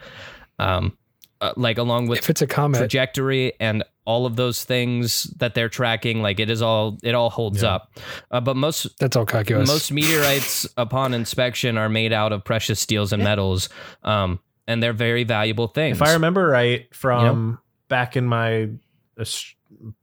Um, 0.59 0.97
uh, 1.41 1.53
like 1.55 1.77
along 1.77 2.07
with 2.07 2.19
If 2.19 2.29
it's 2.29 2.41
a 2.41 2.47
comet, 2.47 2.77
trajectory 2.79 3.53
and 3.59 3.83
all 4.05 4.25
of 4.25 4.35
those 4.37 4.63
things 4.63 5.23
that 5.37 5.53
they're 5.53 5.69
tracking 5.69 6.21
like 6.21 6.39
it 6.39 6.49
is 6.49 6.61
all 6.61 6.97
it 7.03 7.13
all 7.13 7.29
holds 7.29 7.61
Yeah. 7.61 7.75
up. 7.75 7.91
Uh, 8.31 8.39
but 8.41 8.55
most 8.55 8.97
that's 8.99 9.15
all 9.17 9.25
calculus. 9.25 9.67
most 9.67 9.91
meteorites 9.91 10.65
upon 10.77 11.13
inspection 11.13 11.77
are 11.77 11.89
made 11.89 12.13
out 12.13 12.31
of 12.31 12.43
precious 12.43 12.79
steels 12.79 13.11
and 13.13 13.23
metals 13.23 13.67
um 14.03 14.39
and 14.69 14.81
they're 14.83 14.93
very 14.93 15.23
valuable 15.23 15.67
things. 15.67 15.97
If 15.97 16.01
I 16.07 16.13
remember 16.13 16.47
right 16.47 16.93
from 16.93 17.59
back 17.89 18.17
in 18.17 18.25
my 18.25 18.69
uh, 19.19 19.25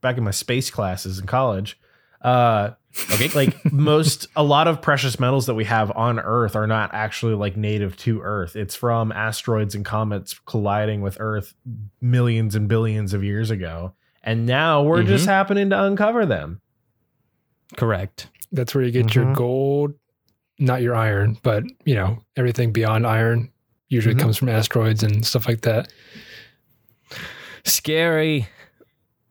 back 0.01 0.17
in 0.17 0.23
my 0.23 0.31
space 0.31 0.69
classes 0.71 1.19
in 1.19 1.25
college, 1.27 1.79
uh, 2.21 2.71
okay 3.11 3.27
like 3.29 3.71
most 3.73 4.27
a 4.35 4.43
lot 4.43 4.67
of 4.67 4.81
precious 4.81 5.19
metals 5.19 5.45
that 5.47 5.53
we 5.55 5.65
have 5.65 5.91
on 5.95 6.19
earth 6.19 6.55
are 6.55 6.67
not 6.67 6.93
actually 6.93 7.33
like 7.35 7.57
native 7.57 7.95
to 7.97 8.21
earth 8.21 8.55
it's 8.55 8.75
from 8.75 9.11
asteroids 9.11 9.75
and 9.75 9.83
comets 9.83 10.39
colliding 10.45 11.01
with 11.01 11.17
earth 11.19 11.53
millions 12.01 12.55
and 12.55 12.67
billions 12.69 13.13
of 13.13 13.23
years 13.23 13.51
ago 13.51 13.93
and 14.23 14.45
now 14.45 14.81
we're 14.81 15.03
just 15.03 15.25
happening 15.25 15.69
to 15.69 15.83
uncover 15.83 16.25
them 16.25 16.61
correct 17.77 18.27
That's 18.51 18.73
where 18.73 18.83
you 18.83 18.91
get 18.91 19.13
your 19.13 19.25
Mhm. 19.25 19.35
gold, 19.35 19.93
not 20.59 20.81
your 20.81 20.95
iron, 20.95 21.37
but 21.43 21.63
you 21.83 21.95
know 21.95 22.19
everything 22.37 22.71
beyond 22.71 23.05
iron 23.05 23.51
usually 23.89 24.15
Mhm. 24.15 24.19
comes 24.21 24.37
from 24.37 24.47
asteroids 24.49 25.03
and 25.03 25.25
stuff 25.25 25.47
like 25.47 25.61
that. 25.61 25.91
Scary. 27.65 28.47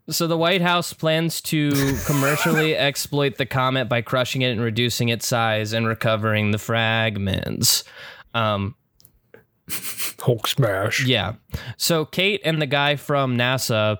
So 0.08 0.26
the 0.26 0.36
White 0.36 0.60
House 0.60 0.92
plans 0.92 1.40
to 1.42 1.72
commercially 2.06 2.76
exploit 2.76 3.36
the 3.38 3.46
comet 3.46 3.88
by 3.88 4.02
crushing 4.02 4.42
it 4.42 4.50
and 4.50 4.60
reducing 4.60 5.08
its 5.08 5.26
size 5.26 5.72
and 5.72 5.86
recovering 5.86 6.50
the 6.50 6.58
fragments. 6.58 7.84
Um, 8.34 8.74
Hulk 10.20 10.46
smash. 10.46 11.04
yeah. 11.06 11.34
So 11.78 12.04
Kate 12.04 12.40
and 12.44 12.60
the 12.60 12.66
guy 12.66 12.96
from 12.96 13.38
NASA 13.38 13.98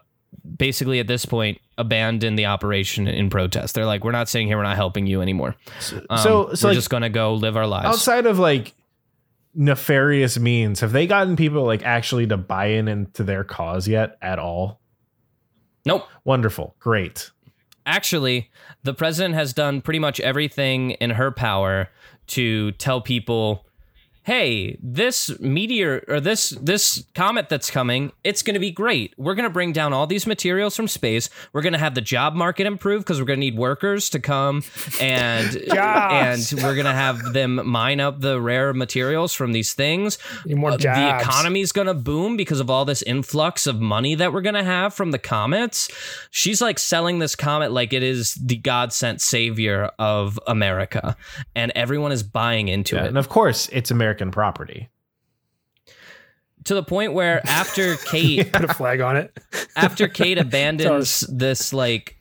basically 0.56 1.00
at 1.00 1.06
this 1.06 1.24
point 1.24 1.58
abandon 1.78 2.36
the 2.36 2.46
operation 2.46 3.08
in 3.08 3.30
protest. 3.30 3.74
They're 3.74 3.86
like, 3.86 4.04
we're 4.04 4.12
not 4.12 4.28
sitting 4.28 4.46
here, 4.46 4.56
we're 4.56 4.62
not 4.62 4.76
helping 4.76 5.06
you 5.06 5.22
anymore. 5.22 5.56
Um, 6.10 6.18
so, 6.18 6.54
so 6.54 6.68
we're 6.68 6.70
like, 6.70 6.74
just 6.76 6.90
gonna 6.90 7.10
go 7.10 7.34
live 7.34 7.56
our 7.56 7.66
lives. 7.66 7.86
outside 7.86 8.26
of 8.26 8.38
like 8.38 8.74
nefarious 9.54 10.38
means, 10.38 10.80
have 10.80 10.92
they 10.92 11.06
gotten 11.06 11.36
people 11.36 11.64
like 11.64 11.82
actually 11.82 12.26
to 12.26 12.36
buy 12.36 12.66
in 12.66 12.88
into 12.88 13.24
their 13.24 13.44
cause 13.44 13.88
yet 13.88 14.18
at 14.20 14.38
all? 14.38 14.80
Nope. 15.84 16.06
Wonderful, 16.24 16.74
great. 16.80 17.30
Actually, 17.86 18.50
the 18.82 18.94
president 18.94 19.34
has 19.34 19.52
done 19.52 19.80
pretty 19.82 19.98
much 19.98 20.18
everything 20.20 20.92
in 20.92 21.10
her 21.10 21.30
power 21.30 21.90
to 22.28 22.72
tell 22.72 23.00
people, 23.00 23.66
"Hey, 24.24 24.78
this 24.82 25.38
meteor 25.40 26.04
or 26.08 26.20
this 26.20 26.50
this 26.50 27.04
comet 27.14 27.48
that's 27.48 27.70
coming, 27.70 28.12
it's 28.24 28.42
going 28.42 28.54
to 28.54 28.60
be 28.60 28.70
great. 28.70 29.14
We're 29.16 29.34
going 29.34 29.48
to 29.48 29.52
bring 29.52 29.72
down 29.72 29.92
all 29.92 30.06
these 30.06 30.26
materials 30.26 30.76
from 30.76 30.88
space. 30.88 31.30
We're 31.52 31.62
going 31.62 31.72
to 31.72 31.78
have 31.78 31.94
the 31.94 32.00
job 32.00 32.34
market 32.34 32.66
improve 32.66 33.02
because 33.02 33.20
we're 33.20 33.26
going 33.26 33.38
to 33.38 33.46
need 33.46 33.56
workers 33.56 34.10
to 34.10 34.20
come 34.20 34.62
and 35.00 35.56
and 35.76 36.40
we're 36.56 36.74
going 36.74 36.86
to 36.86 36.92
have 36.92 37.32
them 37.32 37.66
mine 37.66 38.00
up 38.00 38.20
the 38.20 38.40
rare 38.40 38.72
materials 38.72 39.32
from 39.32 39.52
these 39.52 39.72
things. 39.74 40.18
Need 40.44 40.56
more 40.56 40.72
Uh, 40.72 40.76
the 40.76 41.18
economy's 41.20 41.72
going 41.72 41.86
to 41.86 41.94
boom 41.94 42.36
because 42.36 42.60
of 42.60 42.70
all 42.70 42.84
this 42.84 43.02
influx 43.02 43.66
of 43.66 43.80
money 43.80 44.14
that 44.14 44.32
we're 44.32 44.40
going 44.40 44.54
to 44.54 44.64
have 44.64 44.94
from 44.94 45.10
the 45.10 45.18
comets. 45.18 45.90
She's 46.30 46.60
like 46.60 46.78
selling 46.78 47.18
this 47.18 47.36
comet 47.36 47.72
like 47.72 47.92
it 47.92 48.02
is 48.02 48.34
the 48.34 48.56
God 48.56 48.92
sent 48.92 49.20
savior 49.20 49.90
of 49.98 50.38
America, 50.46 51.16
and 51.54 51.72
everyone 51.74 52.12
is 52.12 52.22
buying 52.22 52.68
into 52.68 52.96
Yeah, 52.96 53.04
it 53.04 53.08
and 53.08 53.18
of 53.18 53.28
course, 53.28 53.68
it's 53.72 53.90
American 54.14 54.30
property. 54.30 54.88
to 56.64 56.74
the 56.74 56.82
point 56.82 57.12
where 57.12 57.40
after 57.46 57.96
Kate 58.06 58.52
Put 58.52 58.64
a 58.64 58.72
flag 58.74 59.00
on 59.00 59.16
it. 59.16 59.36
after 59.76 60.08
Kate 60.08 60.38
abandons 60.46 61.20
this 61.28 61.72
like 61.72 62.16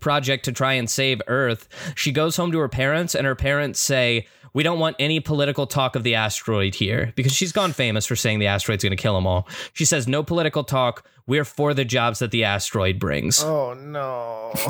project 0.00 0.44
to 0.44 0.52
try 0.52 0.74
and 0.74 0.88
save 0.88 1.20
Earth, 1.26 1.68
she 1.96 2.12
goes 2.12 2.36
home 2.36 2.52
to 2.52 2.58
her 2.58 2.68
parents, 2.68 3.14
and 3.14 3.26
her 3.26 3.34
parents 3.34 3.80
say, 3.80 4.26
"We 4.54 4.62
don't 4.62 4.78
want 4.78 4.96
any 4.98 5.20
political 5.20 5.66
talk 5.66 5.96
of 5.96 6.04
the 6.04 6.14
asteroid 6.14 6.74
here," 6.76 7.12
because 7.16 7.32
she's 7.32 7.52
gone 7.52 7.72
famous 7.72 8.06
for 8.06 8.14
saying 8.16 8.38
the 8.38 8.46
asteroid's 8.46 8.84
going 8.84 8.96
to 8.96 9.02
kill 9.02 9.14
them 9.14 9.26
all. 9.26 9.48
She 9.72 9.84
says, 9.84 10.06
"No 10.06 10.22
political 10.22 10.64
talk. 10.64 11.04
We're 11.26 11.44
for 11.44 11.74
the 11.74 11.84
jobs 11.84 12.20
that 12.20 12.30
the 12.30 12.44
asteroid 12.44 12.98
brings. 13.00 13.42
Oh 13.42 13.74
no! 13.74 14.52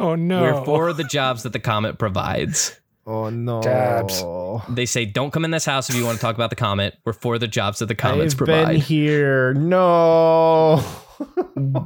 Oh 0.00 0.14
no. 0.14 0.40
We're 0.42 0.64
for 0.64 0.92
the 0.92 1.02
jobs 1.04 1.42
that 1.42 1.52
the 1.52 1.60
comet 1.60 1.98
provides." 1.98 2.78
Oh 3.10 3.30
no! 3.30 3.62
Dabs. 3.62 4.22
They 4.68 4.84
say, 4.84 5.06
"Don't 5.06 5.30
come 5.32 5.46
in 5.46 5.50
this 5.50 5.64
house 5.64 5.88
if 5.88 5.96
you 5.96 6.04
want 6.04 6.18
to 6.18 6.20
talk 6.20 6.34
about 6.34 6.50
the 6.50 6.56
comet. 6.56 6.98
We're 7.06 7.14
for 7.14 7.38
the 7.38 7.48
jobs 7.48 7.78
that 7.78 7.86
the 7.86 7.94
comets 7.94 8.34
I've 8.34 8.38
provide." 8.38 8.66
been 8.68 8.80
here. 8.82 9.54
No. 9.54 10.84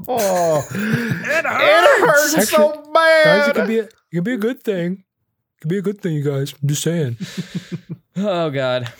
oh, 0.08 0.68
it 0.74 1.44
hurts, 1.44 2.34
Actually, 2.34 2.44
so 2.44 2.82
bad. 2.92 3.24
guys, 3.24 3.48
it 3.48 3.54
could 3.54 3.68
be 3.68 3.78
a, 3.78 3.84
it 3.84 3.94
could 4.12 4.24
be 4.24 4.32
a 4.34 4.36
good 4.36 4.62
thing. 4.64 4.92
It 4.92 5.60
could 5.60 5.68
be 5.68 5.78
a 5.78 5.82
good 5.82 6.00
thing, 6.00 6.14
you 6.14 6.24
guys. 6.24 6.54
I'm 6.60 6.68
just 6.68 6.82
saying. 6.82 7.16
Oh 8.14 8.50
God! 8.50 8.92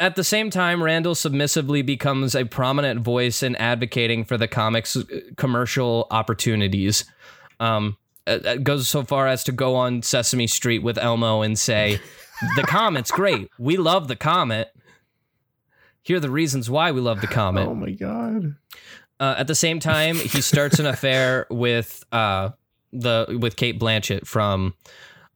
At 0.00 0.16
the 0.16 0.24
same 0.24 0.48
time, 0.48 0.82
Randall 0.82 1.14
submissively 1.14 1.82
becomes 1.82 2.34
a 2.34 2.44
prominent 2.46 3.02
voice 3.02 3.42
in 3.42 3.54
advocating 3.56 4.24
for 4.24 4.38
the 4.38 4.48
comics' 4.48 4.96
commercial 5.36 6.06
opportunities. 6.10 7.04
Um, 7.60 7.98
it- 8.26 8.44
it 8.46 8.64
goes 8.64 8.88
so 8.88 9.02
far 9.04 9.26
as 9.26 9.44
to 9.44 9.52
go 9.52 9.74
on 9.76 10.02
Sesame 10.02 10.46
Street 10.46 10.80
with 10.82 10.98
Elmo 10.98 11.42
and 11.42 11.58
say, 11.58 12.00
"The 12.56 12.62
comet's 12.62 13.10
great. 13.10 13.48
We 13.58 13.76
love 13.76 14.08
the 14.08 14.16
comet. 14.16 14.68
Here 16.02 16.18
are 16.18 16.20
the 16.20 16.30
reasons 16.30 16.68
why 16.70 16.92
we 16.92 17.00
love 17.00 17.20
the 17.20 17.26
comet." 17.26 17.66
oh 17.68 17.74
my 17.74 17.90
god. 17.90 18.56
Uh, 19.18 19.34
at 19.38 19.46
the 19.46 19.54
same 19.54 19.80
time, 19.80 20.16
he 20.16 20.40
starts 20.42 20.78
an 20.78 20.86
affair 20.86 21.46
with 21.50 22.04
uh, 22.12 22.50
the 22.92 23.38
with 23.40 23.56
Cate 23.56 23.78
Blanchett 23.80 24.26
from 24.26 24.74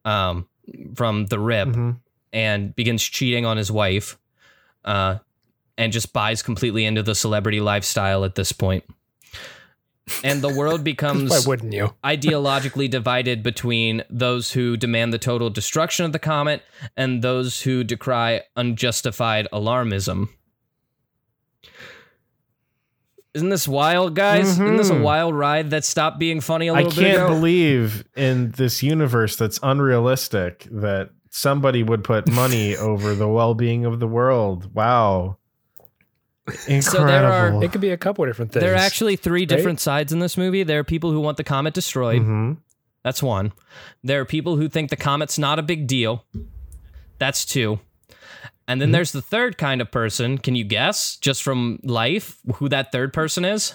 um, 0.04 0.46
from 0.94 1.26
The 1.26 1.38
Rip 1.38 1.68
Mhm. 1.68 1.96
and 2.32 2.74
begins 2.76 3.02
cheating 3.02 3.44
on 3.46 3.56
his 3.56 3.70
wife, 3.72 4.18
uh, 4.84 5.18
and 5.78 5.92
just 5.92 6.12
buys 6.12 6.42
completely 6.42 6.84
into 6.84 7.02
the 7.02 7.14
celebrity 7.14 7.60
lifestyle 7.60 8.24
at 8.24 8.34
this 8.34 8.52
point. 8.52 8.84
And 10.24 10.42
the 10.42 10.52
world 10.54 10.82
becomes 10.92 11.30
Why 11.30 11.40
wouldn't 11.46 11.72
you? 11.72 11.94
ideologically 12.04 12.88
divided 12.90 13.42
between 13.42 14.02
those 14.10 14.52
who 14.52 14.76
demand 14.76 15.12
the 15.12 15.18
total 15.18 15.50
destruction 15.50 16.04
of 16.04 16.12
the 16.12 16.18
comet 16.18 16.62
and 16.96 17.22
those 17.22 17.62
who 17.62 17.84
decry 17.84 18.42
unjustified 18.56 19.46
alarmism. 19.52 20.28
Isn't 23.32 23.50
this 23.50 23.68
wild, 23.68 24.16
guys? 24.16 24.48
Isn't 24.50 24.76
this 24.76 24.90
a 24.90 24.94
Mhm. 24.94 25.02
wild 25.02 25.34
ride 25.36 25.70
that 25.70 25.84
stopped 25.84 26.18
being 26.18 26.40
funny 26.40 26.66
a 26.66 26.74
I 26.74 26.78
little 26.82 26.90
bit 26.90 26.98
I 26.98 27.02
can't 27.10 27.22
ago? 27.22 27.28
believe 27.28 28.04
in 28.16 28.50
this 28.56 28.82
universe 28.82 29.36
that's 29.36 29.60
unrealistic 29.62 30.66
that 30.70 31.10
somebody 31.30 31.84
would 31.84 32.02
put 32.02 32.28
money 32.28 32.76
over 32.76 33.14
the 33.14 33.28
well-being 33.28 33.84
of 33.84 34.00
the 34.00 34.08
world. 34.08 34.74
Wow. 34.74 35.36
Incredible. 36.68 36.82
So 36.82 37.04
there 37.06 37.30
are- 37.32 37.64
It 37.64 37.72
could 37.72 37.80
be 37.80 37.90
a 37.90 37.96
couple 37.96 38.24
of 38.24 38.30
different 38.30 38.52
things. 38.52 38.62
there 38.62 38.72
are 38.72 38.76
actually 38.76 39.16
three 39.16 39.46
different 39.46 39.80
sides 39.80 40.12
in 40.12 40.18
this 40.18 40.36
movie. 40.36 40.62
There 40.62 40.80
are 40.80 40.84
people 40.84 41.10
who 41.12 41.20
want 41.20 41.36
the 41.36 41.44
comet 41.44 41.74
destroyed. 41.74 42.22
Mhm. 42.22 42.58
That's 43.02 43.22
one. 43.22 43.52
There 44.04 44.20
are 44.20 44.24
people 44.24 44.56
who 44.56 44.68
think 44.68 44.90
the 44.90 44.96
comet's 44.96 45.38
not 45.38 45.58
a 45.58 45.62
big 45.62 45.86
deal. 45.86 46.24
That's 47.18 47.44
two. 47.44 47.80
And 48.68 48.80
then 48.80 48.90
Mhm. 48.90 48.92
there's 48.92 49.12
the 49.12 49.22
third 49.22 49.58
kind 49.58 49.80
of 49.80 49.90
person. 49.90 50.38
Can 50.38 50.54
you 50.54 50.64
guess, 50.64 51.16
just 51.16 51.42
from 51.42 51.80
life, 51.82 52.38
who 52.56 52.68
that 52.68 52.92
third 52.92 53.12
person 53.12 53.44
is? 53.44 53.74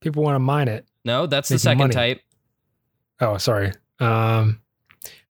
people 0.00 0.22
want 0.22 0.36
to 0.36 0.38
mine 0.38 0.68
it. 0.68 0.86
No, 1.04 1.26
that's 1.26 1.48
the 1.48 1.58
second 1.58 1.78
money. 1.78 1.92
type. 1.94 2.20
Oh, 3.20 3.36
sorry. 3.36 3.72
Um, 3.98 4.60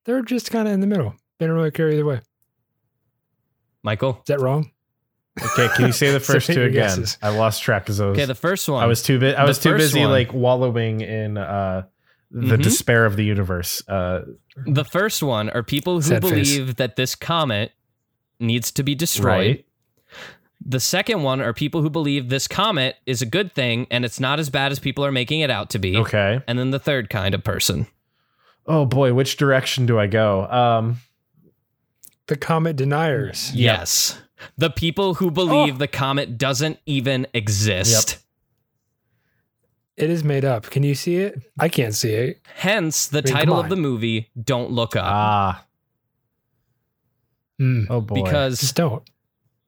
they're 0.05 0.21
just 0.21 0.51
kind 0.51 0.67
of 0.67 0.73
in 0.75 0.79
the 0.79 0.85
middle. 0.85 1.15
They 1.39 1.47
don't 1.47 1.55
really 1.55 1.71
care 1.71 1.89
either 1.89 2.05
way. 2.05 2.21
Michael, 3.81 4.17
is 4.19 4.25
that 4.27 4.39
wrong? 4.41 4.69
Okay, 5.43 5.67
can 5.75 5.85
you 5.87 5.91
say 5.91 6.11
the 6.11 6.19
first 6.31 6.47
two 6.47 6.63
again? 6.63 6.71
guesses. 6.73 7.17
I 7.21 7.29
lost 7.29 7.61
track 7.63 7.89
of 7.89 7.97
those. 7.97 8.15
Okay, 8.17 8.25
the 8.25 8.35
first 8.35 8.67
one. 8.69 8.83
I 8.83 8.87
was 8.87 9.01
too 9.01 9.19
bit. 9.19 9.35
I 9.35 9.45
was 9.45 9.59
too 9.59 9.69
first 9.71 9.85
busy 9.85 10.01
one. 10.01 10.09
like 10.11 10.33
wallowing 10.33 11.01
in 11.01 11.37
uh 11.37 11.83
the 12.31 12.57
Mhm. 12.57 12.61
despair 12.63 13.05
of 13.05 13.15
the 13.15 13.23
universe. 13.25 13.81
Uh 13.87 14.21
the 14.65 14.85
first 14.85 15.23
one 15.23 15.49
are 15.49 15.63
people 15.63 15.95
who 15.95 16.01
Sad 16.01 16.21
face. 16.23 16.55
believe 16.57 16.75
that 16.75 16.95
this 16.95 17.15
comet 17.15 17.71
needs 18.39 18.71
to 18.71 18.83
be 18.83 18.95
destroyed. 18.95 19.25
right. 19.57 19.65
The 20.65 20.79
second 20.81 21.23
one 21.23 21.39
are 21.41 21.53
people 21.53 21.81
who 21.81 21.89
believe 21.89 22.27
this 22.29 22.47
comet 22.47 22.97
is 23.05 23.21
a 23.21 23.25
good 23.25 23.53
thing 23.53 23.87
and 23.89 24.03
it's 24.03 24.19
not 24.19 24.39
as 24.39 24.49
bad 24.49 24.71
as 24.73 24.79
people 24.79 25.05
are 25.05 25.11
making 25.11 25.39
it 25.39 25.49
out 25.49 25.69
to 25.71 25.79
be. 25.79 25.95
Okay. 25.97 26.41
And 26.47 26.59
then 26.59 26.71
the 26.71 26.79
third 26.79 27.09
kind 27.09 27.33
of 27.33 27.43
person. 27.43 27.87
Oh 28.67 28.85
boy, 28.85 29.13
which 29.13 29.37
direction 29.37 29.85
do 29.85 29.97
I 29.97 30.07
go? 30.07 30.45
Um 30.51 30.97
The 32.27 32.35
comet 32.35 32.75
deniers. 32.75 33.51
Yep. 33.55 33.77
Yes. 33.79 34.21
The 34.57 34.69
people 34.69 35.15
who 35.15 35.31
believe 35.31 35.75
Oh. 35.75 35.77
the 35.77 35.87
comet 35.87 36.37
doesn't 36.37 36.79
even 36.85 37.27
exist. 37.33 38.19
It 39.97 40.09
is 40.09 40.23
made 40.23 40.45
up. 40.45 40.69
Can 40.69 40.83
you 40.83 40.95
see 40.95 41.17
it? 41.17 41.41
I 41.59 41.67
can't 41.67 41.93
see 41.93 42.13
it. 42.13 42.41
Hence 42.55 43.07
the 43.07 43.19
I 43.19 43.21
mean, 43.23 43.33
title 43.33 43.59
of 43.59 43.67
the 43.69 43.75
movie, 43.75 44.29
Don't 44.41 44.71
Look 44.71 44.95
Up. 44.95 45.03
ah, 45.05 45.65
Mm, 47.59 47.87
oh 47.89 47.99
boy. 47.99 48.15
because 48.23 48.61
just 48.61 48.75
don't. 48.75 49.03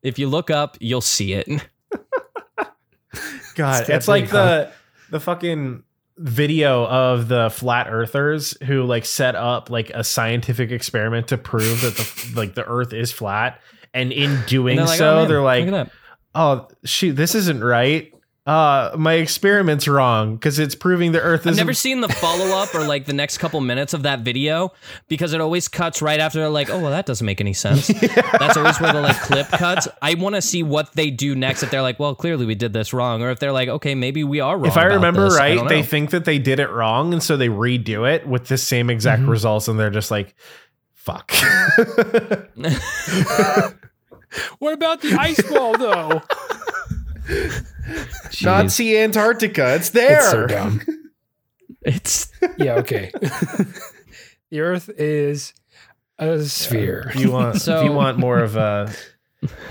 if 0.02 0.18
you 0.18 0.30
look 0.30 0.50
up, 0.50 0.78
you'll 0.80 1.02
see 1.02 1.34
it. 1.34 1.46
God, 3.56 3.82
It's 3.82 3.90
it's 3.90 4.08
like 4.08 4.24
big, 4.26 4.32
the 4.32 4.72
the 5.10 5.20
fucking 5.20 5.84
video 6.18 6.86
of 6.88 7.28
the 7.28 7.50
flat 7.50 7.88
earthers 7.90 8.56
who 8.64 8.84
like 8.84 9.04
set 9.04 9.36
up 9.36 9.70
like 9.70 9.90
a 9.90 10.04
scientific 10.06 10.72
experiment 10.72 11.28
to 11.30 11.38
prove 11.38 11.82
that 11.82 11.96
the 11.98 12.32
like 12.36 12.56
the 12.56 12.64
earth 12.66 12.94
is 12.94 13.12
flat 13.12 13.60
and 13.94 14.12
in 14.12 14.42
doing 14.48 14.80
And 14.80 14.88
they're 14.88 14.92
like, 14.92 14.98
so 15.00 15.14
"Oh, 15.14 15.20
man, 15.20 15.28
they're 15.28 15.42
like 15.82 15.90
oh 16.34 16.68
shoot 16.86 17.14
this 17.14 17.36
isn't 17.36 17.64
right 17.64 18.14
uh, 18.48 18.96
my 18.98 19.14
experiment's 19.14 19.88
wrong 19.88 20.34
because 20.36 20.58
it's 20.58 20.74
proving 20.74 21.12
the 21.12 21.22
Earth 21.22 21.42
I've 21.46 21.52
is. 21.52 21.58
never 21.58 21.74
seen 21.76 22.02
the 22.02 22.10
follow 22.10 22.58
up 22.58 22.74
or 22.74 22.84
like 22.88 23.06
the 23.06 23.14
next 23.14 23.38
couple 23.38 23.62
minutes 23.62 23.94
of 23.94 24.02
that 24.02 24.22
video 24.22 24.74
because 25.08 25.34
it 25.34 25.40
always 25.42 25.68
cuts 25.68 26.02
right 26.02 26.20
after 26.20 26.40
they're 26.40 26.50
like, 26.50 26.72
oh 26.72 26.80
well, 26.80 26.90
that 26.90 27.06
doesn't 27.06 27.24
make 27.24 27.40
any 27.40 27.54
sense. 27.54 27.88
That's 28.40 28.58
always 28.58 28.82
where 28.82 28.94
the 28.94 29.02
like 29.02 29.16
clip 29.22 29.48
cuts. 29.50 29.88
I 30.02 30.16
want 30.16 30.34
to 30.34 30.42
see 30.42 30.64
what 30.64 30.92
they 30.94 31.12
do 31.12 31.36
next. 31.36 31.62
If 31.62 31.70
they're 31.70 31.84
like, 31.84 32.00
well, 32.00 32.16
clearly 32.16 32.48
we 32.48 32.56
did 32.56 32.74
this 32.74 32.94
wrong, 32.94 33.22
or 33.22 33.30
if 33.30 33.38
they're 33.38 33.52
like, 33.52 33.70
okay, 33.70 33.94
maybe 33.94 34.24
we 34.24 34.40
are 34.40 34.58
wrong. 34.58 34.66
if 34.66 34.76
I 34.76 34.86
remember 34.86 35.26
this. 35.26 35.38
Right, 35.38 35.58
don't 35.58 35.68
they 35.68 35.84
think 35.84 36.10
that 36.10 36.26
they 36.26 36.40
did 36.40 36.60
it 36.60 36.72
wrong, 36.72 37.14
and 37.14 37.22
so 37.22 37.38
they 37.38 37.48
redo 37.48 38.12
it 38.12 38.26
with 38.28 38.48
the 38.48 38.58
same 38.58 38.90
exact 38.90 39.22
Mhm. 39.22 39.30
results, 39.30 39.68
and 39.68 39.80
they're 39.80 39.92
just 39.92 40.10
like, 40.10 40.34
"Fuck." 40.96 41.32
What 44.60 44.74
about 44.74 45.02
the 45.02 45.14
ice 45.14 45.50
wall 45.50 45.78
though? 45.78 46.22
Jeez. 47.28 48.46
Nazi 48.46 48.98
Antarctica, 48.98 49.76
it's 49.76 49.90
there. 49.90 50.18
It's 50.18 50.30
so 50.32 50.48
dumb. 50.48 50.82
it's 51.82 52.32
Yeah, 52.58 52.76
okay. 52.76 53.12
the 54.50 54.60
Earth 54.60 54.90
is 54.98 55.54
a 56.18 56.44
sphere. 56.44 57.12
If 57.14 57.22
you 57.22 57.32
want, 57.32 57.56
if 57.56 57.84
you 57.84 57.92
want 57.92 58.18
more 58.18 58.40
of 58.40 58.56
a, 58.56 58.94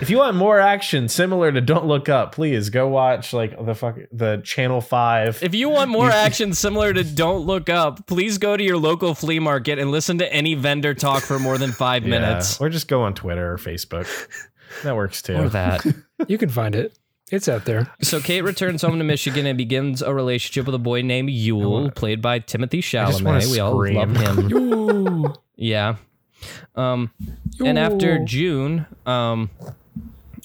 if 0.00 0.10
you 0.10 0.18
want 0.18 0.36
more 0.36 0.58
action 0.58 1.08
similar 1.08 1.52
to 1.52 1.60
Don't 1.60 1.86
Look 1.86 2.08
Up, 2.08 2.32
please 2.34 2.70
go 2.70 2.88
watch 2.88 3.32
like 3.32 3.54
the 3.64 3.74
fuck 3.74 3.98
the 4.12 4.40
Channel 4.44 4.80
Five. 4.80 5.42
If 5.42 5.54
you 5.54 5.68
want 5.68 5.90
more 5.90 6.10
action 6.10 6.52
similar 6.54 6.92
to 6.92 7.04
Don't 7.04 7.46
Look 7.46 7.68
Up, 7.68 8.06
please 8.06 8.38
go 8.38 8.56
to 8.56 8.62
your 8.64 8.78
local 8.78 9.14
flea 9.14 9.38
market 9.38 9.78
and 9.78 9.90
listen 9.90 10.18
to 10.18 10.32
any 10.32 10.54
vendor 10.54 10.94
talk 10.94 11.22
for 11.22 11.38
more 11.38 11.58
than 11.58 11.72
five 11.72 12.04
Yeah, 12.04 12.10
minutes. 12.20 12.60
or 12.60 12.68
just 12.68 12.88
go 12.88 13.02
on 13.02 13.14
Twitter 13.14 13.52
or 13.52 13.58
Facebook. 13.58 14.08
That 14.82 14.96
works 14.96 15.22
too. 15.22 15.36
Or 15.36 15.48
that. 15.50 15.84
You 16.28 16.38
can 16.38 16.48
find 16.48 16.74
it. 16.74 16.96
It's 17.32 17.48
out 17.48 17.64
there. 17.64 17.88
So 18.02 18.20
Kate 18.20 18.42
returns 18.42 18.82
home 18.82 18.98
to 18.98 19.04
Michigan 19.04 19.46
and 19.46 19.56
begins 19.56 20.02
a 20.02 20.12
relationship 20.12 20.66
with 20.66 20.74
a 20.74 20.78
boy 20.80 21.02
named 21.02 21.30
Yule, 21.30 21.90
played 21.92 22.20
by 22.20 22.40
Timothée 22.40 22.82
just 22.82 23.22
wanna 23.22 23.38
Chalamet. 23.38 23.52
We 23.52 23.60
all 23.60 23.94
love 23.94 24.16
him. 24.16 24.52
Ooh. 25.26 25.34
yeah. 25.54 25.94
Um, 26.76 27.10
and 27.64 27.78
after 27.78 28.24
June, 28.24 28.86
um, 29.06 29.50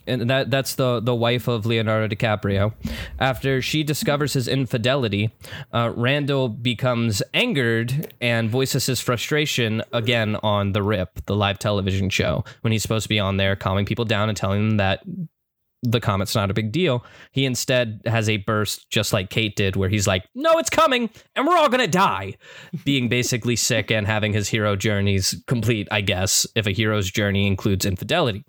and 0.07 0.29
that 0.29 0.51
that's 0.51 0.75
the 0.75 0.99
the 0.99 1.15
wife 1.15 1.47
of 1.47 1.65
Leonardo 1.65 2.13
DiCaprio. 2.13 2.73
After 3.19 3.61
she 3.61 3.83
discovers 3.83 4.33
his 4.33 4.47
infidelity, 4.47 5.33
uh, 5.73 5.91
Randall 5.95 6.49
becomes 6.49 7.23
angered 7.33 8.13
and 8.21 8.49
voices 8.49 8.85
his 8.85 8.99
frustration 8.99 9.81
again 9.91 10.35
on 10.37 10.73
The 10.73 10.83
Rip, 10.83 11.25
the 11.25 11.35
live 11.35 11.59
television 11.59 12.09
show, 12.09 12.43
when 12.61 12.71
he's 12.71 12.81
supposed 12.81 13.03
to 13.03 13.09
be 13.09 13.19
on 13.19 13.37
there 13.37 13.55
calming 13.55 13.85
people 13.85 14.05
down 14.05 14.29
and 14.29 14.37
telling 14.37 14.67
them 14.67 14.77
that 14.77 15.01
the 15.85 16.01
comet's 16.01 16.35
not 16.35 16.51
a 16.51 16.53
big 16.53 16.71
deal. 16.71 17.05
He 17.31 17.45
instead 17.45 18.01
has 18.05 18.29
a 18.29 18.37
burst 18.37 18.89
just 18.89 19.13
like 19.13 19.29
Kate 19.29 19.55
did, 19.55 19.75
where 19.75 19.89
he's 19.89 20.07
like, 20.07 20.25
"No, 20.33 20.57
it's 20.57 20.69
coming, 20.69 21.09
and 21.35 21.47
we're 21.47 21.57
all 21.57 21.69
gonna 21.69 21.87
die," 21.87 22.35
being 22.83 23.09
basically 23.09 23.55
sick 23.55 23.91
and 23.91 24.07
having 24.07 24.33
his 24.33 24.49
hero 24.49 24.75
journeys 24.75 25.35
complete. 25.47 25.87
I 25.91 26.01
guess 26.01 26.47
if 26.55 26.67
a 26.67 26.71
hero's 26.71 27.09
journey 27.09 27.47
includes 27.47 27.85
infidelity, 27.85 28.43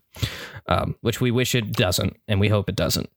um, 0.67 0.97
which 1.01 1.21
we 1.21 1.31
wish 1.31 1.55
it 1.55 1.73
doesn't, 1.73 2.17
and 2.29 2.41
we 2.41 2.49
hope 2.49 2.69
it 2.69 2.77
doesn't. 2.77 3.11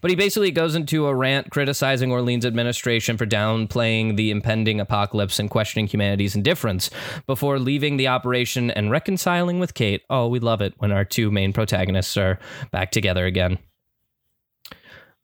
But 0.00 0.10
he 0.10 0.16
basically 0.16 0.50
goes 0.50 0.74
into 0.74 1.06
a 1.06 1.14
rant 1.14 1.50
criticizing 1.50 2.10
Orleans' 2.10 2.46
administration 2.46 3.16
for 3.16 3.26
downplaying 3.26 4.16
the 4.16 4.30
impending 4.30 4.80
apocalypse 4.80 5.38
and 5.38 5.50
questioning 5.50 5.86
humanity's 5.86 6.34
indifference 6.34 6.90
before 7.26 7.58
leaving 7.58 7.96
the 7.96 8.08
operation 8.08 8.70
and 8.70 8.90
reconciling 8.90 9.58
with 9.58 9.74
Kate. 9.74 10.02
Oh, 10.10 10.28
we 10.28 10.38
love 10.38 10.60
it 10.60 10.74
when 10.78 10.92
our 10.92 11.04
two 11.04 11.30
main 11.30 11.52
protagonists 11.52 12.16
are 12.16 12.38
back 12.70 12.90
together 12.90 13.26
again. 13.26 13.58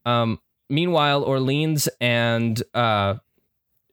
Um, 0.04 0.40
meanwhile, 0.68 1.22
Orleans 1.22 1.88
and 2.00 2.60
uh, 2.74 3.16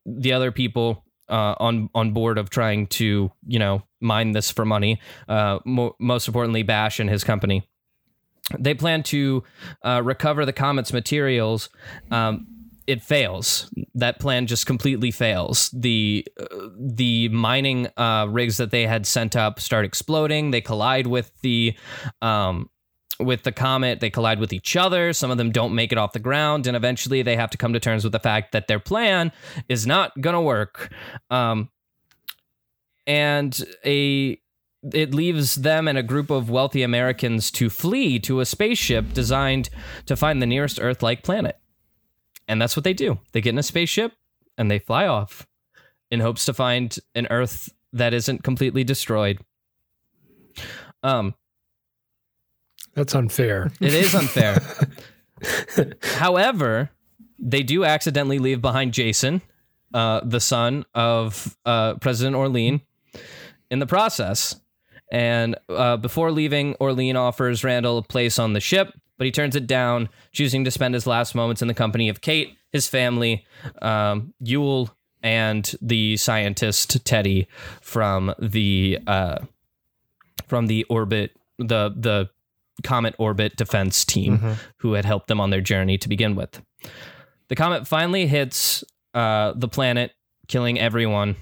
the 0.05 0.33
other 0.33 0.51
people 0.51 1.05
uh, 1.29 1.55
on 1.59 1.89
on 1.93 2.11
board 2.11 2.37
of 2.37 2.49
trying 2.49 2.87
to 2.87 3.31
you 3.47 3.59
know 3.59 3.83
mine 4.01 4.31
this 4.31 4.51
for 4.51 4.65
money. 4.65 4.99
Uh, 5.27 5.59
mo- 5.65 5.95
most 5.99 6.27
importantly, 6.27 6.63
Bash 6.63 6.99
and 6.99 7.09
his 7.09 7.23
company. 7.23 7.67
They 8.57 8.73
plan 8.73 9.03
to 9.03 9.43
uh, 9.83 10.01
recover 10.03 10.45
the 10.45 10.53
comet's 10.53 10.93
materials. 10.93 11.69
Um, 12.11 12.47
it 12.87 13.03
fails. 13.03 13.71
That 13.93 14.19
plan 14.19 14.47
just 14.47 14.65
completely 14.65 15.11
fails. 15.11 15.69
The 15.69 16.27
uh, 16.39 16.69
the 16.75 17.29
mining 17.29 17.87
uh, 17.97 18.25
rigs 18.27 18.57
that 18.57 18.71
they 18.71 18.87
had 18.87 19.05
sent 19.05 19.35
up 19.35 19.59
start 19.59 19.85
exploding. 19.85 20.49
They 20.49 20.61
collide 20.61 21.05
with 21.05 21.31
the 21.41 21.77
um, 22.23 22.71
with 23.19 23.43
the 23.43 23.51
comet. 23.51 23.99
They 23.99 24.09
collide 24.09 24.39
with 24.39 24.51
each 24.51 24.75
other. 24.75 25.13
Some 25.13 25.29
of 25.29 25.37
them 25.37 25.51
don't 25.51 25.75
make 25.75 25.91
it 25.91 25.99
off 25.99 26.13
the 26.13 26.19
ground, 26.19 26.65
and 26.65 26.75
eventually 26.75 27.21
they 27.21 27.35
have 27.35 27.51
to 27.51 27.57
come 27.57 27.73
to 27.73 27.79
terms 27.79 28.03
with 28.03 28.13
the 28.13 28.19
fact 28.19 28.53
that 28.53 28.67
their 28.67 28.79
plan 28.79 29.31
is 29.67 29.85
not 29.85 30.19
gonna 30.19 30.41
work. 30.41 30.91
Um, 31.29 31.69
and 33.05 33.63
a 33.85 34.39
it 34.93 35.13
leaves 35.13 35.55
them 35.55 35.87
and 35.87 35.97
a 35.97 36.03
group 36.03 36.29
of 36.29 36.49
wealthy 36.49 36.83
Americans 36.83 37.51
to 37.51 37.69
flee 37.69 38.19
to 38.19 38.39
a 38.39 38.45
spaceship 38.45 39.13
designed 39.13 39.69
to 40.05 40.15
find 40.15 40.41
the 40.41 40.45
nearest 40.45 40.79
Earth-like 40.81 41.23
planet. 41.23 41.57
And 42.47 42.61
that's 42.61 42.75
what 42.75 42.83
they 42.83 42.93
do. 42.93 43.19
They 43.31 43.41
get 43.41 43.51
in 43.51 43.59
a 43.59 43.63
spaceship 43.63 44.13
and 44.57 44.71
they 44.71 44.79
fly 44.79 45.05
off 45.05 45.47
in 46.09 46.21
hopes 46.21 46.45
to 46.45 46.53
find 46.53 46.97
an 47.13 47.27
Earth 47.29 47.69
that 47.93 48.13
isn't 48.13 48.43
completely 48.43 48.83
destroyed. 48.83 49.39
Um, 51.03 51.35
That's 52.93 53.15
unfair. 53.15 53.71
it 53.79 53.93
is 53.93 54.15
unfair. 54.15 54.61
However, 56.01 56.89
they 57.37 57.63
do 57.63 57.85
accidentally 57.85 58.39
leave 58.39 58.61
behind 58.61 58.93
Jason, 58.93 59.41
uh, 59.93 60.21
the 60.23 60.39
son 60.39 60.85
of 60.93 61.57
uh, 61.65 61.95
President 61.95 62.35
Orlean, 62.35 62.81
in 63.71 63.79
the 63.79 63.87
process. 63.87 64.59
And 65.11 65.55
uh, 65.69 65.97
before 65.97 66.31
leaving, 66.31 66.75
Orlean 66.79 67.15
offers 67.15 67.63
Randall 67.63 67.97
a 67.97 68.03
place 68.03 68.37
on 68.37 68.53
the 68.53 68.59
ship, 68.59 68.93
but 69.17 69.25
he 69.25 69.31
turns 69.31 69.55
it 69.55 69.65
down, 69.67 70.09
choosing 70.31 70.63
to 70.65 70.71
spend 70.71 70.93
his 70.93 71.07
last 71.07 71.33
moments 71.33 71.61
in 71.61 71.67
the 71.67 71.73
company 71.73 72.09
of 72.09 72.21
Kate, 72.21 72.55
his 72.71 72.87
family, 72.87 73.45
um, 73.81 74.33
Yule, 74.39 74.95
and 75.21 75.75
the 75.81 76.15
scientist 76.17 77.03
Teddy 77.05 77.47
from 77.81 78.33
the 78.39 78.99
uh, 79.07 79.39
from 80.47 80.67
the 80.67 80.83
orbit 80.85 81.35
the 81.57 81.93
the 81.95 82.29
comet 82.83 83.13
orbit 83.17 83.57
defense 83.57 84.05
team 84.05 84.37
who 84.77 84.93
had 84.93 85.03
helped 85.03 85.27
them 85.27 85.41
on 85.41 85.49
their 85.49 85.59
journey 85.59 85.97
to 85.97 86.07
begin 86.07 86.35
with. 86.35 86.61
The 87.49 87.55
comet 87.55 87.87
finally 87.87 88.27
hits 88.27 88.83
uh, 89.13 89.53
the 89.55 89.67
planet, 89.67 90.13
killing 90.47 90.79
everyone. 90.79 91.35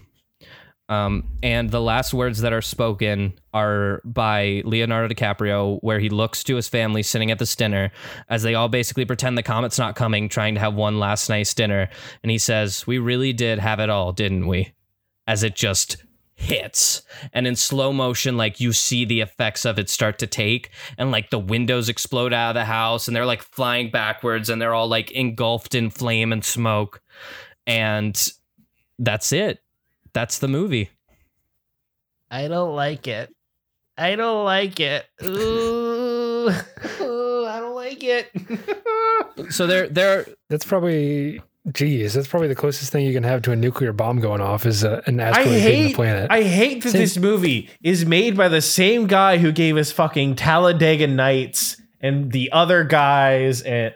Um, 0.89 1.25
and 1.43 1.69
the 1.69 1.81
last 1.81 2.13
words 2.13 2.39
that 2.41 2.53
are 2.53 2.61
spoken 2.61 3.33
are 3.53 4.01
by 4.05 4.61
Leonardo 4.63 5.13
DiCaprio, 5.13 5.79
where 5.81 5.99
he 5.99 6.09
looks 6.09 6.43
to 6.45 6.55
his 6.55 6.69
family 6.69 7.03
sitting 7.03 7.29
at 7.29 7.39
this 7.39 7.55
dinner 7.55 7.91
as 8.29 8.43
they 8.43 8.55
all 8.55 8.69
basically 8.69 9.03
pretend 9.03 9.37
the 9.37 9.43
comet's 9.43 9.77
not 9.77 9.95
coming, 9.95 10.29
trying 10.29 10.53
to 10.53 10.61
have 10.61 10.75
one 10.75 10.99
last 10.99 11.27
nice 11.27 11.53
dinner. 11.53 11.89
And 12.23 12.31
he 12.31 12.37
says, 12.37 12.87
We 12.87 12.99
really 12.99 13.33
did 13.33 13.59
have 13.59 13.79
it 13.79 13.89
all, 13.89 14.13
didn't 14.13 14.47
we? 14.47 14.73
As 15.27 15.43
it 15.43 15.55
just 15.55 15.97
hits. 16.35 17.01
And 17.33 17.45
in 17.47 17.55
slow 17.57 17.91
motion, 17.91 18.37
like 18.37 18.61
you 18.61 18.71
see 18.71 19.03
the 19.03 19.21
effects 19.21 19.65
of 19.65 19.77
it 19.77 19.89
start 19.89 20.19
to 20.19 20.27
take, 20.27 20.69
and 20.97 21.11
like 21.11 21.31
the 21.31 21.39
windows 21.39 21.89
explode 21.89 22.31
out 22.31 22.51
of 22.51 22.55
the 22.55 22.65
house, 22.65 23.07
and 23.07 23.15
they're 23.15 23.25
like 23.25 23.41
flying 23.41 23.91
backwards, 23.91 24.49
and 24.49 24.61
they're 24.61 24.73
all 24.73 24.87
like 24.87 25.11
engulfed 25.11 25.75
in 25.75 25.89
flame 25.89 26.31
and 26.31 26.45
smoke. 26.45 27.01
And 27.65 28.15
that's 28.99 29.33
it. 29.33 29.59
That's 30.17 30.39
the 30.39 30.47
movie. 30.47 30.89
I 32.31 32.47
don't 32.47 32.75
like 32.75 33.07
it. 33.07 33.31
I 33.95 34.15
don't 34.15 34.45
like 34.45 34.79
it. 34.79 35.05
Ooh, 35.23 36.49
Ooh, 37.01 37.45
I 37.45 37.59
don't 37.59 37.75
like 37.75 38.03
it. 38.03 38.31
So 39.51 39.67
there, 39.67 39.87
there. 39.87 40.25
That's 40.49 40.65
probably, 40.65 41.39
geez, 41.71 42.15
that's 42.15 42.27
probably 42.27 42.47
the 42.47 42.55
closest 42.55 42.91
thing 42.91 43.05
you 43.05 43.13
can 43.13 43.21
have 43.23 43.43
to 43.43 43.51
a 43.51 43.55
nuclear 43.55 43.93
bomb 43.93 44.19
going 44.19 44.41
off 44.41 44.65
is 44.65 44.83
uh, 44.83 45.03
an 45.05 45.19
asteroid 45.19 45.61
hitting 45.61 45.83
the 45.89 45.93
planet. 45.93 46.31
I 46.31 46.41
hate 46.41 46.81
that 46.81 46.89
Since- 46.89 47.13
this 47.13 47.17
movie 47.21 47.69
is 47.83 48.03
made 48.07 48.35
by 48.35 48.47
the 48.49 48.61
same 48.61 49.05
guy 49.05 49.37
who 49.37 49.51
gave 49.51 49.77
us 49.77 49.91
fucking 49.91 50.35
Talladega 50.37 51.05
Nights 51.05 51.79
and 52.01 52.31
the 52.31 52.51
other 52.51 52.83
guys 52.83 53.61
and 53.61 53.93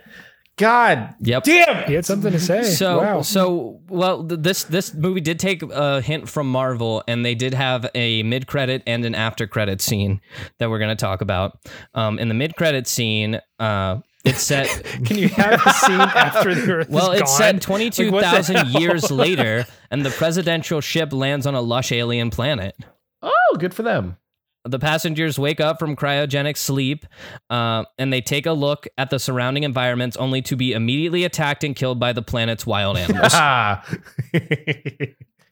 God 0.57 1.15
Yep. 1.21 1.43
damn. 1.43 1.87
he 1.87 1.93
had 1.93 2.05
something 2.05 2.31
to 2.31 2.39
say. 2.39 2.63
So, 2.63 2.99
wow. 2.99 3.21
so 3.21 3.79
well, 3.87 4.23
th- 4.27 4.41
this 4.41 4.63
this 4.65 4.93
movie 4.93 5.21
did 5.21 5.39
take 5.39 5.63
a 5.63 6.01
hint 6.01 6.29
from 6.29 6.51
Marvel, 6.51 7.03
and 7.07 7.25
they 7.25 7.33
did 7.35 7.53
have 7.53 7.89
a 7.95 8.21
mid 8.23 8.45
credit 8.47 8.83
and 8.85 9.03
an 9.05 9.15
after 9.15 9.47
credit 9.47 9.81
scene 9.81 10.21
that 10.59 10.69
we're 10.69 10.79
going 10.79 10.95
to 10.95 11.01
talk 11.01 11.21
about. 11.21 11.57
Um, 11.95 12.19
in 12.19 12.27
the 12.27 12.33
mid 12.35 12.55
credit 12.55 12.85
scene, 12.87 13.39
uh, 13.59 14.01
it's 14.23 14.43
set. 14.43 14.67
Can 15.05 15.17
you 15.17 15.29
have 15.29 15.65
a 15.65 15.73
scene 15.73 15.99
after 15.99 16.53
the 16.53 16.71
Earth 16.73 16.89
Well, 16.89 17.11
is 17.13 17.21
it's 17.21 17.31
gone? 17.31 17.37
set 17.55 17.61
22,000 17.61 18.55
hell? 18.55 18.81
years 18.81 19.09
later, 19.09 19.65
and 19.89 20.05
the 20.05 20.11
presidential 20.11 20.79
ship 20.81 21.11
lands 21.11 21.47
on 21.47 21.55
a 21.55 21.61
lush 21.61 21.91
alien 21.91 22.29
planet. 22.29 22.75
Oh, 23.23 23.57
good 23.57 23.73
for 23.73 23.81
them. 23.83 24.17
The 24.63 24.79
passengers 24.79 25.39
wake 25.39 25.59
up 25.59 25.79
from 25.79 25.95
cryogenic 25.95 26.57
sleep 26.57 27.05
uh, 27.49 27.83
and 27.97 28.13
they 28.13 28.21
take 28.21 28.45
a 28.45 28.51
look 28.51 28.87
at 28.97 29.09
the 29.09 29.19
surrounding 29.19 29.63
environments 29.63 30.15
only 30.17 30.41
to 30.43 30.55
be 30.55 30.73
immediately 30.73 31.23
attacked 31.23 31.63
and 31.63 31.75
killed 31.75 31.99
by 31.99 32.13
the 32.13 32.21
planet's 32.21 32.65
wild 32.65 32.97
animals. 32.97 33.33
Ah. 33.43 33.83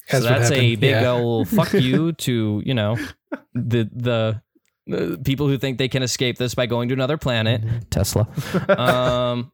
so 0.09 0.19
That's 0.21 0.51
a 0.51 0.75
big 0.75 0.91
yeah. 0.91 1.11
old 1.11 1.47
fuck 1.47 1.73
you 1.73 2.11
to, 2.27 2.61
you 2.65 2.73
know, 2.73 2.97
the 3.53 3.89
the 3.91 4.41
uh, 4.91 5.17
people 5.23 5.47
who 5.47 5.57
think 5.57 5.77
they 5.77 5.87
can 5.87 6.03
escape 6.03 6.37
this 6.37 6.55
by 6.55 6.65
going 6.65 6.89
to 6.89 6.93
another 6.93 7.17
planet. 7.17 7.61
Mm-hmm. 7.61 7.79
Tesla. 7.89 8.27
Um, 8.79 9.51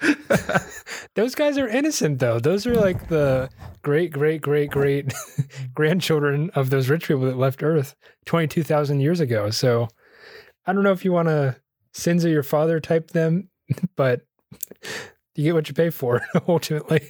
Those 1.14 1.34
guys 1.34 1.58
are 1.58 1.68
innocent 1.68 2.18
though. 2.18 2.40
Those 2.40 2.66
are 2.66 2.74
like 2.74 3.08
the 3.08 3.48
great, 3.82 4.10
great, 4.10 4.40
great, 4.40 4.70
great 4.70 5.12
grandchildren 5.74 6.50
of 6.54 6.70
those 6.70 6.88
rich 6.88 7.06
people 7.06 7.24
that 7.24 7.38
left 7.38 7.62
Earth 7.62 7.94
22,000 8.26 9.00
years 9.00 9.20
ago. 9.20 9.50
So 9.50 9.88
I 10.66 10.72
don't 10.72 10.82
know 10.82 10.92
if 10.92 11.04
you 11.04 11.12
want 11.12 11.28
to 11.28 11.56
sins 11.92 12.24
of 12.24 12.32
your 12.32 12.42
father 12.42 12.80
type 12.80 13.12
them, 13.12 13.48
but 13.96 14.22
you 15.36 15.44
get 15.44 15.54
what 15.54 15.68
you 15.68 15.74
pay 15.74 15.90
for 15.90 16.22
ultimately. 16.48 17.08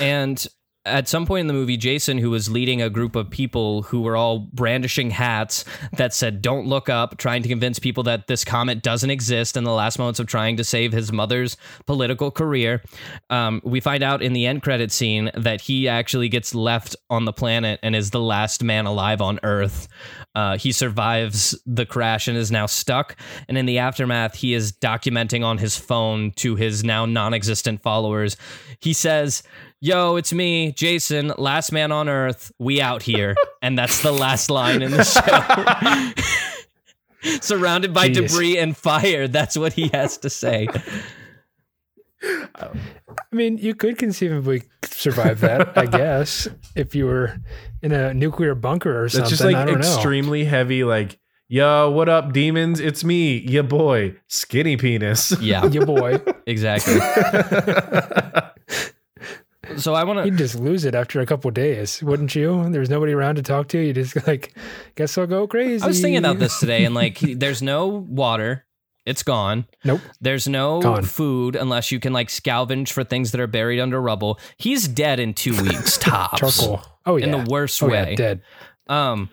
And 0.00 0.44
at 0.84 1.06
some 1.06 1.26
point 1.26 1.42
in 1.42 1.46
the 1.46 1.52
movie, 1.52 1.76
Jason, 1.76 2.18
who 2.18 2.30
was 2.30 2.50
leading 2.50 2.82
a 2.82 2.90
group 2.90 3.14
of 3.14 3.30
people 3.30 3.82
who 3.82 4.00
were 4.00 4.16
all 4.16 4.40
brandishing 4.40 5.10
hats 5.10 5.64
that 5.96 6.12
said, 6.12 6.42
Don't 6.42 6.66
look 6.66 6.88
up, 6.88 7.18
trying 7.18 7.42
to 7.42 7.48
convince 7.48 7.78
people 7.78 8.02
that 8.04 8.26
this 8.26 8.44
comet 8.44 8.82
doesn't 8.82 9.10
exist 9.10 9.56
in 9.56 9.62
the 9.62 9.72
last 9.72 9.98
moments 9.98 10.18
of 10.18 10.26
trying 10.26 10.56
to 10.56 10.64
save 10.64 10.92
his 10.92 11.12
mother's 11.12 11.56
political 11.86 12.32
career. 12.32 12.82
Um, 13.30 13.60
we 13.64 13.78
find 13.78 14.02
out 14.02 14.22
in 14.22 14.32
the 14.32 14.46
end 14.46 14.62
credit 14.62 14.90
scene 14.90 15.30
that 15.34 15.60
he 15.60 15.88
actually 15.88 16.28
gets 16.28 16.54
left 16.54 16.96
on 17.08 17.26
the 17.26 17.32
planet 17.32 17.78
and 17.82 17.94
is 17.94 18.10
the 18.10 18.20
last 18.20 18.64
man 18.64 18.86
alive 18.86 19.20
on 19.20 19.38
Earth. 19.44 19.86
Uh, 20.34 20.56
he 20.56 20.72
survives 20.72 21.56
the 21.64 21.86
crash 21.86 22.26
and 22.26 22.36
is 22.36 22.50
now 22.50 22.66
stuck. 22.66 23.16
And 23.48 23.56
in 23.56 23.66
the 23.66 23.78
aftermath, 23.78 24.34
he 24.34 24.54
is 24.54 24.72
documenting 24.72 25.44
on 25.44 25.58
his 25.58 25.76
phone 25.76 26.32
to 26.36 26.56
his 26.56 26.82
now 26.82 27.06
non 27.06 27.34
existent 27.34 27.82
followers. 27.82 28.36
He 28.80 28.92
says, 28.92 29.42
Yo, 29.84 30.14
it's 30.14 30.32
me, 30.32 30.70
Jason, 30.70 31.32
last 31.38 31.72
man 31.72 31.90
on 31.90 32.08
earth. 32.08 32.52
We 32.60 32.80
out 32.80 33.02
here. 33.02 33.34
and 33.62 33.76
that's 33.76 34.00
the 34.00 34.12
last 34.12 34.48
line 34.48 34.80
in 34.80 34.92
the 34.92 35.02
show. 35.02 36.12
Surrounded 37.40 37.92
by 37.92 38.08
Jeez. 38.08 38.28
debris 38.28 38.58
and 38.58 38.76
fire. 38.76 39.26
That's 39.26 39.58
what 39.58 39.72
he 39.72 39.88
has 39.88 40.18
to 40.18 40.30
say. 40.30 40.68
I 42.22 42.70
mean, 43.32 43.58
you 43.58 43.74
could 43.74 43.98
conceivably 43.98 44.62
survive 44.84 45.40
that, 45.40 45.76
I 45.76 45.86
guess, 45.86 46.46
if 46.76 46.94
you 46.94 47.06
were 47.06 47.36
in 47.82 47.90
a 47.90 48.14
nuclear 48.14 48.54
bunker 48.54 49.02
or 49.02 49.08
something. 49.08 49.22
That's 49.22 49.30
just 49.30 49.42
like 49.42 49.56
I 49.56 49.64
don't 49.64 49.80
know. 49.80 49.94
extremely 49.94 50.44
heavy, 50.44 50.84
like, 50.84 51.18
yo, 51.48 51.90
what 51.90 52.08
up, 52.08 52.32
demons? 52.32 52.78
It's 52.78 53.02
me, 53.02 53.38
ya 53.38 53.62
boy, 53.62 54.14
skinny 54.28 54.76
penis. 54.76 55.36
Yeah, 55.40 55.66
Your 55.66 55.86
boy. 55.86 56.20
exactly. 56.46 57.00
So 59.78 59.94
I 59.94 60.04
want 60.04 60.18
to 60.18 60.24
You'd 60.26 60.38
just 60.38 60.54
lose 60.54 60.84
it 60.84 60.94
after 60.94 61.20
a 61.20 61.26
couple 61.26 61.50
days, 61.50 62.02
wouldn't 62.02 62.34
you? 62.34 62.68
There's 62.70 62.90
nobody 62.90 63.12
around 63.12 63.36
to 63.36 63.42
talk 63.42 63.68
to. 63.68 63.78
You 63.78 63.92
just 63.92 64.14
like, 64.26 64.54
guess 64.94 65.16
I'll 65.18 65.26
go 65.26 65.46
crazy. 65.46 65.82
I 65.82 65.86
was 65.86 66.00
thinking 66.00 66.18
about 66.18 66.38
this 66.38 66.58
today, 66.58 66.84
and 66.84 66.94
like, 66.94 67.18
there's 67.20 67.62
no 67.62 67.88
water; 67.88 68.64
it's 69.04 69.22
gone. 69.22 69.66
Nope. 69.84 70.00
There's 70.20 70.46
no 70.46 70.80
Gone. 70.80 71.02
food 71.02 71.56
unless 71.56 71.90
you 71.90 71.98
can 71.98 72.12
like 72.12 72.28
scavenge 72.28 72.92
for 72.92 73.02
things 73.02 73.32
that 73.32 73.40
are 73.40 73.46
buried 73.46 73.80
under 73.80 74.00
rubble. 74.00 74.38
He's 74.58 74.86
dead 74.86 75.18
in 75.18 75.34
two 75.34 75.60
weeks 75.60 75.98
tops. 75.98 76.38
Charcoal. 76.38 76.82
Oh 77.04 77.16
yeah. 77.16 77.26
in 77.26 77.30
the 77.32 77.50
worst 77.50 77.82
oh, 77.82 77.92
yeah, 77.92 78.04
way. 78.04 78.14
dead. 78.14 78.42
Um, 78.86 79.30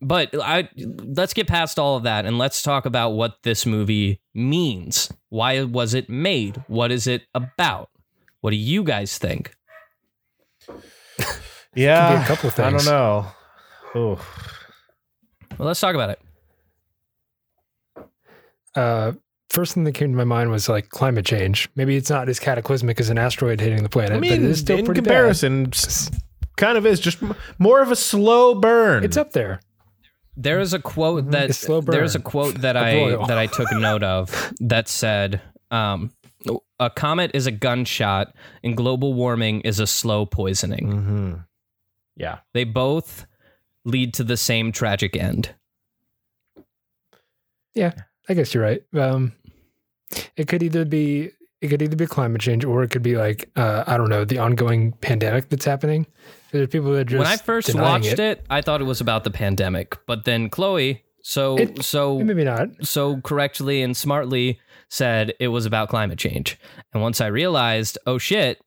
but 0.00 0.30
I 0.40 0.68
let's 0.76 1.34
get 1.34 1.48
past 1.48 1.78
all 1.80 1.96
of 1.96 2.04
that 2.04 2.24
and 2.24 2.38
let's 2.38 2.62
talk 2.62 2.86
about 2.86 3.10
what 3.10 3.42
this 3.42 3.66
movie 3.66 4.20
means. 4.32 5.10
Why 5.28 5.64
was 5.64 5.94
it 5.94 6.08
made? 6.08 6.62
What 6.68 6.92
is 6.92 7.08
it 7.08 7.22
about? 7.34 7.90
What 8.44 8.50
do 8.50 8.56
you 8.56 8.84
guys 8.84 9.16
think? 9.16 9.54
yeah, 11.74 12.10
Could 12.10 12.18
be 12.18 12.22
a 12.22 12.26
couple 12.26 12.62
I 12.62 12.68
don't 12.68 12.84
know. 12.84 13.26
Oh, 13.94 14.16
Well, 15.56 15.66
let's 15.68 15.80
talk 15.80 15.94
about 15.94 16.10
it. 16.10 16.20
Uh, 18.74 19.12
first 19.48 19.72
thing 19.72 19.84
that 19.84 19.92
came 19.92 20.10
to 20.10 20.16
my 20.18 20.24
mind 20.24 20.50
was 20.50 20.68
like 20.68 20.90
climate 20.90 21.24
change. 21.24 21.70
Maybe 21.74 21.96
it's 21.96 22.10
not 22.10 22.28
as 22.28 22.38
cataclysmic 22.38 23.00
as 23.00 23.08
an 23.08 23.16
asteroid 23.16 23.62
hitting 23.62 23.82
the 23.82 23.88
planet, 23.88 24.12
I 24.12 24.16
but 24.16 24.20
mean, 24.20 24.32
it 24.32 24.42
is 24.42 24.58
still 24.60 24.76
in 24.78 24.84
pretty 24.84 24.98
comparison, 25.00 25.68
s- 25.72 26.10
kind 26.58 26.76
of 26.76 26.84
is 26.84 27.00
just 27.00 27.22
more 27.58 27.80
of 27.80 27.90
a 27.90 27.96
slow 27.96 28.54
burn. 28.54 29.04
It's 29.04 29.16
up 29.16 29.32
there. 29.32 29.60
There 30.36 30.60
is 30.60 30.74
a 30.74 30.80
quote 30.80 31.30
that 31.30 31.48
It's 31.48 31.58
slow 31.60 31.80
there's 31.80 32.14
a 32.14 32.20
quote 32.20 32.60
that 32.60 32.76
A 32.76 32.80
I 32.80 32.94
broil. 33.14 33.26
that 33.26 33.38
I 33.38 33.46
took 33.46 33.72
note 33.72 34.02
of 34.02 34.52
that 34.60 34.86
said, 34.86 35.40
um, 35.70 36.10
"A 36.84 36.90
comet 36.90 37.30
is 37.34 37.46
a 37.46 37.50
gunshot, 37.50 38.34
and 38.62 38.76
global 38.76 39.14
warming 39.14 39.60
is 39.62 39.78
a 39.80 39.86
slow 39.86 40.26
poisoning. 40.26 40.90
hmm 40.92 41.34
Yeah, 42.16 42.38
They 42.52 42.64
both 42.64 43.26
lead 43.84 44.14
to 44.14 44.24
the 44.24 44.36
same 44.36 44.72
tragic 44.72 45.16
end." 45.16 45.54
Yeah, 47.74 47.92
I 48.28 48.34
guess 48.34 48.54
you're 48.54 48.62
right. 48.62 48.82
Um, 48.94 49.32
it 50.36 50.46
could 50.48 50.62
either 50.62 50.84
be 50.84 51.30
it 51.60 51.68
could 51.68 51.80
either 51.82 51.96
be 51.96 52.06
climate 52.06 52.40
change 52.42 52.64
or 52.64 52.82
it 52.82 52.90
could 52.90 53.02
be 53.02 53.16
like 53.16 53.50
uh, 53.56 53.84
I 53.86 53.96
don't 53.96 54.10
know 54.10 54.24
the 54.24 54.38
ongoing 54.38 54.92
pandemic 54.92 55.48
that's 55.48 55.64
happening. 55.64 56.06
There's 56.52 56.68
people 56.68 56.92
that 56.92 57.00
are 57.00 57.04
just 57.04 57.18
when 57.18 57.26
I 57.26 57.36
first 57.36 57.66
denying 57.68 58.02
watched 58.04 58.18
it. 58.18 58.44
I 58.48 58.60
thought 58.60 58.80
it 58.80 58.84
was 58.84 59.00
about 59.00 59.24
the 59.24 59.30
pandemic, 59.30 59.98
but 60.06 60.24
then 60.24 60.50
Chloe, 60.50 61.02
so 61.22 61.56
It- 61.58 61.82
so 61.82 62.18
Maybe 62.20 62.44
not. 62.44 62.68
so 62.82 63.20
correctly 63.22 63.82
and 63.82 63.96
smartly 63.96 64.60
said 64.94 65.34
it 65.40 65.48
was 65.48 65.66
about 65.66 65.88
climate 65.88 66.18
change. 66.18 66.56
And 66.92 67.02
once 67.02 67.20
I 67.20 67.26
realized, 67.26 67.98
oh 68.06 68.18
shit, 68.18 68.60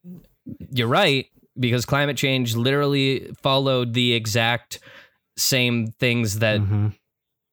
you're 0.72 0.88
right, 0.88 1.26
because 1.60 1.86
climate 1.86 2.18
change 2.18 2.56
literally 2.56 3.32
followed 3.42 3.94
the 3.94 4.14
exact 4.14 4.80
same 5.38 5.88
things 6.00 6.40
that 6.40 6.60
Mhm. 6.60 6.94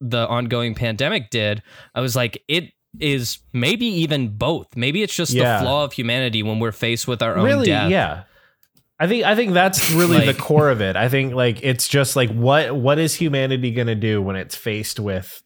the 0.01 0.27
ongoing 0.29 0.75
pandemic 0.75 1.31
did. 1.31 1.63
I 1.95 2.01
was 2.01 2.17
like, 2.17 2.43
it 2.49 2.71
is 2.99 3.39
maybe 3.53 3.87
even 3.87 4.29
both. 4.37 4.69
Maybe 4.77 5.03
it's 5.03 5.15
just 5.15 5.33
Yeah. 5.33 5.59
the 5.59 5.65
flaw 5.65 5.85
of 5.85 5.93
humanity 5.93 6.43
when 6.43 6.59
we're 6.59 6.73
faced 6.73 7.07
with 7.09 7.23
our 7.23 7.37
own 7.37 7.45
really, 7.45 7.67
death. 7.67 7.91
yeah. 7.91 8.23
I 9.01 9.07
think 9.09 9.25
I 9.25 9.35
think 9.35 9.53
that's 9.55 9.91
really 9.91 10.19
Like- 10.19 10.27
the 10.37 10.43
core 10.49 10.71
of 10.71 10.81
it. 10.81 10.97
I 10.97 11.09
think 11.09 11.35
like 11.35 11.59
it's 11.63 11.89
just 11.89 12.17
like 12.17 12.31
what 12.31 12.75
what 12.77 12.99
is 12.99 13.15
humanity 13.15 13.71
going 13.73 13.89
to 13.89 13.95
do 13.97 14.21
when 14.23 14.37
it's 14.37 14.55
faced 14.57 14.99
with 15.01 15.43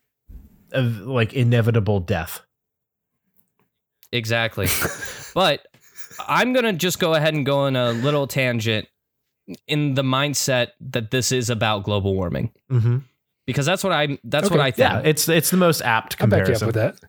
uh, 0.75 0.83
like 0.83 1.33
inevitable 1.35 2.01
death? 2.01 2.43
Exactly. 4.13 4.69
but 5.35 5.67
I'm 6.27 6.53
going 6.53 6.65
to 6.65 6.73
just 6.73 6.99
go 6.99 7.15
ahead 7.15 7.35
and 7.35 7.45
go 7.47 7.61
on 7.61 7.77
a 7.77 7.93
little 7.93 8.27
tangent 8.27 8.89
in 9.67 9.95
the 9.95 10.03
mindset 10.03 10.69
that 10.81 11.11
this 11.11 11.33
is 11.33 11.51
about 11.51 11.85
global 11.85 12.15
warming 12.15 12.51
Mm-hmm. 12.71 12.99
because 13.47 13.65
that's 13.67 13.83
what 13.85 13.93
I 13.93 14.19
that's 14.25 14.47
Okay, 14.47 14.55
what 14.57 14.61
I 14.65 14.71
think. 14.71 14.91
Yeah, 14.91 15.01
it's 15.05 15.29
it's 15.29 15.51
the 15.51 15.57
most 15.57 15.81
apt 15.83 16.17
I'll 16.21 16.27
back 16.27 16.49
you 16.49 16.55
up 16.55 16.61
comparison. 16.61 16.67
with 16.67 16.75
that. 17.01 17.08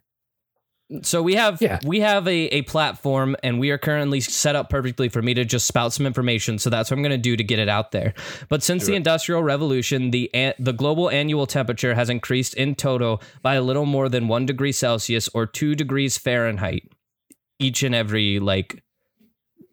So 1.03 1.21
we 1.21 1.35
have 1.35 1.61
Yeah. 1.61 1.79
we 1.85 1.99
have 1.99 2.27
a, 2.27 2.45
a 2.47 2.61
platform 2.63 3.35
and 3.43 3.59
we 3.59 3.69
are 3.69 3.77
currently 3.77 4.19
set 4.21 4.55
up 4.55 4.69
perfectly 4.71 5.07
for 5.07 5.21
me 5.21 5.35
to 5.35 5.45
just 5.45 5.67
spout 5.67 5.93
some 5.93 6.07
information. 6.07 6.57
So 6.57 6.71
that's 6.71 6.89
what 6.89 6.97
I'm 6.97 7.03
going 7.03 7.11
to 7.11 7.17
do 7.19 7.37
to 7.37 7.43
get 7.43 7.59
it 7.59 7.69
out 7.69 7.91
there. 7.91 8.15
But 8.49 8.63
since 8.63 8.87
the 8.87 8.95
Industrial 8.95 9.43
Revolution, 9.43 10.09
the 10.09 10.33
an- 10.33 10.55
the 10.57 10.73
global 10.73 11.09
annual 11.11 11.45
temperature 11.45 11.93
has 11.93 12.09
increased 12.09 12.55
in 12.55 12.73
total 12.73 13.21
by 13.43 13.53
a 13.53 13.61
little 13.61 13.85
more 13.85 14.09
than 14.09 14.27
one 14.27 14.47
degree 14.47 14.71
Celsius 14.71 15.29
or 15.33 15.45
two 15.45 15.75
degrees 15.75 16.17
Fahrenheit 16.17 16.89
each 17.59 17.83
and 17.83 17.93
every 17.93 18.39
like 18.39 18.81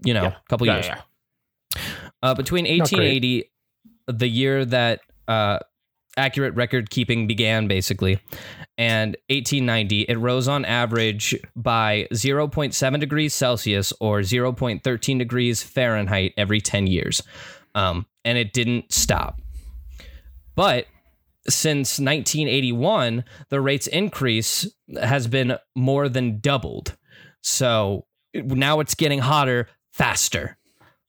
you 0.05 0.13
know 0.13 0.25
Yeah. 0.25 0.35
couple 0.51 0.67
Yeah, 0.67 0.75
years. 0.75 0.87
yeah. 0.87 1.01
Uh, 2.23 2.35
between 2.35 2.67
1880, 2.67 3.51
the 4.09 4.29
year 4.29 4.65
that 4.67 5.01
uh, 5.29 5.61
accurate 6.17 6.55
record 6.55 6.91
keeping 6.91 7.27
began, 7.27 7.69
basically, 7.69 8.21
and 8.79 9.17
1890, 9.29 10.03
it 10.03 10.17
rose 10.17 10.49
on 10.49 10.65
average 10.65 11.35
by 11.55 12.07
0.7 12.13 13.01
degrees 13.01 13.33
Celsius 13.33 13.93
or 14.01 14.21
0.13 14.21 15.19
degrees 15.19 15.63
Fahrenheit 15.63 16.35
every 16.37 16.61
10 16.61 16.87
years. 16.87 17.23
Um, 17.75 18.07
and 18.25 18.37
it 18.37 18.53
didn't 18.53 18.93
stop. 18.93 19.41
But 20.55 20.87
since 21.49 21.99
1981, 21.99 23.25
the 23.49 23.61
rate's 23.61 23.87
increase 23.87 24.69
has 25.01 25.27
been 25.27 25.57
more 25.75 26.09
than 26.09 26.41
doubled. 26.41 26.97
So 27.43 28.07
now 28.35 28.81
it's 28.81 28.95
getting 28.95 29.21
hotter 29.21 29.69
faster. 29.93 30.59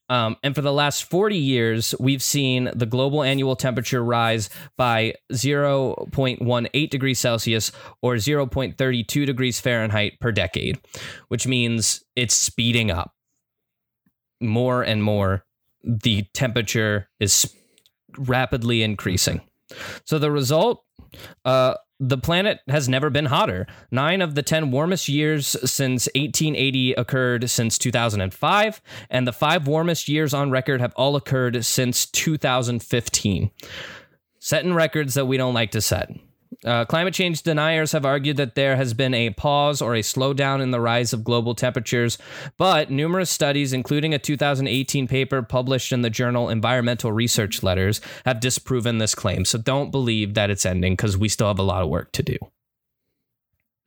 Um, 0.09 0.37
and 0.43 0.55
for 0.55 0.61
the 0.61 0.73
last 0.73 1.03
40 1.09 1.37
years, 1.37 1.93
we've 1.99 2.23
seen 2.23 2.69
the 2.73 2.85
global 2.85 3.23
annual 3.23 3.55
temperature 3.55 4.03
rise 4.03 4.49
by 4.77 5.15
0.18 5.33 6.89
degrees 6.89 7.19
Celsius 7.19 7.71
or 8.01 8.15
0.32 8.15 9.25
degrees 9.25 9.59
Fahrenheit 9.59 10.19
per 10.19 10.31
decade, 10.31 10.79
which 11.27 11.45
means 11.45 12.03
it's 12.15 12.35
speeding 12.35 12.89
up 12.89 13.13
more 14.39 14.81
and 14.83 15.03
more. 15.03 15.43
The 15.83 16.23
temperature 16.33 17.09
is 17.19 17.53
rapidly 18.17 18.83
increasing. 18.83 19.41
So 20.05 20.19
the 20.19 20.31
result, 20.31 20.83
uh, 21.43 21.75
the 21.99 22.17
planet 22.17 22.59
has 22.67 22.87
never 22.87 23.09
been 23.09 23.25
hotter. 23.25 23.65
Nine 23.89 24.21
of 24.21 24.35
the 24.35 24.43
10 24.43 24.71
warmest 24.71 25.09
years 25.09 25.47
since 25.69 26.07
1880 26.15 26.93
occurred 26.93 27.49
since 27.49 27.77
2005, 27.77 28.81
and 29.09 29.27
the 29.27 29.33
five 29.33 29.67
warmest 29.67 30.07
years 30.07 30.33
on 30.33 30.51
record 30.51 30.79
have 30.79 30.93
all 30.95 31.15
occurred 31.15 31.65
since 31.65 32.05
2015. 32.05 33.51
Setting 34.39 34.73
records 34.73 35.15
that 35.15 35.25
we 35.25 35.37
don't 35.37 35.53
like 35.53 35.71
to 35.71 35.81
set. 35.81 36.11
Uh, 36.65 36.85
climate 36.85 37.13
change 37.13 37.43
deniers 37.43 37.91
have 37.91 38.05
argued 38.05 38.37
that 38.37 38.55
there 38.55 38.75
has 38.75 38.93
been 38.93 39.13
a 39.13 39.29
pause 39.31 39.81
or 39.81 39.95
a 39.95 40.01
slowdown 40.01 40.61
in 40.61 40.71
the 40.71 40.79
rise 40.79 41.13
of 41.13 41.23
global 41.23 41.53
temperatures, 41.53 42.17
but 42.57 42.89
numerous 42.89 43.29
studies, 43.29 43.73
including 43.73 44.13
a 44.13 44.19
2018 44.19 45.07
paper 45.07 45.41
published 45.41 45.91
in 45.91 46.01
the 46.01 46.09
journal 46.09 46.49
Environmental 46.49 47.11
Research 47.11 47.61
Letters, 47.61 48.01
have 48.25 48.39
disproven 48.39 48.97
this 48.97 49.13
claim. 49.13 49.45
So 49.45 49.57
don't 49.57 49.91
believe 49.91 50.33
that 50.33 50.49
it's 50.49 50.65
ending 50.65 50.93
because 50.93 51.17
we 51.17 51.29
still 51.29 51.47
have 51.47 51.59
a 51.59 51.63
lot 51.63 51.83
of 51.83 51.89
work 51.89 52.11
to 52.13 52.23
do. 52.23 52.37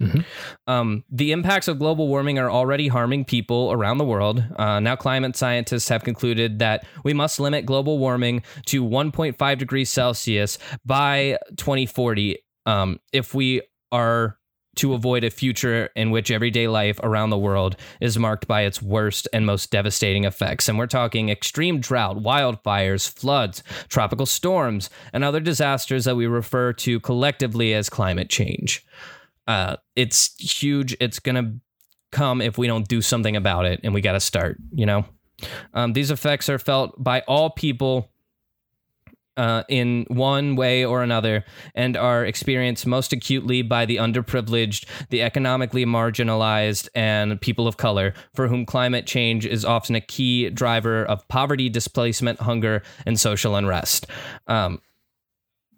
Mhm. 0.00 0.24
Um, 0.66 1.04
the 1.10 1.32
impacts 1.32 1.68
of 1.68 1.78
global 1.78 2.08
warming 2.08 2.38
are 2.38 2.50
already 2.50 2.88
harming 2.88 3.26
people 3.26 3.70
around 3.70 3.98
the 3.98 4.04
world. 4.04 4.42
Uh, 4.56 4.80
now, 4.80 4.96
climate 4.96 5.36
scientists 5.36 5.88
have 5.90 6.04
concluded 6.04 6.58
that 6.58 6.86
we 7.04 7.12
must 7.12 7.38
limit 7.38 7.66
global 7.66 7.98
warming 7.98 8.42
to 8.66 8.82
1.5 8.82 9.58
degrees 9.58 9.90
Celsius 9.90 10.56
by 10.86 11.36
2040 11.58 12.38
um, 12.66 13.00
if 13.12 13.34
we 13.34 13.62
are 13.92 14.38
to 14.76 14.94
avoid 14.94 15.24
a 15.24 15.30
future 15.30 15.90
in 15.96 16.10
which 16.10 16.30
everyday 16.30 16.68
life 16.68 16.98
around 17.02 17.30
the 17.30 17.38
world 17.38 17.76
is 18.00 18.18
marked 18.18 18.46
by 18.46 18.62
its 18.62 18.80
worst 18.80 19.26
and 19.32 19.44
most 19.44 19.70
devastating 19.70 20.24
effects. 20.24 20.68
And 20.68 20.78
we're 20.78 20.86
talking 20.86 21.28
extreme 21.28 21.80
drought, 21.80 22.18
wildfires, 22.18 23.10
floods, 23.10 23.62
tropical 23.88 24.26
storms, 24.26 24.88
and 25.12 25.24
other 25.24 25.40
disasters 25.40 26.04
that 26.04 26.16
we 26.16 26.26
refer 26.26 26.72
to 26.74 27.00
collectively 27.00 27.74
as 27.74 27.90
climate 27.90 28.30
change. 28.30 28.84
Uh, 29.46 29.76
it's 29.96 30.34
huge. 30.38 30.96
It's 31.00 31.18
going 31.18 31.34
to 31.34 31.60
come 32.12 32.40
if 32.40 32.56
we 32.56 32.66
don't 32.66 32.86
do 32.86 33.02
something 33.02 33.36
about 33.36 33.66
it, 33.66 33.80
and 33.82 33.92
we 33.92 34.00
got 34.00 34.12
to 34.12 34.20
start, 34.20 34.58
you 34.72 34.86
know? 34.86 35.04
Um, 35.74 35.94
these 35.94 36.10
effects 36.10 36.48
are 36.48 36.58
felt 36.58 37.02
by 37.02 37.20
all 37.22 37.50
people 37.50 38.10
uh, 39.40 39.64
in 39.70 40.04
one 40.08 40.54
way 40.54 40.84
or 40.84 41.02
another 41.02 41.42
and 41.74 41.96
are 41.96 42.26
experienced 42.26 42.86
most 42.86 43.10
acutely 43.10 43.62
by 43.62 43.86
the 43.86 43.96
underprivileged, 43.96 44.84
the 45.08 45.22
economically 45.22 45.86
marginalized, 45.86 46.90
and 46.94 47.40
people 47.40 47.66
of 47.66 47.78
color, 47.78 48.12
for 48.34 48.48
whom 48.48 48.66
climate 48.66 49.06
change 49.06 49.46
is 49.46 49.64
often 49.64 49.96
a 49.96 50.00
key 50.02 50.50
driver 50.50 51.06
of 51.06 51.26
poverty, 51.28 51.70
displacement, 51.70 52.38
hunger, 52.40 52.82
and 53.06 53.18
social 53.18 53.56
unrest. 53.56 54.06
Um, 54.46 54.82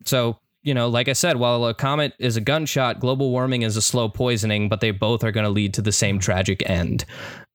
so, 0.04 0.40
you 0.64 0.74
know, 0.74 0.88
like 0.88 1.08
I 1.08 1.12
said, 1.12 1.36
while 1.36 1.64
a 1.66 1.72
comet 1.72 2.14
is 2.18 2.36
a 2.36 2.40
gunshot, 2.40 2.98
global 2.98 3.30
warming 3.30 3.62
is 3.62 3.76
a 3.76 3.82
slow 3.82 4.08
poisoning, 4.08 4.68
but 4.68 4.80
they 4.80 4.90
both 4.90 5.22
are 5.22 5.30
going 5.30 5.44
to 5.44 5.50
lead 5.50 5.72
to 5.74 5.82
the 5.82 5.92
same 5.92 6.18
tragic 6.18 6.68
end. 6.68 7.04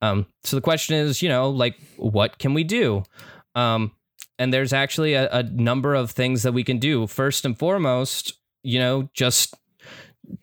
Um, 0.02 0.26
so 0.46 0.56
the 0.56 0.62
question 0.62 0.96
is, 0.96 1.22
you 1.22 1.28
know, 1.28 1.50
like, 1.50 1.76
what 1.98 2.40
can 2.40 2.54
we 2.54 2.64
do? 2.64 3.04
Um, 3.56 3.92
and 4.40 4.54
there's 4.54 4.74
actually 4.74 5.14
a, 5.14 5.30
a 5.32 5.44
number 5.44 5.96
of 5.96 6.12
things 6.12 6.44
that 6.44 6.54
we 6.54 6.64
can 6.64 6.80
do. 6.80 7.08
First 7.08 7.46
and 7.46 7.58
foremost, 7.58 8.34
you 8.64 8.80
know, 8.80 9.10
just 9.14 9.56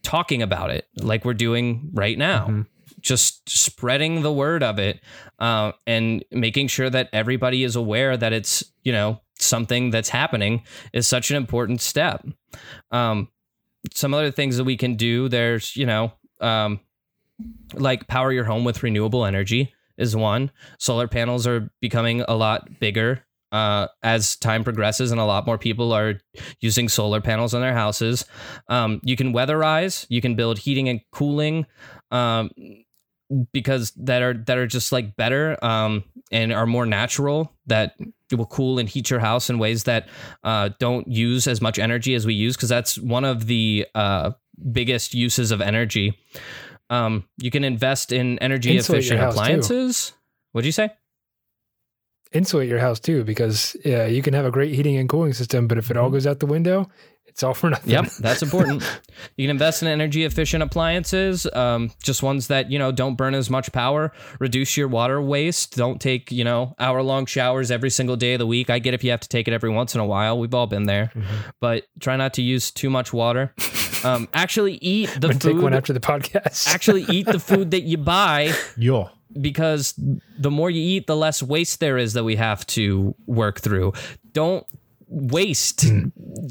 talking 0.02 0.42
about 0.42 0.70
it 0.70 0.88
like 0.96 1.24
we're 1.24 1.34
doing 1.34 1.90
right 1.92 2.16
now. 2.18 2.46
Mhm. 2.46 2.66
Just 3.00 3.48
spreading 3.48 4.22
the 4.22 4.32
word 4.32 4.62
of 4.62 4.78
it 4.78 5.00
uh, 5.38 5.72
and 5.86 6.24
making 6.30 6.68
sure 6.68 6.88
that 6.88 7.10
everybody 7.12 7.62
is 7.62 7.76
aware 7.76 8.16
that 8.16 8.32
it's, 8.32 8.64
you 8.82 8.92
know, 8.92 9.20
something 9.38 9.90
that's 9.90 10.08
happening 10.08 10.62
is 10.92 11.06
such 11.06 11.30
an 11.30 11.36
important 11.36 11.82
step. 11.82 12.26
Um, 12.90 13.28
some 13.92 14.14
other 14.14 14.30
things 14.30 14.56
that 14.56 14.64
we 14.64 14.78
can 14.78 14.94
do, 14.94 15.28
there's, 15.28 15.76
you 15.76 15.84
know, 15.84 16.12
um, 16.40 16.80
like 17.74 18.06
power 18.06 18.32
your 18.32 18.44
home 18.44 18.64
with 18.64 18.82
renewable 18.82 19.26
energy 19.26 19.74
is 19.98 20.16
one. 20.16 20.50
Solar 20.78 21.08
panels 21.08 21.46
are 21.46 21.70
becoming 21.80 22.22
a 22.22 22.34
lot 22.34 22.80
bigger 22.80 23.23
uh, 23.54 23.86
as 24.02 24.34
time 24.36 24.64
progresses, 24.64 25.12
and 25.12 25.20
a 25.20 25.24
lot 25.24 25.46
more 25.46 25.56
people 25.56 25.92
are 25.92 26.14
using 26.60 26.88
solar 26.88 27.20
panels 27.20 27.54
on 27.54 27.60
their 27.60 27.72
houses. 27.72 28.24
Um, 28.68 29.00
you 29.04 29.16
can 29.16 29.32
weatherize. 29.32 30.06
You 30.08 30.20
can 30.20 30.34
build 30.34 30.58
heating 30.58 30.88
and 30.88 31.00
cooling. 31.12 31.66
Um, 32.10 32.50
because 33.52 33.90
that 33.96 34.22
are 34.22 34.34
that 34.34 34.58
are 34.58 34.66
just 34.66 34.92
like 34.92 35.16
better 35.16 35.56
um, 35.64 36.04
and 36.30 36.52
are 36.52 36.66
more 36.66 36.84
natural 36.84 37.52
that 37.66 37.94
it 38.30 38.34
will 38.34 38.46
cool 38.46 38.78
and 38.78 38.88
heat 38.88 39.08
your 39.08 39.20
house 39.20 39.48
in 39.48 39.58
ways 39.58 39.84
that 39.84 40.08
uh, 40.44 40.70
don't 40.78 41.08
use 41.08 41.46
as 41.46 41.60
much 41.60 41.78
energy 41.78 42.14
as 42.14 42.26
we 42.26 42.34
use 42.34 42.56
because 42.56 42.68
that's 42.68 42.98
one 42.98 43.24
of 43.24 43.46
the 43.46 43.86
uh, 43.94 44.32
biggest 44.72 45.14
uses 45.14 45.50
of 45.50 45.60
energy. 45.60 46.18
Um, 46.90 47.24
you 47.38 47.50
can 47.50 47.64
invest 47.64 48.12
in 48.12 48.38
energy 48.40 48.76
Insulate 48.76 48.98
efficient 48.98 49.20
house, 49.20 49.34
too. 49.34 49.40
appliances. 49.40 50.12
What'd 50.52 50.66
you 50.66 50.72
say? 50.72 50.90
Insulate 52.34 52.68
your 52.68 52.80
house 52.80 53.00
too, 53.00 53.24
because 53.24 53.76
yeah, 53.84 54.06
you 54.06 54.20
can 54.22 54.34
have 54.34 54.44
a 54.44 54.50
great 54.50 54.74
heating 54.74 54.96
and 54.96 55.08
cooling 55.08 55.32
system, 55.32 55.66
but 55.68 55.78
if 55.78 55.90
it 55.90 55.96
all 55.96 56.10
goes 56.10 56.26
out 56.26 56.40
the 56.40 56.46
window, 56.46 56.90
it's 57.26 57.42
all 57.42 57.54
for 57.54 57.70
nothing. 57.70 57.90
Yep, 57.90 58.06
that's 58.20 58.42
important. 58.46 58.82
you 59.36 59.44
can 59.44 59.50
invest 59.50 59.82
in 59.82 59.88
energy 59.88 60.24
efficient 60.24 60.62
appliances, 60.62 61.46
um, 61.52 61.90
just 62.02 62.22
ones 62.22 62.46
that 62.48 62.70
you 62.70 62.78
know 62.78 62.92
don't 62.92 63.16
burn 63.16 63.34
as 63.34 63.50
much 63.50 63.72
power. 63.72 64.12
Reduce 64.40 64.76
your 64.76 64.88
water 64.88 65.20
waste. 65.22 65.76
Don't 65.76 66.00
take 66.00 66.30
you 66.30 66.44
know 66.44 66.74
hour 66.78 67.02
long 67.02 67.26
showers 67.26 67.70
every 67.70 67.90
single 67.90 68.16
day 68.16 68.34
of 68.34 68.38
the 68.40 68.46
week. 68.46 68.68
I 68.70 68.78
get 68.78 68.94
if 68.94 69.02
you 69.02 69.10
have 69.10 69.20
to 69.20 69.28
take 69.28 69.48
it 69.48 69.54
every 69.54 69.70
once 69.70 69.94
in 69.94 70.00
a 70.00 70.06
while. 70.06 70.38
We've 70.38 70.54
all 70.54 70.66
been 70.66 70.84
there, 70.84 71.12
but 71.60 71.86
try 72.00 72.16
not 72.16 72.34
to 72.34 72.42
use 72.42 72.70
too 72.70 72.90
much 72.90 73.12
water. 73.12 73.52
Um, 74.04 74.28
actually, 74.34 74.74
eat 74.74 75.08
the 75.08 75.14
I'm 75.28 75.38
gonna 75.38 75.38
take 75.38 75.54
one 75.54 75.72
food. 75.72 75.74
after 75.74 75.92
the 75.92 76.00
podcast. 76.00 76.68
Actually, 76.68 77.02
eat 77.10 77.26
the 77.26 77.40
food 77.40 77.70
that 77.72 77.82
you 77.82 77.96
buy 77.96 78.52
Yo. 78.76 79.10
Because 79.40 79.94
the 80.38 80.50
more 80.50 80.70
you 80.70 80.82
eat, 80.82 81.06
the 81.06 81.16
less 81.16 81.42
waste 81.42 81.80
there 81.80 81.98
is 81.98 82.12
that 82.14 82.24
we 82.24 82.36
have 82.36 82.66
to 82.68 83.14
work 83.26 83.60
through. 83.60 83.92
Don't 84.32 84.66
waste 85.08 85.84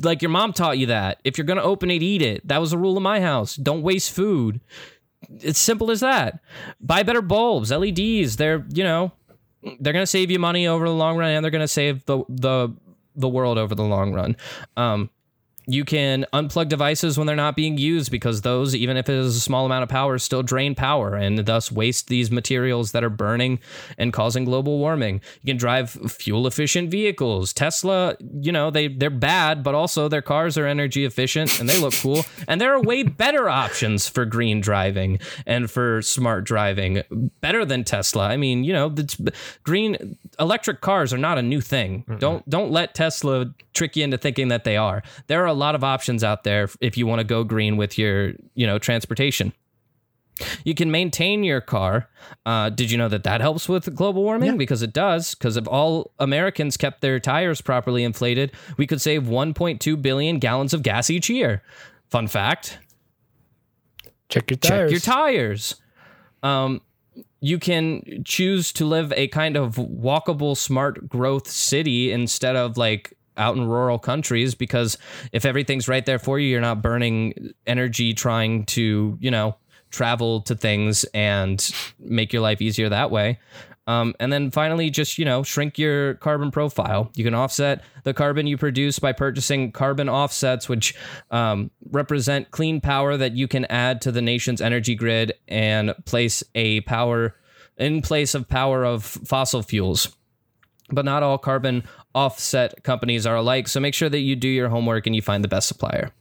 like 0.04 0.22
your 0.22 0.30
mom 0.30 0.54
taught 0.54 0.78
you 0.78 0.88
that. 0.88 1.20
If 1.24 1.38
you're 1.38 1.46
going 1.46 1.58
to 1.58 1.64
open 1.64 1.92
it, 1.92 2.02
eat 2.02 2.22
it. 2.22 2.48
That 2.48 2.60
was 2.60 2.74
a 2.74 2.78
rule 2.78 2.98
in 2.98 3.04
my 3.04 3.20
house. 3.20 3.56
Don't 3.56 3.82
waste 3.82 4.12
food. 4.12 4.62
It's 5.40 5.60
simple 5.60 5.92
as 5.92 6.02
that. 6.02 6.40
Buy 6.80 7.04
better 7.04 7.22
bulbs, 7.22 7.72
LEDs. 7.72 8.36
They're, 8.36 8.66
you 8.70 8.84
know, 8.84 9.12
they're 9.80 9.94
going 9.94 10.04
to 10.04 10.08
save 10.08 10.32
you 10.32 10.40
money 10.40 10.68
over 10.68 10.86
the 10.86 10.94
long 10.94 11.18
run 11.18 11.32
and 11.32 11.44
they're 11.44 11.52
going 11.52 11.62
to 11.62 11.68
save 11.68 12.06
the 12.06 12.24
the 12.30 12.74
the 13.16 13.30
world 13.30 13.58
over 13.58 13.76
the 13.76 13.84
long 13.84 14.12
run. 14.12 14.36
Um 14.76 15.10
you 15.66 15.86
can 15.86 16.26
unplug 16.34 16.70
devices 16.70 17.18
when 17.18 17.28
they're 17.28 17.36
not 17.36 17.56
being 17.56 17.78
used 17.78 18.12
because 18.12 18.42
those, 18.42 18.76
even 18.76 18.98
if 18.98 19.08
it 19.08 19.16
is 19.16 19.36
a 19.36 19.40
small 19.40 19.66
amount 19.66 19.84
of 19.84 19.90
power, 19.90 20.18
still 20.18 20.44
drain 20.44 20.76
power 20.76 21.16
and 21.16 21.40
thus 21.46 21.72
waste 21.72 22.08
these 22.08 22.32
materials 22.32 22.92
that 22.92 23.04
are 23.04 23.10
burning 23.10 23.60
and 23.98 24.12
causing 24.12 24.46
global 24.46 24.80
warming. 24.80 25.22
You 25.42 25.48
can 25.48 25.58
drive 25.58 25.92
fuel 25.92 26.48
efficient 26.48 26.92
vehicles. 26.92 27.54
Tesla, 27.54 28.16
you 28.20 28.52
know, 28.52 28.72
they 28.72 28.88
they're 28.88 29.10
bad, 29.10 29.64
but 29.64 29.76
also 29.76 30.08
their 30.08 30.22
cars 30.22 30.58
are 30.58 30.68
energy 30.68 31.06
efficient 31.06 31.60
and 31.60 31.70
they 31.70 31.80
look 31.80 31.94
cool. 31.96 32.24
And 32.48 32.60
there 32.60 32.74
are 32.74 32.82
way 32.82 33.04
better 33.04 33.48
options 33.48 34.08
for 34.08 34.26
green 34.26 34.60
driving 34.60 35.20
and 35.46 35.72
for 35.72 36.02
smart 36.02 36.44
driving, 36.44 37.02
better 37.42 37.64
than 37.64 37.84
Tesla. 37.84 38.28
I 38.28 38.38
mean, 38.38 38.64
you 38.64 38.74
know, 38.74 38.94
green 39.64 40.18
electric 40.40 40.82
cars 40.82 41.14
are 41.14 41.18
not 41.18 41.38
a 41.38 41.42
new 41.42 41.62
thing. 41.62 42.04
Don't 42.20 42.48
don't 42.50 42.72
let 42.72 42.96
Tesla 42.96 43.54
trick 43.74 43.96
you 43.96 44.04
into 44.04 44.18
thinking 44.18 44.50
that 44.50 44.64
they 44.64 44.78
are. 44.78 45.04
There 45.28 45.46
are 45.46 45.53
a 45.54 45.56
lot 45.56 45.76
of 45.76 45.84
options 45.84 46.24
out 46.24 46.44
there 46.44 46.70
if 46.82 46.98
you 46.98 47.08
want 47.08 47.20
to 47.20 47.24
go 47.24 47.44
green 47.44 47.78
with 47.78 47.98
your, 47.98 48.34
you 48.56 48.68
know, 48.68 48.80
transportation. 48.80 49.54
You 50.64 50.74
can 50.74 50.90
maintain 50.90 51.44
your 51.44 51.62
car. 51.62 52.10
Uh, 52.46 52.70
did 52.70 52.90
you 52.90 52.98
know 52.98 53.08
that 53.08 53.24
that 53.24 53.40
helps 53.40 53.70
with 53.70 53.96
global 53.96 54.24
warming? 54.24 54.58
Because 54.58 54.82
it 54.82 54.92
does. 54.92 55.36
Because 55.36 55.58
if 55.58 55.68
all 55.68 56.12
Americans 56.20 56.76
kept 56.76 57.02
their 57.02 57.20
tires 57.20 57.62
properly 57.62 58.04
inflated, 58.04 58.52
we 58.76 58.88
could 58.88 59.00
save 59.00 59.24
1.2 59.24 60.02
billion 60.02 60.40
gallons 60.40 60.74
of 60.74 60.82
gas 60.82 61.12
each 61.12 61.30
year. 61.30 61.62
Fun 62.10 62.28
fact 62.28 62.80
check 64.34 64.50
your 64.50 64.58
check 64.58 64.90
your 64.90 65.00
tires. 65.00 65.76
Um, 66.42 66.82
you 67.40 67.60
can 67.60 68.24
choose 68.26 68.74
to 68.74 68.86
live 68.86 69.14
a 69.14 69.28
kind 69.28 69.56
of 69.56 69.76
walkable, 69.76 70.58
smart 70.58 71.08
growth 71.08 71.48
city 71.48 72.12
instead 72.12 72.56
of 72.56 72.78
like 72.78 73.14
out 73.38 73.56
in 73.56 73.68
rural 73.68 74.00
countries 74.00 74.56
because 74.56 74.98
if 75.32 75.46
everything's 75.46 75.88
right 75.88 76.06
there 76.06 76.20
for 76.20 76.40
you, 76.40 76.48
you're 76.48 76.62
not 76.62 76.82
burning 76.82 77.54
energy 77.66 78.14
trying 78.14 78.66
to, 78.66 79.18
you 79.20 79.32
know, 79.32 79.56
travel 79.90 80.42
to 80.42 80.56
things 80.56 81.04
and 81.14 81.70
make 82.00 82.34
your 82.34 82.42
life 82.42 82.62
easier 82.62 82.90
that 82.90 83.12
way. 83.12 83.40
Um, 83.86 84.16
and 84.20 84.32
then 84.32 84.50
finally, 84.50 84.90
just 84.90 85.18
you 85.18 85.26
know, 85.26 85.44
shrink 85.44 85.78
your 85.78 86.14
carbon 86.16 86.52
profile. 86.52 87.12
You 87.16 87.26
can 87.26 87.34
offset 87.34 87.84
the 88.04 88.14
carbon 88.14 88.48
you 88.48 88.58
produce 88.58 88.98
by 88.98 89.12
purchasing 89.12 89.74
carbon 89.74 90.08
offsets, 90.08 90.70
which 90.70 90.96
um, 91.32 91.70
represent 91.92 92.50
clean 92.52 92.80
power 92.80 93.18
that 93.18 93.34
you 93.34 93.48
can 93.48 93.66
add 93.66 94.00
to 94.02 94.12
the 94.12 94.22
nation's 94.22 94.62
energy 94.62 94.96
grid 94.96 95.34
and 95.50 95.94
place 96.06 96.44
a 96.56 96.80
power 96.82 97.36
in 97.78 98.02
place 98.02 98.36
of 98.36 98.48
power 98.48 98.86
of 98.86 99.04
fossil 99.04 99.62
fuels. 99.62 100.16
but 100.92 101.06
not 101.06 101.24
all 101.24 101.38
carbon 101.38 101.84
offset 102.16 102.84
companies 102.84 103.26
are 103.26 103.36
alike. 103.36 103.68
So 103.68 103.80
make 103.80 103.94
sure 103.94 104.10
that 104.10 104.20
you 104.20 104.36
do 104.36 104.48
your 104.48 104.70
homework 104.70 105.08
and 105.08 105.16
you 105.16 105.22
find 105.22 105.44
the 105.44 105.48
best 105.48 105.68
supplier. 105.68 106.12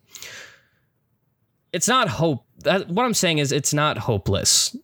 It's 1.73 1.89
not 1.89 2.09
hope. 2.09 2.45
That, 2.59 2.89
what 2.89 3.05
I'm 3.05 3.15
saying 3.15 3.39
is, 3.39 3.51
it's 3.51 3.75
not 3.75 3.99
hopeless. 3.99 4.77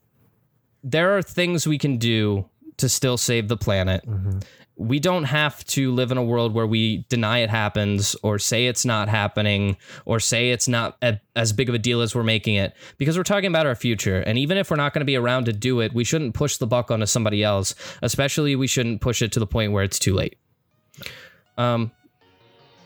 There 0.82 1.16
are 1.16 1.22
things 1.22 1.66
we 1.66 1.78
can 1.78 1.98
do 1.98 2.48
to 2.78 2.88
still 2.88 3.16
save 3.18 3.48
the 3.48 3.56
planet. 3.56 4.04
We 4.76 5.00
don't 5.00 5.24
have 5.24 5.64
to 5.66 5.92
live 5.92 6.12
in 6.12 6.18
a 6.18 6.22
world 6.22 6.54
where 6.54 6.66
we 6.66 7.04
deny 7.08 7.38
it 7.38 7.50
happens 7.50 8.14
or 8.22 8.38
say 8.38 8.68
it's 8.68 8.84
not 8.84 9.08
happening 9.08 9.76
or 10.04 10.20
say 10.20 10.50
it's 10.50 10.68
not 10.68 10.96
a, 11.02 11.20
as 11.34 11.52
big 11.52 11.68
of 11.68 11.74
a 11.74 11.78
deal 11.78 12.00
as 12.00 12.14
we're 12.14 12.22
making 12.22 12.54
it 12.54 12.74
because 12.96 13.16
we're 13.16 13.24
talking 13.24 13.48
about 13.48 13.66
our 13.66 13.74
future. 13.74 14.20
And 14.20 14.38
even 14.38 14.56
if 14.56 14.70
we're 14.70 14.76
not 14.76 14.94
going 14.94 15.00
to 15.00 15.04
be 15.04 15.16
around 15.16 15.46
to 15.46 15.52
do 15.52 15.80
it, 15.80 15.92
we 15.92 16.04
shouldn't 16.04 16.34
push 16.34 16.58
the 16.58 16.66
buck 16.66 16.92
onto 16.92 17.06
somebody 17.06 17.42
else. 17.42 17.74
Especially, 18.02 18.54
we 18.54 18.68
shouldn't 18.68 19.00
push 19.00 19.20
it 19.20 19.32
to 19.32 19.40
the 19.40 19.48
point 19.48 19.72
where 19.72 19.82
it's 19.82 19.98
too 19.98 20.14
late. 20.14 20.38
Um, 21.58 21.90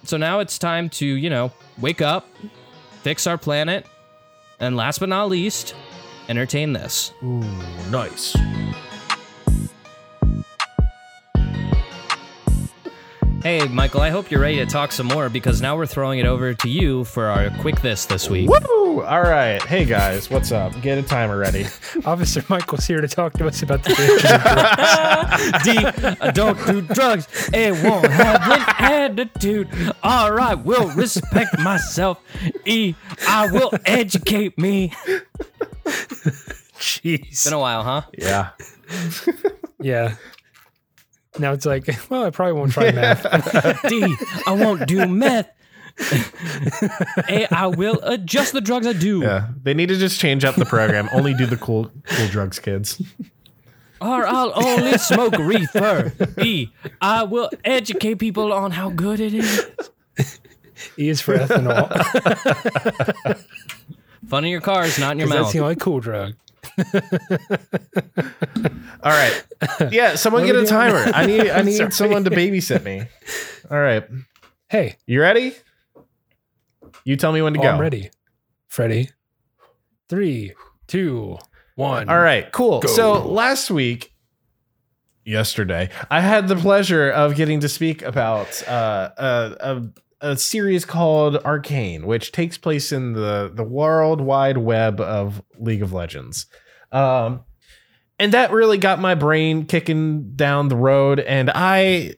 so 0.03 0.17
now 0.17 0.41
it's 0.41 0.59
time 0.59 0.89
to, 0.91 1.07
you 1.07 1.31
know, 1.31 1.53
wake 1.79 2.01
up, 2.01 2.27
fix 3.03 3.27
our 3.29 3.39
planet, 3.39 3.87
and 4.59 4.77
last 4.77 4.99
but 4.99 5.09
not 5.09 5.29
least, 5.29 5.75
entertain 6.29 6.73
this. 6.73 7.13
Ooh, 7.23 7.41
nice. 7.91 8.35
Hey, 13.43 13.67
Michael, 13.67 14.01
I 14.01 14.11
hope 14.11 14.31
you're 14.31 14.41
ready 14.41 14.59
to 14.59 14.67
talk 14.67 14.93
some 14.93 15.09
more 15.09 15.29
because 15.29 15.61
now 15.61 15.77
we're 15.77 15.87
throwing 15.87 16.21
it 16.21 16.27
over 16.27 16.55
to 16.55 16.69
you 16.69 17.03
for 17.03 17.27
our 17.27 17.51
quick 17.59 17.81
this 17.81 18.07
this 18.07 18.31
week. 18.31 18.49
Woo! 18.49 19.03
All 19.03 19.23
right. 19.23 19.61
Hey 19.61 19.85
guys, 19.85 20.31
what's 20.31 20.53
up? 20.53 20.81
Get 20.81 20.97
a 20.97 21.03
timer 21.03 21.37
ready. 21.37 21.67
Officer 22.05 22.45
Michael's 22.49 22.87
here 22.87 23.01
to 23.01 23.09
talk 23.09 23.33
to 23.35 23.49
us 23.49 23.61
about 23.63 23.83
the 23.83 23.95
dangers 23.95 24.25
of 24.31 24.43
drugs. 24.43 25.65
D, 25.65 26.17
I 26.21 26.31
don't 26.31 26.67
do 26.69 26.83
drugs. 26.95 27.51
A, 27.53 27.73
won't 27.83 28.07
have 28.07 28.43
an 28.43 28.63
attitude. 28.79 29.69
All 30.05 30.31
right, 30.33 30.55
will 30.55 30.89
respect 30.91 31.59
myself. 31.59 32.21
E, 32.65 32.95
I 33.27 33.51
will 33.51 33.73
educate 33.85 34.57
me. 34.57 34.91
Jeez. 36.79 37.43
Been 37.45 37.55
a 37.55 37.59
while, 37.59 37.83
huh? 37.83 38.03
Yeah. 38.17 38.51
Yeah. 39.81 40.15
Now 41.39 41.53
it's 41.53 41.67
like, 41.67 41.89
well, 42.11 42.25
I 42.25 42.31
probably 42.31 42.53
won't 42.55 42.73
try 42.73 42.93
math. 42.93 43.23
D, 43.89 44.15
I 44.47 44.53
won't 44.53 44.87
do 44.87 45.07
meth. 45.07 45.51
A, 47.29 47.47
I 47.55 47.67
will 47.67 47.99
adjust 48.03 48.53
the 48.55 48.61
drugs 48.61 48.87
I 48.87 48.93
do. 48.95 49.21
Yeah. 49.21 49.49
They 49.63 49.75
need 49.75 49.89
to 49.91 49.97
just 49.97 50.19
change 50.21 50.45
up 50.45 50.55
the 50.57 50.65
program. 50.65 51.09
Only 51.13 51.35
do 51.35 51.47
the 51.47 51.57
cool 51.57 51.91
cool 52.05 52.29
drugs, 52.29 52.59
kids. 52.59 53.01
Or 54.01 54.27
I'll 54.27 54.53
only 54.57 54.99
smoke 54.99 55.37
reefer. 55.39 56.13
E, 56.41 56.69
I 57.01 57.23
will 57.25 57.51
educate 57.65 58.17
people 58.17 58.53
on 58.53 58.71
how 58.73 58.91
good 58.91 59.21
it 59.21 59.35
is. 59.35 59.71
E 60.99 61.09
is 61.09 61.21
for 61.21 61.37
ethanol. 61.37 61.89
Fun 64.27 64.45
in 64.45 64.51
your 64.51 64.61
cars, 64.61 64.99
not 64.99 65.13
in 65.13 65.19
your 65.21 65.29
mouth. 65.29 65.39
that's 65.39 65.53
the 65.53 65.61
only 65.61 65.77
cool 65.77 66.01
drug. 66.01 66.35
All 69.03 69.11
right. 69.11 69.45
Yeah, 69.91 70.15
someone 70.15 70.47
get 70.47 70.57
a 70.57 70.65
timer. 70.67 71.11
I 71.15 71.27
need 71.27 71.51
I 71.51 71.63
need 71.63 71.77
Sorry. 71.77 71.91
someone 71.93 72.25
to 72.25 72.31
babysit 72.31 72.85
me. 72.85 73.05
All 73.71 73.81
right. 73.81 74.05
Hey, 74.69 74.97
You 75.07 75.21
ready? 75.21 75.55
You 77.05 77.17
tell 77.17 77.33
me 77.33 77.43
when 77.43 77.55
to 77.55 77.61
oh, 77.61 77.63
go. 77.63 77.69
I'm 77.71 77.81
ready. 77.81 78.11
Freddy. 78.69 79.11
Three, 80.09 80.55
two, 80.87 81.39
one. 81.75 82.09
All 82.09 82.19
right, 82.19 82.51
cool. 82.53 82.81
Go. 82.81 82.89
So 82.89 83.27
last 83.27 83.71
week, 83.71 84.13
yesterday, 85.25 85.91
I 86.11 86.21
had 86.21 86.49
the 86.49 86.57
pleasure 86.57 87.11
of 87.11 87.35
getting 87.35 87.61
to 87.61 87.69
speak 87.69 88.03
about 88.03 88.67
uh, 88.69 89.11
a, 89.17 89.57
a, 89.61 89.83
a 90.23 90.37
series 90.37 90.85
called 90.85 91.37
Arcane, 91.39 92.07
which 92.07 92.33
takes 92.33 92.57
place 92.57 92.93
in 92.93 93.13
the 93.13 93.51
the 93.53 93.65
world 93.65 94.21
wide 94.21 94.59
web 94.59 95.01
of 95.01 95.43
League 95.59 95.83
of 95.83 95.93
Legends. 95.93 96.47
Um, 96.91 97.41
and 98.19 98.33
that 98.33 98.53
really 98.53 98.79
got 98.79 99.01
my 99.01 99.15
brain 99.15 99.67
kicking 99.67 100.35
down 100.37 100.69
the 100.69 100.77
road, 100.77 101.21
and 101.21 101.51
I 101.53 102.15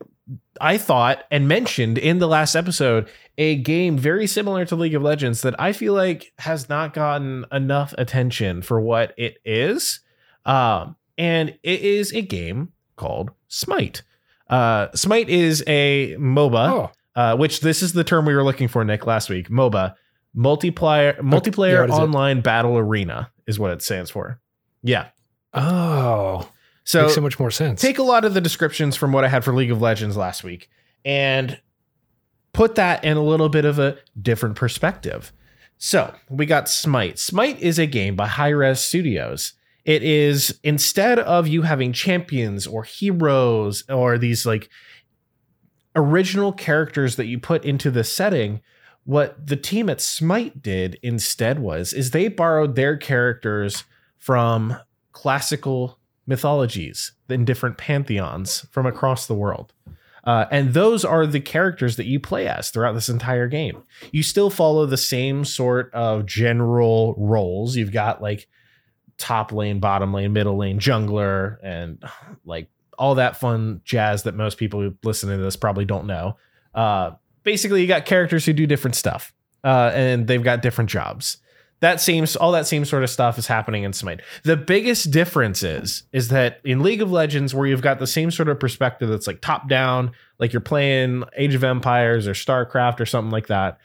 I 0.61 0.79
thought 0.79 1.25
and 1.31 1.49
mentioned 1.49 1.99
in 1.99 2.19
the 2.19 2.29
last 2.29 2.55
episode 2.55 3.09
a 3.37 3.57
game 3.57 3.99
very 3.99 4.27
similar 4.27 4.65
to 4.67 4.77
League 4.77 4.95
of 4.95 5.03
Legends 5.03 5.43
that 5.43 5.59
I 5.61 5.73
feel 5.73 5.95
like 5.95 6.33
has 6.39 6.69
not 6.69 6.95
gotten 6.95 7.45
enough 7.51 7.95
attention 7.99 8.63
for 8.63 8.81
what 8.81 9.13
it 9.17 9.39
is. 9.45 10.01
Um, 10.45 10.97
and 11.19 11.51
it 11.63 11.81
is 11.81 12.13
a 12.13 12.23
game 12.23 12.73
called 12.97 13.31
Smite. 13.49 14.03
Uh, 14.49 14.89
Smite 14.95 15.29
is 15.29 15.65
a 15.67 16.15
MOBA, 16.17 16.69
Oh, 16.69 16.91
uh, 17.17 17.37
which 17.37 17.61
this 17.61 17.83
is 17.83 17.93
the 17.93 18.05
term 18.05 18.25
we 18.25 18.35
were 18.35 18.45
looking 18.45 18.69
for, 18.69 18.85
Nick, 18.85 19.07
last 19.07 19.29
week. 19.29 19.49
MOBA, 19.49 19.95
multiplayer 20.37 21.17
multiplayer 21.19 21.87
yeah, 21.87 21.93
is 21.95 21.99
it? 21.99 22.03
online 22.03 22.41
battle 22.41 22.77
arena 22.77 23.31
is 23.47 23.59
what 23.59 23.71
it 23.71 23.83
stands 23.83 24.11
for. 24.11 24.41
Yeah. 24.83 25.09
oh. 25.53 26.49
So, 26.87 27.03
makes 27.03 27.15
so 27.15 27.21
much 27.23 27.39
more 27.39 27.51
sense. 27.51 27.81
take 27.81 27.99
a 27.99 28.03
lot 28.03 28.27
of 28.27 28.35
the 28.35 28.43
descriptions 28.43 28.95
from 28.95 29.11
what 29.11 29.25
I 29.25 29.29
had 29.29 29.43
for 29.43 29.55
League 29.55 29.71
of 29.71 29.81
Legends 29.81 30.19
last 30.19 30.45
week 30.45 30.69
and 31.03 31.59
put 32.53 32.75
that 32.75 33.05
in 33.05 33.17
a 33.17 33.23
little 33.23 33.49
bit 33.49 33.65
of 33.65 33.79
a 33.79 33.97
different 34.21 34.57
perspective. 34.57 35.33
So 35.79 36.15
we 36.29 36.45
got 36.45 36.69
Smite. 36.69 37.19
Smite 37.19 37.61
is 37.61 37.79
a 37.79 37.87
game 37.87 38.17
by 38.17 38.27
Hi-Rez 38.27 38.85
Studios. 38.85 39.55
It 39.85 40.03
is 40.03 40.59
instead 40.63 41.19
of 41.19 41.47
you 41.47 41.63
having 41.63 41.93
champions 41.93 42.67
or 42.67 42.85
heroes 42.85 43.85
or 43.89 44.17
these 44.17 44.47
like 44.47 44.71
original 45.97 46.53
characters 46.53 47.17
that 47.17 47.27
you 47.27 47.39
put 47.39 47.65
into 47.65 47.91
the 47.91 48.05
setting, 48.05 48.61
what 49.05 49.47
the 49.47 49.57
team 49.57 49.89
at 49.91 50.01
Smite 50.01 50.63
did 50.63 50.99
instead 51.03 51.59
was 51.59 51.93
is 51.93 52.11
they 52.11 52.29
borrowed 52.29 52.75
their 52.75 52.97
characters 52.97 53.85
from 54.19 54.77
classical 55.13 55.99
mythologies 56.27 57.13
in 57.29 57.45
different 57.45 57.77
pantheons 57.77 58.67
from 58.71 58.87
across 58.87 59.27
the 59.27 59.35
world. 59.35 59.73
Uh, 60.25 60.47
and 60.51 60.73
those 60.73 61.05
are 61.05 61.27
the 61.27 61.41
characters 61.41 61.97
that 61.97 62.07
you 62.07 62.19
play 62.19 62.49
as 62.49 62.71
throughout 62.71 62.95
this 62.95 63.11
entire 63.11 63.47
game. 63.47 63.83
You 64.11 64.23
still 64.23 64.49
follow 64.49 64.87
the 64.87 64.97
same 64.97 65.45
sort 65.45 65.93
of 65.93 66.25
general 66.25 67.15
roles. 67.19 67.77
You've 67.77 67.93
got 67.93 68.23
like 68.23 68.49
top 69.19 69.53
lane, 69.53 69.81
bottom 69.81 70.15
lane, 70.15 70.33
middle 70.33 70.57
lane, 70.57 70.79
jungler, 70.79 71.59
and 71.63 72.03
like 72.47 72.71
all 72.99 73.17
that 73.17 73.37
fun 73.37 73.81
jazz 73.85 74.25
that 74.25 74.35
most 74.35 74.59
people 74.59 74.81
who 74.81 74.95
listen 75.03 75.31
to 75.31 75.37
this 75.37 75.57
probably 75.57 75.85
don't 75.85 76.07
know. 76.07 76.37
Uh, 76.75 77.13
basically, 77.43 77.83
you 77.83 77.89
got 77.89 78.07
characters 78.07 78.45
who 78.45 78.53
do 78.53 78.67
different 78.67 78.97
stuff, 78.97 79.33
uh, 79.63 79.91
and 79.95 80.27
they've 80.27 80.43
got 80.43 80.63
different 80.63 80.91
jobs 80.91 81.39
that 81.85 82.01
seems 82.01 82.35
all 82.35 82.53
that 82.53 82.67
same 82.67 82.87
sort 82.87 83.03
of 83.03 83.11
stuff 83.11 83.37
is 83.37 83.47
happening 83.47 83.83
in 83.83 83.93
Smite. 83.93 84.23
The 84.43 84.57
biggest 84.57 85.11
difference 85.11 85.63
is 85.63 86.05
is 86.13 86.29
that 86.29 86.61
in 86.65 86.81
League 86.83 87.03
of 87.03 87.13
Legends, 87.13 87.55
where 87.55 87.67
you've 87.67 87.83
got 87.83 87.99
the 87.99 88.07
same 88.07 88.31
sort 88.31 88.49
of 88.49 88.59
perspective 88.59 89.11
that's 89.11 89.27
like 89.27 89.43
top 89.43 89.69
down, 89.69 90.13
like 90.39 90.53
you're 90.53 90.61
playing 90.61 91.25
Age 91.37 91.55
of 91.55 91.63
Empires 91.63 92.27
or 92.27 92.33
StarCraft 92.33 93.01
or 93.01 93.07
something 93.07 93.31
like 93.31 93.49
that. 93.49 93.79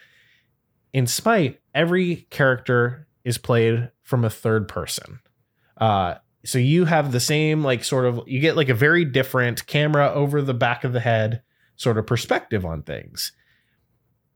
In 0.93 1.07
Smite, 1.07 1.59
every 1.75 2.27
character 2.29 3.05
is 3.25 3.37
played 3.37 3.91
from 4.01 4.23
a 4.23 4.29
third 4.29 4.69
person. 4.69 5.19
Uh, 5.77 6.15
so 6.45 6.57
you 6.57 6.85
have 6.85 7.11
the 7.11 7.19
same 7.19 7.63
like 7.63 7.83
sort 7.83 8.05
of 8.05 8.21
you 8.27 8.39
get 8.39 8.55
like 8.55 8.69
a 8.69 8.73
very 8.73 9.03
different 9.05 9.65
camera 9.67 10.11
over 10.13 10.41
the 10.41 10.53
back 10.53 10.83
of 10.83 10.93
the 10.93 10.99
head 11.01 11.41
sort 11.75 11.97
of 11.97 12.05
perspective 12.07 12.65
on 12.65 12.81
things. 12.83 13.31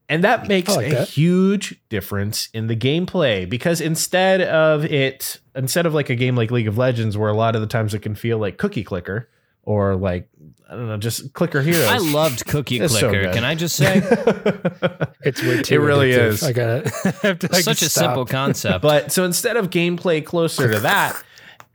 And 0.09 0.23
that 0.25 0.47
makes 0.49 0.75
like 0.75 0.87
a 0.87 0.95
that. 0.95 1.07
huge 1.09 1.81
difference 1.89 2.49
in 2.53 2.67
the 2.67 2.75
gameplay 2.75 3.49
because 3.49 3.79
instead 3.79 4.41
of 4.41 4.83
it, 4.85 5.39
instead 5.55 5.85
of 5.85 5.93
like 5.93 6.09
a 6.09 6.15
game 6.15 6.35
like 6.35 6.51
League 6.51 6.67
of 6.67 6.77
Legends, 6.77 7.17
where 7.17 7.29
a 7.29 7.33
lot 7.35 7.55
of 7.55 7.61
the 7.61 7.67
times 7.67 7.93
it 7.93 7.99
can 7.99 8.13
feel 8.13 8.37
like 8.37 8.57
cookie 8.57 8.83
clicker 8.83 9.29
or 9.63 9.95
like, 9.95 10.27
I 10.69 10.75
don't 10.75 10.87
know, 10.89 10.97
just 10.97 11.31
clicker 11.33 11.61
heroes. 11.61 11.87
I 11.87 11.99
loved 11.99 12.45
Cookie 12.47 12.81
It's 12.81 12.99
Clicker. 12.99 13.23
good. 13.23 13.33
Can 13.33 13.45
I 13.45 13.55
just 13.55 13.77
say? 13.77 14.01
It's 15.25 15.41
way 15.41 15.61
too 15.61 15.75
It 15.75 15.77
really 15.77 16.11
addictive. 16.11 16.27
is. 16.27 16.43
I 16.43 16.51
gotta 16.51 16.91
I 17.23 17.27
have 17.27 17.39
to 17.39 17.49
like, 17.51 17.63
Such 17.63 17.81
a 17.81 17.89
stop. 17.89 18.03
simple 18.03 18.25
concept. 18.25 18.81
But 18.81 19.13
so 19.13 19.23
instead 19.23 19.55
of 19.55 19.69
gameplay 19.69 20.23
closer 20.23 20.69
to 20.69 20.79
that, 20.81 21.21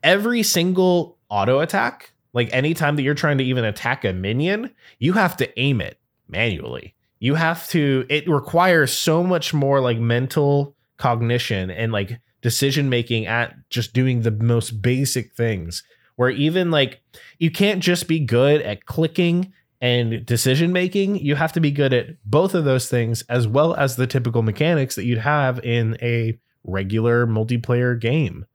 every 0.03 0.43
single 0.43 1.19
auto 1.29 1.61
attack, 1.61 2.13
like 2.33 2.49
anytime 2.53 2.97
that 2.97 3.03
you're 3.03 3.15
trying 3.15 3.39
to 3.39 3.45
even 3.45 3.65
attack 3.65 4.05
a 4.05 4.13
minion, 4.13 4.71
you 4.99 5.13
have 5.15 5.37
to 5.39 5.61
aim 5.61 5.81
it 5.81 5.99
manually. 6.29 6.95
You 7.21 7.35
have 7.35 7.67
to, 7.69 8.07
it 8.09 8.29
requires 8.29 8.93
so 8.93 9.23
much 9.23 9.53
more 9.53 9.81
like 9.81 9.99
mental 9.99 10.77
cognition 10.99 11.71
and 11.71 11.93
like 11.93 12.21
decision 12.43 12.89
making 12.89 13.27
at 13.27 13.55
just 13.71 13.93
doing 13.93 14.23
the 14.23 14.31
most 14.31 14.83
basic 14.83 15.33
things. 15.35 15.83
Where 16.17 16.31
even 16.31 16.71
like 16.71 17.01
you 17.39 17.51
can't 17.51 17.83
just 17.83 18.09
be 18.09 18.19
good 18.19 18.61
at 18.63 18.87
clicking 18.87 19.53
and 19.81 20.27
decision 20.27 20.73
making, 20.73 21.17
you 21.17 21.37
have 21.37 21.53
to 21.53 21.61
be 21.61 21.71
good 21.71 21.93
at 21.93 22.23
both 22.25 22.55
of 22.55 22.65
those 22.65 22.89
things 22.89 23.23
as 23.29 23.47
well 23.47 23.75
as 23.75 23.95
the 23.95 24.07
typical 24.07 24.43
mechanics 24.43 24.97
that 24.97 25.05
you'd 25.05 25.19
have 25.19 25.65
in 25.65 25.97
a 26.03 26.39
regular 26.65 27.27
multiplayer 27.27 27.99
game. 27.99 28.47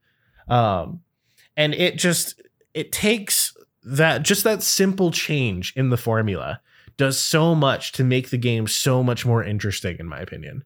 Um, 0.48 1.00
and 1.56 1.74
it 1.74 1.96
just 1.96 2.40
it 2.72 2.92
takes 2.92 3.56
that 3.82 4.22
just 4.22 4.44
that 4.44 4.62
simple 4.62 5.10
change 5.10 5.72
in 5.76 5.90
the 5.90 5.96
formula 5.96 6.60
does 6.96 7.20
so 7.20 7.54
much 7.54 7.92
to 7.92 8.04
make 8.04 8.30
the 8.30 8.38
game 8.38 8.66
so 8.66 9.02
much 9.02 9.26
more 9.26 9.42
interesting 9.42 9.96
in 9.98 10.06
my 10.06 10.20
opinion. 10.20 10.64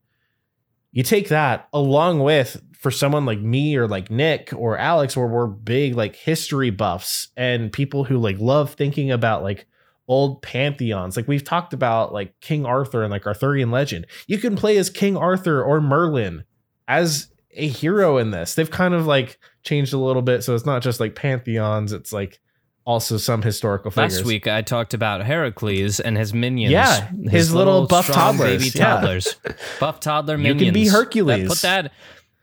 You 0.93 1.03
take 1.03 1.29
that 1.29 1.69
along 1.73 2.21
with 2.21 2.63
for 2.75 2.91
someone 2.91 3.27
like 3.27 3.41
me 3.41 3.77
or 3.77 3.89
like 3.89 4.11
nick 4.11 4.53
or 4.57 4.79
alex 4.79 5.17
where 5.17 5.27
we're 5.27 5.47
big 5.47 5.95
like 5.95 6.15
history 6.15 6.71
buffs 6.71 7.29
and 7.37 7.73
people 7.73 8.05
who 8.05 8.19
like 8.19 8.39
love 8.39 8.75
thinking 8.75 9.11
about 9.11 9.43
like 9.43 9.67
old 10.09 10.41
pantheons. 10.41 11.17
Like 11.17 11.29
we've 11.29 11.45
talked 11.45 11.73
about 11.73 12.13
like 12.13 12.41
king 12.41 12.65
arthur 12.65 13.03
and 13.03 13.11
like 13.11 13.27
arthurian 13.27 13.71
legend. 13.71 14.07
You 14.27 14.39
can 14.39 14.57
play 14.57 14.79
as 14.79 14.91
king 14.91 15.17
arthur 15.17 15.63
or 15.63 15.81
merlin 15.81 16.45
as 16.89 17.31
a 17.55 17.67
hero 17.69 18.19
in 18.19 18.31
this 18.31 18.55
they've 18.55 18.71
kind 18.71 18.95
of 18.95 19.07
like 19.07 19.39
changed 19.63 19.93
a 19.93 19.99
little 19.99 20.23
bit 20.23 20.43
so 20.45 20.55
it's 20.55 20.67
not 20.67 20.83
just 20.83 21.01
like 21.01 21.15
pantheons 21.15 21.93
it's 21.93 22.13
like 22.13 22.41
also 22.85 23.17
some 23.19 23.43
historical 23.43 23.91
figures 23.91 24.17
Last 24.19 24.25
week 24.27 24.47
I 24.47 24.63
talked 24.63 24.95
about 24.95 25.23
Heracles 25.23 26.01
and 26.01 26.17
his 26.17 26.33
minions. 26.33 26.73
Yeah, 26.73 27.11
his 27.31 27.53
little 27.53 27.87
buff 27.87 28.05
strong 28.07 28.39
toddlers, 28.39 28.63
baby 28.63 28.79
yeah. 28.79 28.85
toddlers, 28.95 29.37
buff 29.81 30.01
toddler 30.01 30.39
minions. 30.39 30.61
You 30.63 30.67
can 30.69 30.73
be 30.75 30.85
That- 30.89 30.93
Hercules. 30.95 31.49
put 31.49 31.59
that, 31.61 31.93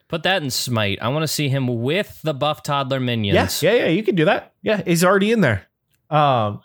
put 0.08 0.22
that 0.22 0.43
in 0.43 0.51
Smite. 0.51 0.99
I 1.01 1.08
want 1.10 1.24
to 1.24 1.28
see 1.28 1.49
him 1.49 1.82
with 1.82 2.22
the 2.22 2.36
buff 2.36 2.62
toddler 2.62 2.99
minions. 2.99 3.34
yes 3.34 3.64
yeah 3.64 3.74
yeah 3.74 3.88
you 3.88 4.03
can 4.03 4.14
do 4.14 4.26
that 4.26 4.53
yeah 4.62 4.84
he's 4.86 5.03
already 5.03 5.32
in 5.32 5.41
there 5.41 5.66
um 6.12 6.62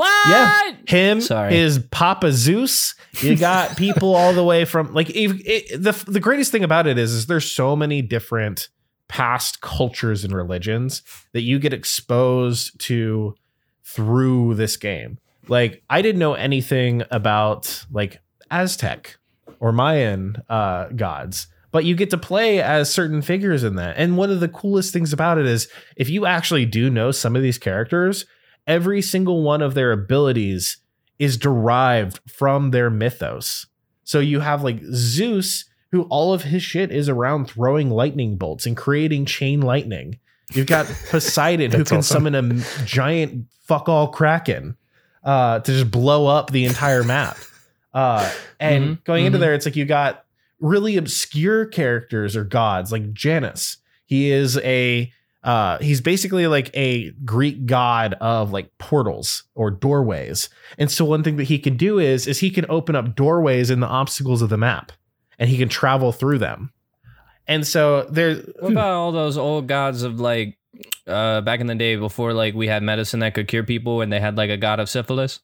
What? 0.00 0.30
Yeah. 0.30 0.72
him 0.86 1.20
Sorry. 1.20 1.54
his 1.54 1.78
papa 1.90 2.32
zeus 2.32 2.94
you 3.20 3.36
got 3.36 3.76
people 3.76 4.14
all 4.14 4.32
the 4.32 4.42
way 4.42 4.64
from 4.64 4.94
like 4.94 5.10
if, 5.10 5.32
it, 5.44 5.82
the 5.82 5.92
the 6.10 6.20
greatest 6.20 6.50
thing 6.50 6.64
about 6.64 6.86
it 6.86 6.96
is 6.96 7.12
is 7.12 7.26
there's 7.26 7.52
so 7.52 7.76
many 7.76 8.00
different 8.00 8.70
past 9.08 9.60
cultures 9.60 10.24
and 10.24 10.32
religions 10.32 11.02
that 11.32 11.42
you 11.42 11.58
get 11.58 11.74
exposed 11.74 12.80
to 12.80 13.34
through 13.84 14.54
this 14.54 14.78
game 14.78 15.18
like 15.48 15.82
i 15.90 16.00
didn't 16.00 16.18
know 16.18 16.32
anything 16.32 17.02
about 17.10 17.84
like 17.92 18.22
aztec 18.50 19.18
or 19.58 19.70
mayan 19.70 20.34
uh 20.48 20.88
gods 20.96 21.46
but 21.72 21.84
you 21.84 21.94
get 21.94 22.08
to 22.08 22.16
play 22.16 22.62
as 22.62 22.90
certain 22.90 23.20
figures 23.20 23.64
in 23.64 23.74
that 23.74 23.98
and 23.98 24.16
one 24.16 24.30
of 24.30 24.40
the 24.40 24.48
coolest 24.48 24.94
things 24.94 25.12
about 25.12 25.36
it 25.36 25.44
is 25.44 25.68
if 25.96 26.08
you 26.08 26.24
actually 26.24 26.64
do 26.64 26.88
know 26.88 27.10
some 27.10 27.36
of 27.36 27.42
these 27.42 27.58
characters 27.58 28.24
every 28.70 29.02
single 29.02 29.42
one 29.42 29.60
of 29.60 29.74
their 29.74 29.90
abilities 29.90 30.78
is 31.18 31.36
derived 31.36 32.20
from 32.30 32.70
their 32.70 32.88
mythos. 32.88 33.66
So 34.04 34.20
you 34.20 34.40
have 34.40 34.62
like 34.62 34.80
Zeus, 34.92 35.64
who 35.90 36.02
all 36.04 36.32
of 36.32 36.44
his 36.44 36.62
shit 36.62 36.92
is 36.92 37.08
around 37.08 37.46
throwing 37.50 37.90
lightning 37.90 38.36
bolts 38.36 38.64
and 38.66 38.76
creating 38.76 39.26
chain 39.26 39.60
lightning. 39.60 40.20
You've 40.52 40.68
got 40.68 40.86
Poseidon, 41.10 41.72
who 41.72 41.84
can 41.84 41.98
awesome. 41.98 42.24
summon 42.24 42.34
a 42.36 42.84
giant 42.84 43.46
fuck 43.64 43.88
all 43.88 44.06
kraken 44.08 44.76
uh, 45.24 45.58
to 45.58 45.72
just 45.72 45.90
blow 45.90 46.26
up 46.28 46.50
the 46.50 46.64
entire 46.64 47.02
map. 47.02 47.36
Uh, 47.92 48.30
and 48.60 48.84
Mhm, 48.98 49.04
going 49.04 49.26
into 49.26 49.38
mhm. 49.38 49.40
there, 49.40 49.54
it's 49.54 49.66
like 49.66 49.74
you 49.76 49.84
got 49.84 50.24
really 50.60 50.96
obscure 50.96 51.66
characters 51.66 52.36
or 52.36 52.44
gods 52.44 52.92
like 52.92 53.12
Janus. 53.12 53.78
He 54.06 54.30
is 54.30 54.58
a 54.58 55.12
uh 55.42 55.78
he's 55.78 56.00
basically 56.00 56.46
like 56.46 56.70
a 56.74 57.10
greek 57.24 57.64
god 57.64 58.14
of 58.20 58.52
like 58.52 58.70
portals 58.78 59.44
or 59.54 59.70
doorways. 59.70 60.48
And 60.78 60.90
so 60.90 61.04
one 61.04 61.22
thing 61.22 61.36
that 61.36 61.44
he 61.44 61.58
can 61.58 61.76
do 61.76 61.98
is 61.98 62.26
is 62.26 62.40
he 62.40 62.50
can 62.50 62.66
open 62.68 62.94
up 62.94 63.14
doorways 63.14 63.70
in 63.70 63.80
the 63.80 63.86
obstacles 63.86 64.42
of 64.42 64.50
the 64.50 64.58
map 64.58 64.92
and 65.38 65.48
he 65.48 65.56
can 65.56 65.68
travel 65.68 66.12
through 66.12 66.38
them. 66.38 66.72
And 67.46 67.66
so 67.66 68.02
there 68.10 68.36
What 68.60 68.72
about 68.72 68.92
all 68.92 69.12
those 69.12 69.38
old 69.38 69.66
gods 69.66 70.02
of 70.02 70.20
like 70.20 70.58
uh 71.06 71.40
back 71.40 71.60
in 71.60 71.66
the 71.66 71.74
day 71.74 71.96
before 71.96 72.32
like 72.32 72.54
we 72.54 72.68
had 72.68 72.82
medicine 72.82 73.20
that 73.20 73.34
could 73.34 73.48
cure 73.48 73.64
people 73.64 74.02
and 74.02 74.12
they 74.12 74.20
had 74.20 74.36
like 74.36 74.50
a 74.50 74.56
god 74.56 74.80
of 74.80 74.88
syphilis? 74.88 75.40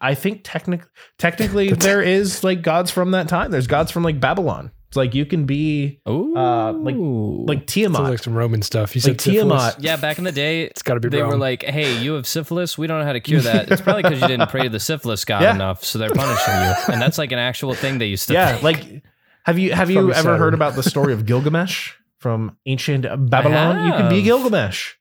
i 0.00 0.14
think 0.14 0.42
technic- 0.42 0.86
technically 1.18 1.72
there 1.72 2.02
is 2.02 2.42
like 2.42 2.62
gods 2.62 2.90
from 2.90 3.12
that 3.12 3.28
time. 3.28 3.50
There's 3.50 3.66
gods 3.68 3.90
from 3.90 4.02
like 4.02 4.20
babylon 4.20 4.72
it's 4.94 4.96
like 4.96 5.12
you 5.14 5.26
can 5.26 5.44
be 5.44 5.98
Ooh. 6.08 6.36
Uh, 6.36 6.72
like- 6.72 6.94
like 6.96 7.58
Sounds 7.58 7.72
tiamat 7.72 8.02
like 8.02 8.18
some 8.20 8.34
Roman 8.34 8.62
stuff. 8.62 8.94
You 8.94 9.00
Like 9.00 9.20
said 9.20 9.20
syphilis. 9.20 9.74
Tiamat. 9.74 9.82
yeah, 9.82 9.96
back 9.96 10.18
in 10.18 10.24
the 10.24 10.30
day 10.32 10.62
It's 10.62 10.82
got 10.82 10.94
to 10.94 11.00
be 11.00 11.08
they 11.08 11.22
were 11.22 11.36
like, 11.36 11.64
"Hey, 11.64 11.98
you 12.00 12.12
have 12.14 12.26
syphilis. 12.28 12.78
We 12.78 12.86
don't 12.86 13.00
know 13.00 13.04
how 13.04 13.12
to 13.12 13.20
cure 13.20 13.40
that. 13.40 13.70
It's 13.72 13.80
probably 13.82 14.02
because 14.04 14.20
you 14.20 14.28
didn't 14.28 14.50
pray 14.50 14.62
to 14.62 14.68
the 14.68 14.78
syphilis 14.80 15.24
god 15.24 15.42
Yeah. 15.42 15.54
enough, 15.54 15.84
so 15.84 15.98
they're 15.98 16.12
punishing 16.14 16.54
you." 16.54 16.74
And 16.94 17.02
that's 17.02 17.18
like 17.18 17.32
an 17.32 17.38
actual 17.40 17.74
thing 17.74 17.98
they 17.98 18.06
used 18.06 18.28
to. 18.28 18.34
yeah 18.34 18.52
think. 18.52 18.62
like 18.62 19.02
have 19.44 19.58
you 19.58 19.72
have 19.72 19.90
you 19.90 19.96
Probably 19.96 20.14
ever 20.14 20.36
heard 20.36 20.54
about 20.54 20.74
the 20.76 20.82
story 20.82 21.12
of 21.12 21.26
gilgamesh 21.26 21.92
from 22.18 22.56
ancient 22.64 23.04
babylon 23.30 23.84
you 23.86 23.92
can 23.92 24.08
be 24.08 24.22
gilgamesh 24.22 24.94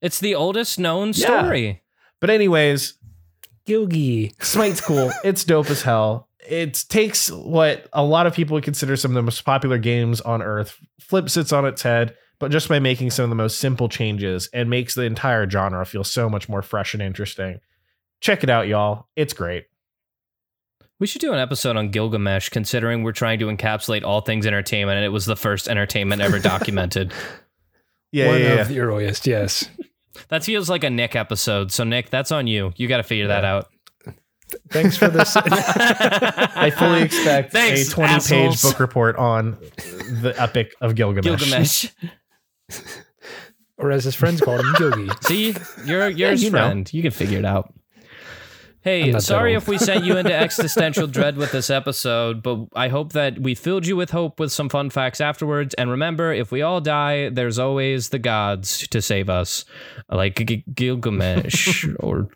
it's 0.00 0.20
the 0.20 0.34
oldest 0.34 0.78
known 0.78 1.08
Yeah. 1.08 1.40
story. 1.42 1.82
but 2.20 2.30
anyways 2.30 2.94
Gilgi. 3.66 4.32
Smite's 4.44 4.80
cool. 4.82 5.10
It's 5.24 5.42
dope 5.44 5.70
as 5.70 5.80
hell. 5.82 6.28
It 6.48 6.84
takes 6.88 7.30
what 7.30 7.88
a 7.92 8.04
lot 8.04 8.26
of 8.26 8.34
people 8.34 8.54
would 8.54 8.64
consider 8.64 8.96
some 8.96 9.10
of 9.10 9.14
the 9.14 9.22
most 9.22 9.44
popular 9.44 9.78
games 9.78 10.20
on 10.20 10.42
earth, 10.42 10.76
flips 11.00 11.36
it 11.36 11.52
on 11.52 11.64
its 11.64 11.82
head, 11.82 12.16
but 12.38 12.50
just 12.50 12.68
by 12.68 12.78
making 12.78 13.10
some 13.10 13.24
of 13.24 13.30
the 13.30 13.36
most 13.36 13.58
simple 13.58 13.88
changes 13.88 14.48
and 14.52 14.68
makes 14.68 14.94
the 14.94 15.02
entire 15.02 15.48
genre 15.48 15.84
feel 15.86 16.04
so 16.04 16.28
much 16.28 16.48
more 16.48 16.62
fresh 16.62 16.92
and 16.94 17.02
interesting. 17.02 17.60
Check 18.20 18.42
it 18.42 18.50
out, 18.50 18.68
y'all. 18.68 19.06
It's 19.16 19.32
great. 19.32 19.66
We 21.00 21.06
should 21.06 21.20
do 21.20 21.32
an 21.32 21.38
episode 21.38 21.76
on 21.76 21.90
Gilgamesh, 21.90 22.50
considering 22.50 23.02
we're 23.02 23.12
trying 23.12 23.38
to 23.40 23.46
encapsulate 23.46 24.04
all 24.04 24.20
things 24.20 24.46
entertainment, 24.46 24.96
and 24.96 25.04
it 25.04 25.10
was 25.10 25.26
the 25.26 25.36
first 25.36 25.68
entertainment 25.68 26.22
ever 26.22 26.38
documented. 26.38 27.12
Yeah, 28.12 28.28
One 28.28 28.40
yeah, 28.40 28.46
of 28.46 28.58
yeah. 28.58 28.64
the 28.64 28.78
earliest, 28.78 29.26
yes. 29.26 29.68
That 30.28 30.44
feels 30.44 30.70
like 30.70 30.84
a 30.84 30.90
Nick 30.90 31.16
episode. 31.16 31.72
So 31.72 31.82
Nick, 31.82 32.10
that's 32.10 32.30
on 32.30 32.46
you. 32.46 32.72
You 32.76 32.86
got 32.86 32.98
to 32.98 33.02
figure 33.02 33.26
that 33.26 33.44
out. 33.44 33.72
Thanks 34.70 34.96
for 34.96 35.08
this. 35.08 35.36
I 35.36 36.70
fully 36.70 37.02
expect 37.02 37.52
Thanks, 37.52 37.88
a 37.88 37.90
20 37.92 38.20
page 38.28 38.62
book 38.62 38.80
report 38.80 39.16
on 39.16 39.58
the 40.22 40.34
Epic 40.38 40.74
of 40.80 40.94
Gilgamesh. 40.94 41.40
Gilgamesh. 41.40 41.90
or 43.78 43.90
as 43.90 44.04
his 44.04 44.14
friends 44.14 44.40
called 44.40 44.60
him, 44.60 44.72
Gilgi. 44.74 45.24
See, 45.24 45.54
you're 45.86 46.08
you're 46.08 46.30
his 46.30 46.42
you 46.42 46.50
know. 46.50 46.58
friend. 46.58 46.92
You 46.92 47.02
can 47.02 47.10
figure 47.10 47.38
it 47.38 47.44
out. 47.44 47.72
Hey, 48.84 49.18
sorry 49.18 49.54
if 49.54 49.66
we 49.66 49.78
sent 49.78 50.04
you 50.04 50.18
into 50.18 50.34
existential 50.46 51.06
dread 51.06 51.38
with 51.38 51.52
this 51.52 51.70
episode, 51.70 52.42
but 52.42 52.66
I 52.76 52.88
hope 52.88 53.14
that 53.14 53.38
we 53.38 53.54
filled 53.54 53.86
you 53.86 53.96
with 53.96 54.10
hope 54.10 54.38
with 54.38 54.52
some 54.52 54.68
fun 54.68 54.90
facts 54.90 55.22
afterwards. 55.22 55.72
And 55.74 55.90
remember, 55.90 56.34
if 56.34 56.52
we 56.52 56.60
all 56.60 56.82
die, 56.82 57.30
there's 57.30 57.58
always 57.58 58.10
the 58.10 58.18
gods 58.18 58.86
to 58.88 59.00
save 59.00 59.30
us, 59.30 59.64
like 60.10 60.36
G- 60.46 60.64
Gilgamesh 60.74 61.86
or 62.00 62.28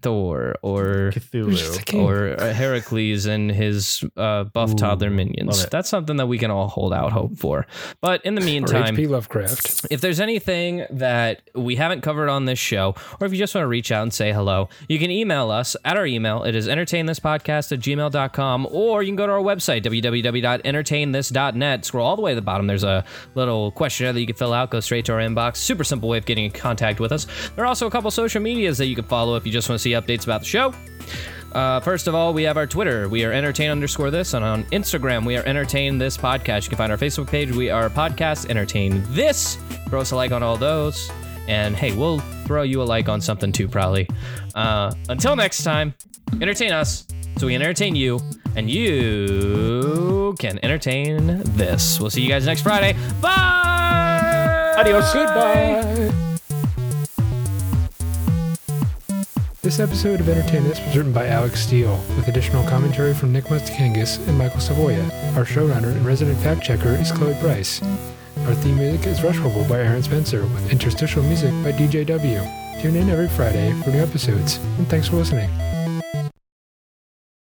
Thor 0.00 0.54
or 0.62 1.10
Cthulhu. 1.14 1.94
Or 2.02 2.40
uh, 2.40 2.54
Heracles 2.54 3.26
and 3.26 3.50
his 3.50 4.02
uh, 4.16 4.44
buff 4.44 4.70
Ooh, 4.70 4.76
toddler 4.76 5.10
minions. 5.10 5.66
That's 5.66 5.90
something 5.90 6.16
that 6.16 6.26
we 6.28 6.38
can 6.38 6.50
all 6.50 6.68
hold 6.68 6.94
out 6.94 7.12
hope 7.12 7.36
for. 7.36 7.66
But 8.00 8.24
in 8.24 8.36
the 8.36 8.40
Or 8.40 8.44
meantime, 8.46 8.94
H.P. 8.94 9.06
Lovecraft. 9.06 9.86
if 9.90 10.00
there's 10.00 10.20
anything 10.20 10.86
that 10.88 11.42
we 11.54 11.76
haven't 11.76 12.00
covered 12.00 12.30
on 12.30 12.46
this 12.46 12.58
show, 12.58 12.94
or 13.20 13.26
if 13.26 13.32
you 13.34 13.38
just 13.38 13.54
want 13.54 13.64
to 13.64 13.68
reach 13.68 13.92
out 13.92 14.02
and 14.02 14.14
say 14.14 14.32
hello, 14.32 14.70
you 14.88 14.98
can 14.98 15.10
email 15.10 15.50
us 15.50 15.76
at 15.90 15.96
our 15.96 16.06
email. 16.06 16.44
It 16.44 16.54
is 16.54 16.68
entertainthispodcast 16.68 17.72
at 17.72 17.80
gmail.com, 17.80 18.68
or 18.70 19.02
you 19.02 19.08
can 19.08 19.16
go 19.16 19.26
to 19.26 19.32
our 19.32 19.40
website, 19.40 19.82
www.entertainthis.net. 19.82 21.84
Scroll 21.84 22.06
all 22.06 22.14
the 22.14 22.22
way 22.22 22.30
to 22.30 22.36
the 22.36 22.42
bottom. 22.42 22.68
There's 22.68 22.84
a 22.84 23.04
little 23.34 23.72
questionnaire 23.72 24.12
that 24.12 24.20
you 24.20 24.26
can 24.26 24.36
fill 24.36 24.52
out. 24.52 24.70
Go 24.70 24.78
straight 24.78 25.04
to 25.06 25.14
our 25.14 25.18
inbox. 25.18 25.56
Super 25.56 25.82
simple 25.82 26.08
way 26.08 26.18
of 26.18 26.26
getting 26.26 26.44
in 26.44 26.52
contact 26.52 27.00
with 27.00 27.10
us. 27.10 27.26
There 27.56 27.64
are 27.64 27.66
also 27.66 27.88
a 27.88 27.90
couple 27.90 28.08
social 28.12 28.40
medias 28.40 28.78
that 28.78 28.86
you 28.86 28.94
can 28.94 29.04
follow 29.04 29.34
if 29.34 29.44
you 29.44 29.50
just 29.50 29.68
want 29.68 29.80
to 29.80 29.82
see 29.82 29.90
updates 29.90 30.22
about 30.24 30.42
the 30.42 30.46
show. 30.46 30.72
Uh, 31.52 31.80
first 31.80 32.06
of 32.06 32.14
all, 32.14 32.32
we 32.32 32.44
have 32.44 32.56
our 32.56 32.68
Twitter. 32.68 33.08
We 33.08 33.24
are 33.24 33.32
entertain 33.32 33.70
underscore 33.70 34.12
this. 34.12 34.34
And 34.34 34.44
on 34.44 34.62
Instagram, 34.66 35.26
we 35.26 35.36
are 35.36 35.42
entertain 35.44 35.98
this 35.98 36.16
podcast. 36.16 36.64
You 36.64 36.68
can 36.68 36.78
find 36.78 36.92
our 36.92 36.98
Facebook 36.98 37.26
page. 37.26 37.50
We 37.50 37.68
are 37.68 37.90
podcast 37.90 38.48
entertain 38.48 39.02
this. 39.08 39.56
Throw 39.88 40.02
us 40.02 40.12
a 40.12 40.16
like 40.16 40.30
on 40.30 40.44
all 40.44 40.56
those. 40.56 41.10
And 41.50 41.74
hey, 41.74 41.92
we'll 41.96 42.20
throw 42.46 42.62
you 42.62 42.80
a 42.80 42.84
like 42.84 43.08
on 43.08 43.20
something 43.20 43.50
too, 43.50 43.66
probably. 43.66 44.08
Uh, 44.54 44.92
until 45.08 45.34
next 45.34 45.64
time, 45.64 45.94
entertain 46.40 46.70
us 46.70 47.04
so 47.38 47.48
we 47.48 47.54
can 47.54 47.60
entertain 47.60 47.96
you. 47.96 48.20
And 48.54 48.70
you 48.70 50.36
can 50.38 50.60
entertain 50.62 51.42
this. 51.56 51.98
We'll 51.98 52.10
see 52.10 52.22
you 52.22 52.28
guys 52.28 52.46
next 52.46 52.62
Friday. 52.62 52.96
Bye! 53.20 54.74
Adios. 54.78 55.12
Goodbye. 55.12 56.12
This 59.62 59.80
episode 59.80 60.20
of 60.20 60.28
Entertain 60.28 60.62
This 60.64 60.80
was 60.80 60.96
written 60.96 61.12
by 61.12 61.26
Alex 61.26 61.60
Steele, 61.60 61.96
with 62.16 62.28
additional 62.28 62.64
commentary 62.68 63.12
from 63.12 63.32
Nick 63.32 63.44
Mustakangas 63.46 64.26
and 64.28 64.38
Michael 64.38 64.60
Savoya. 64.60 65.04
Our 65.36 65.44
showrunner 65.44 65.96
and 65.96 66.06
resident 66.06 66.38
fact 66.38 66.62
checker 66.62 66.90
is 66.90 67.10
Chloe 67.10 67.36
Bryce. 67.40 67.82
Our 68.46 68.54
theme 68.54 68.76
music 68.76 69.06
is 69.06 69.22
Rush 69.22 69.38
by 69.68 69.80
Aaron 69.80 70.02
Spencer, 70.02 70.42
with 70.42 70.72
interstitial 70.72 71.22
music 71.22 71.50
by 71.62 71.72
DJW. 71.72 72.80
Tune 72.80 72.96
in 72.96 73.10
every 73.10 73.28
Friday 73.28 73.72
for 73.82 73.90
new 73.90 74.02
episodes, 74.02 74.56
and 74.78 74.88
thanks 74.88 75.08
for 75.08 75.16
listening. 75.16 75.50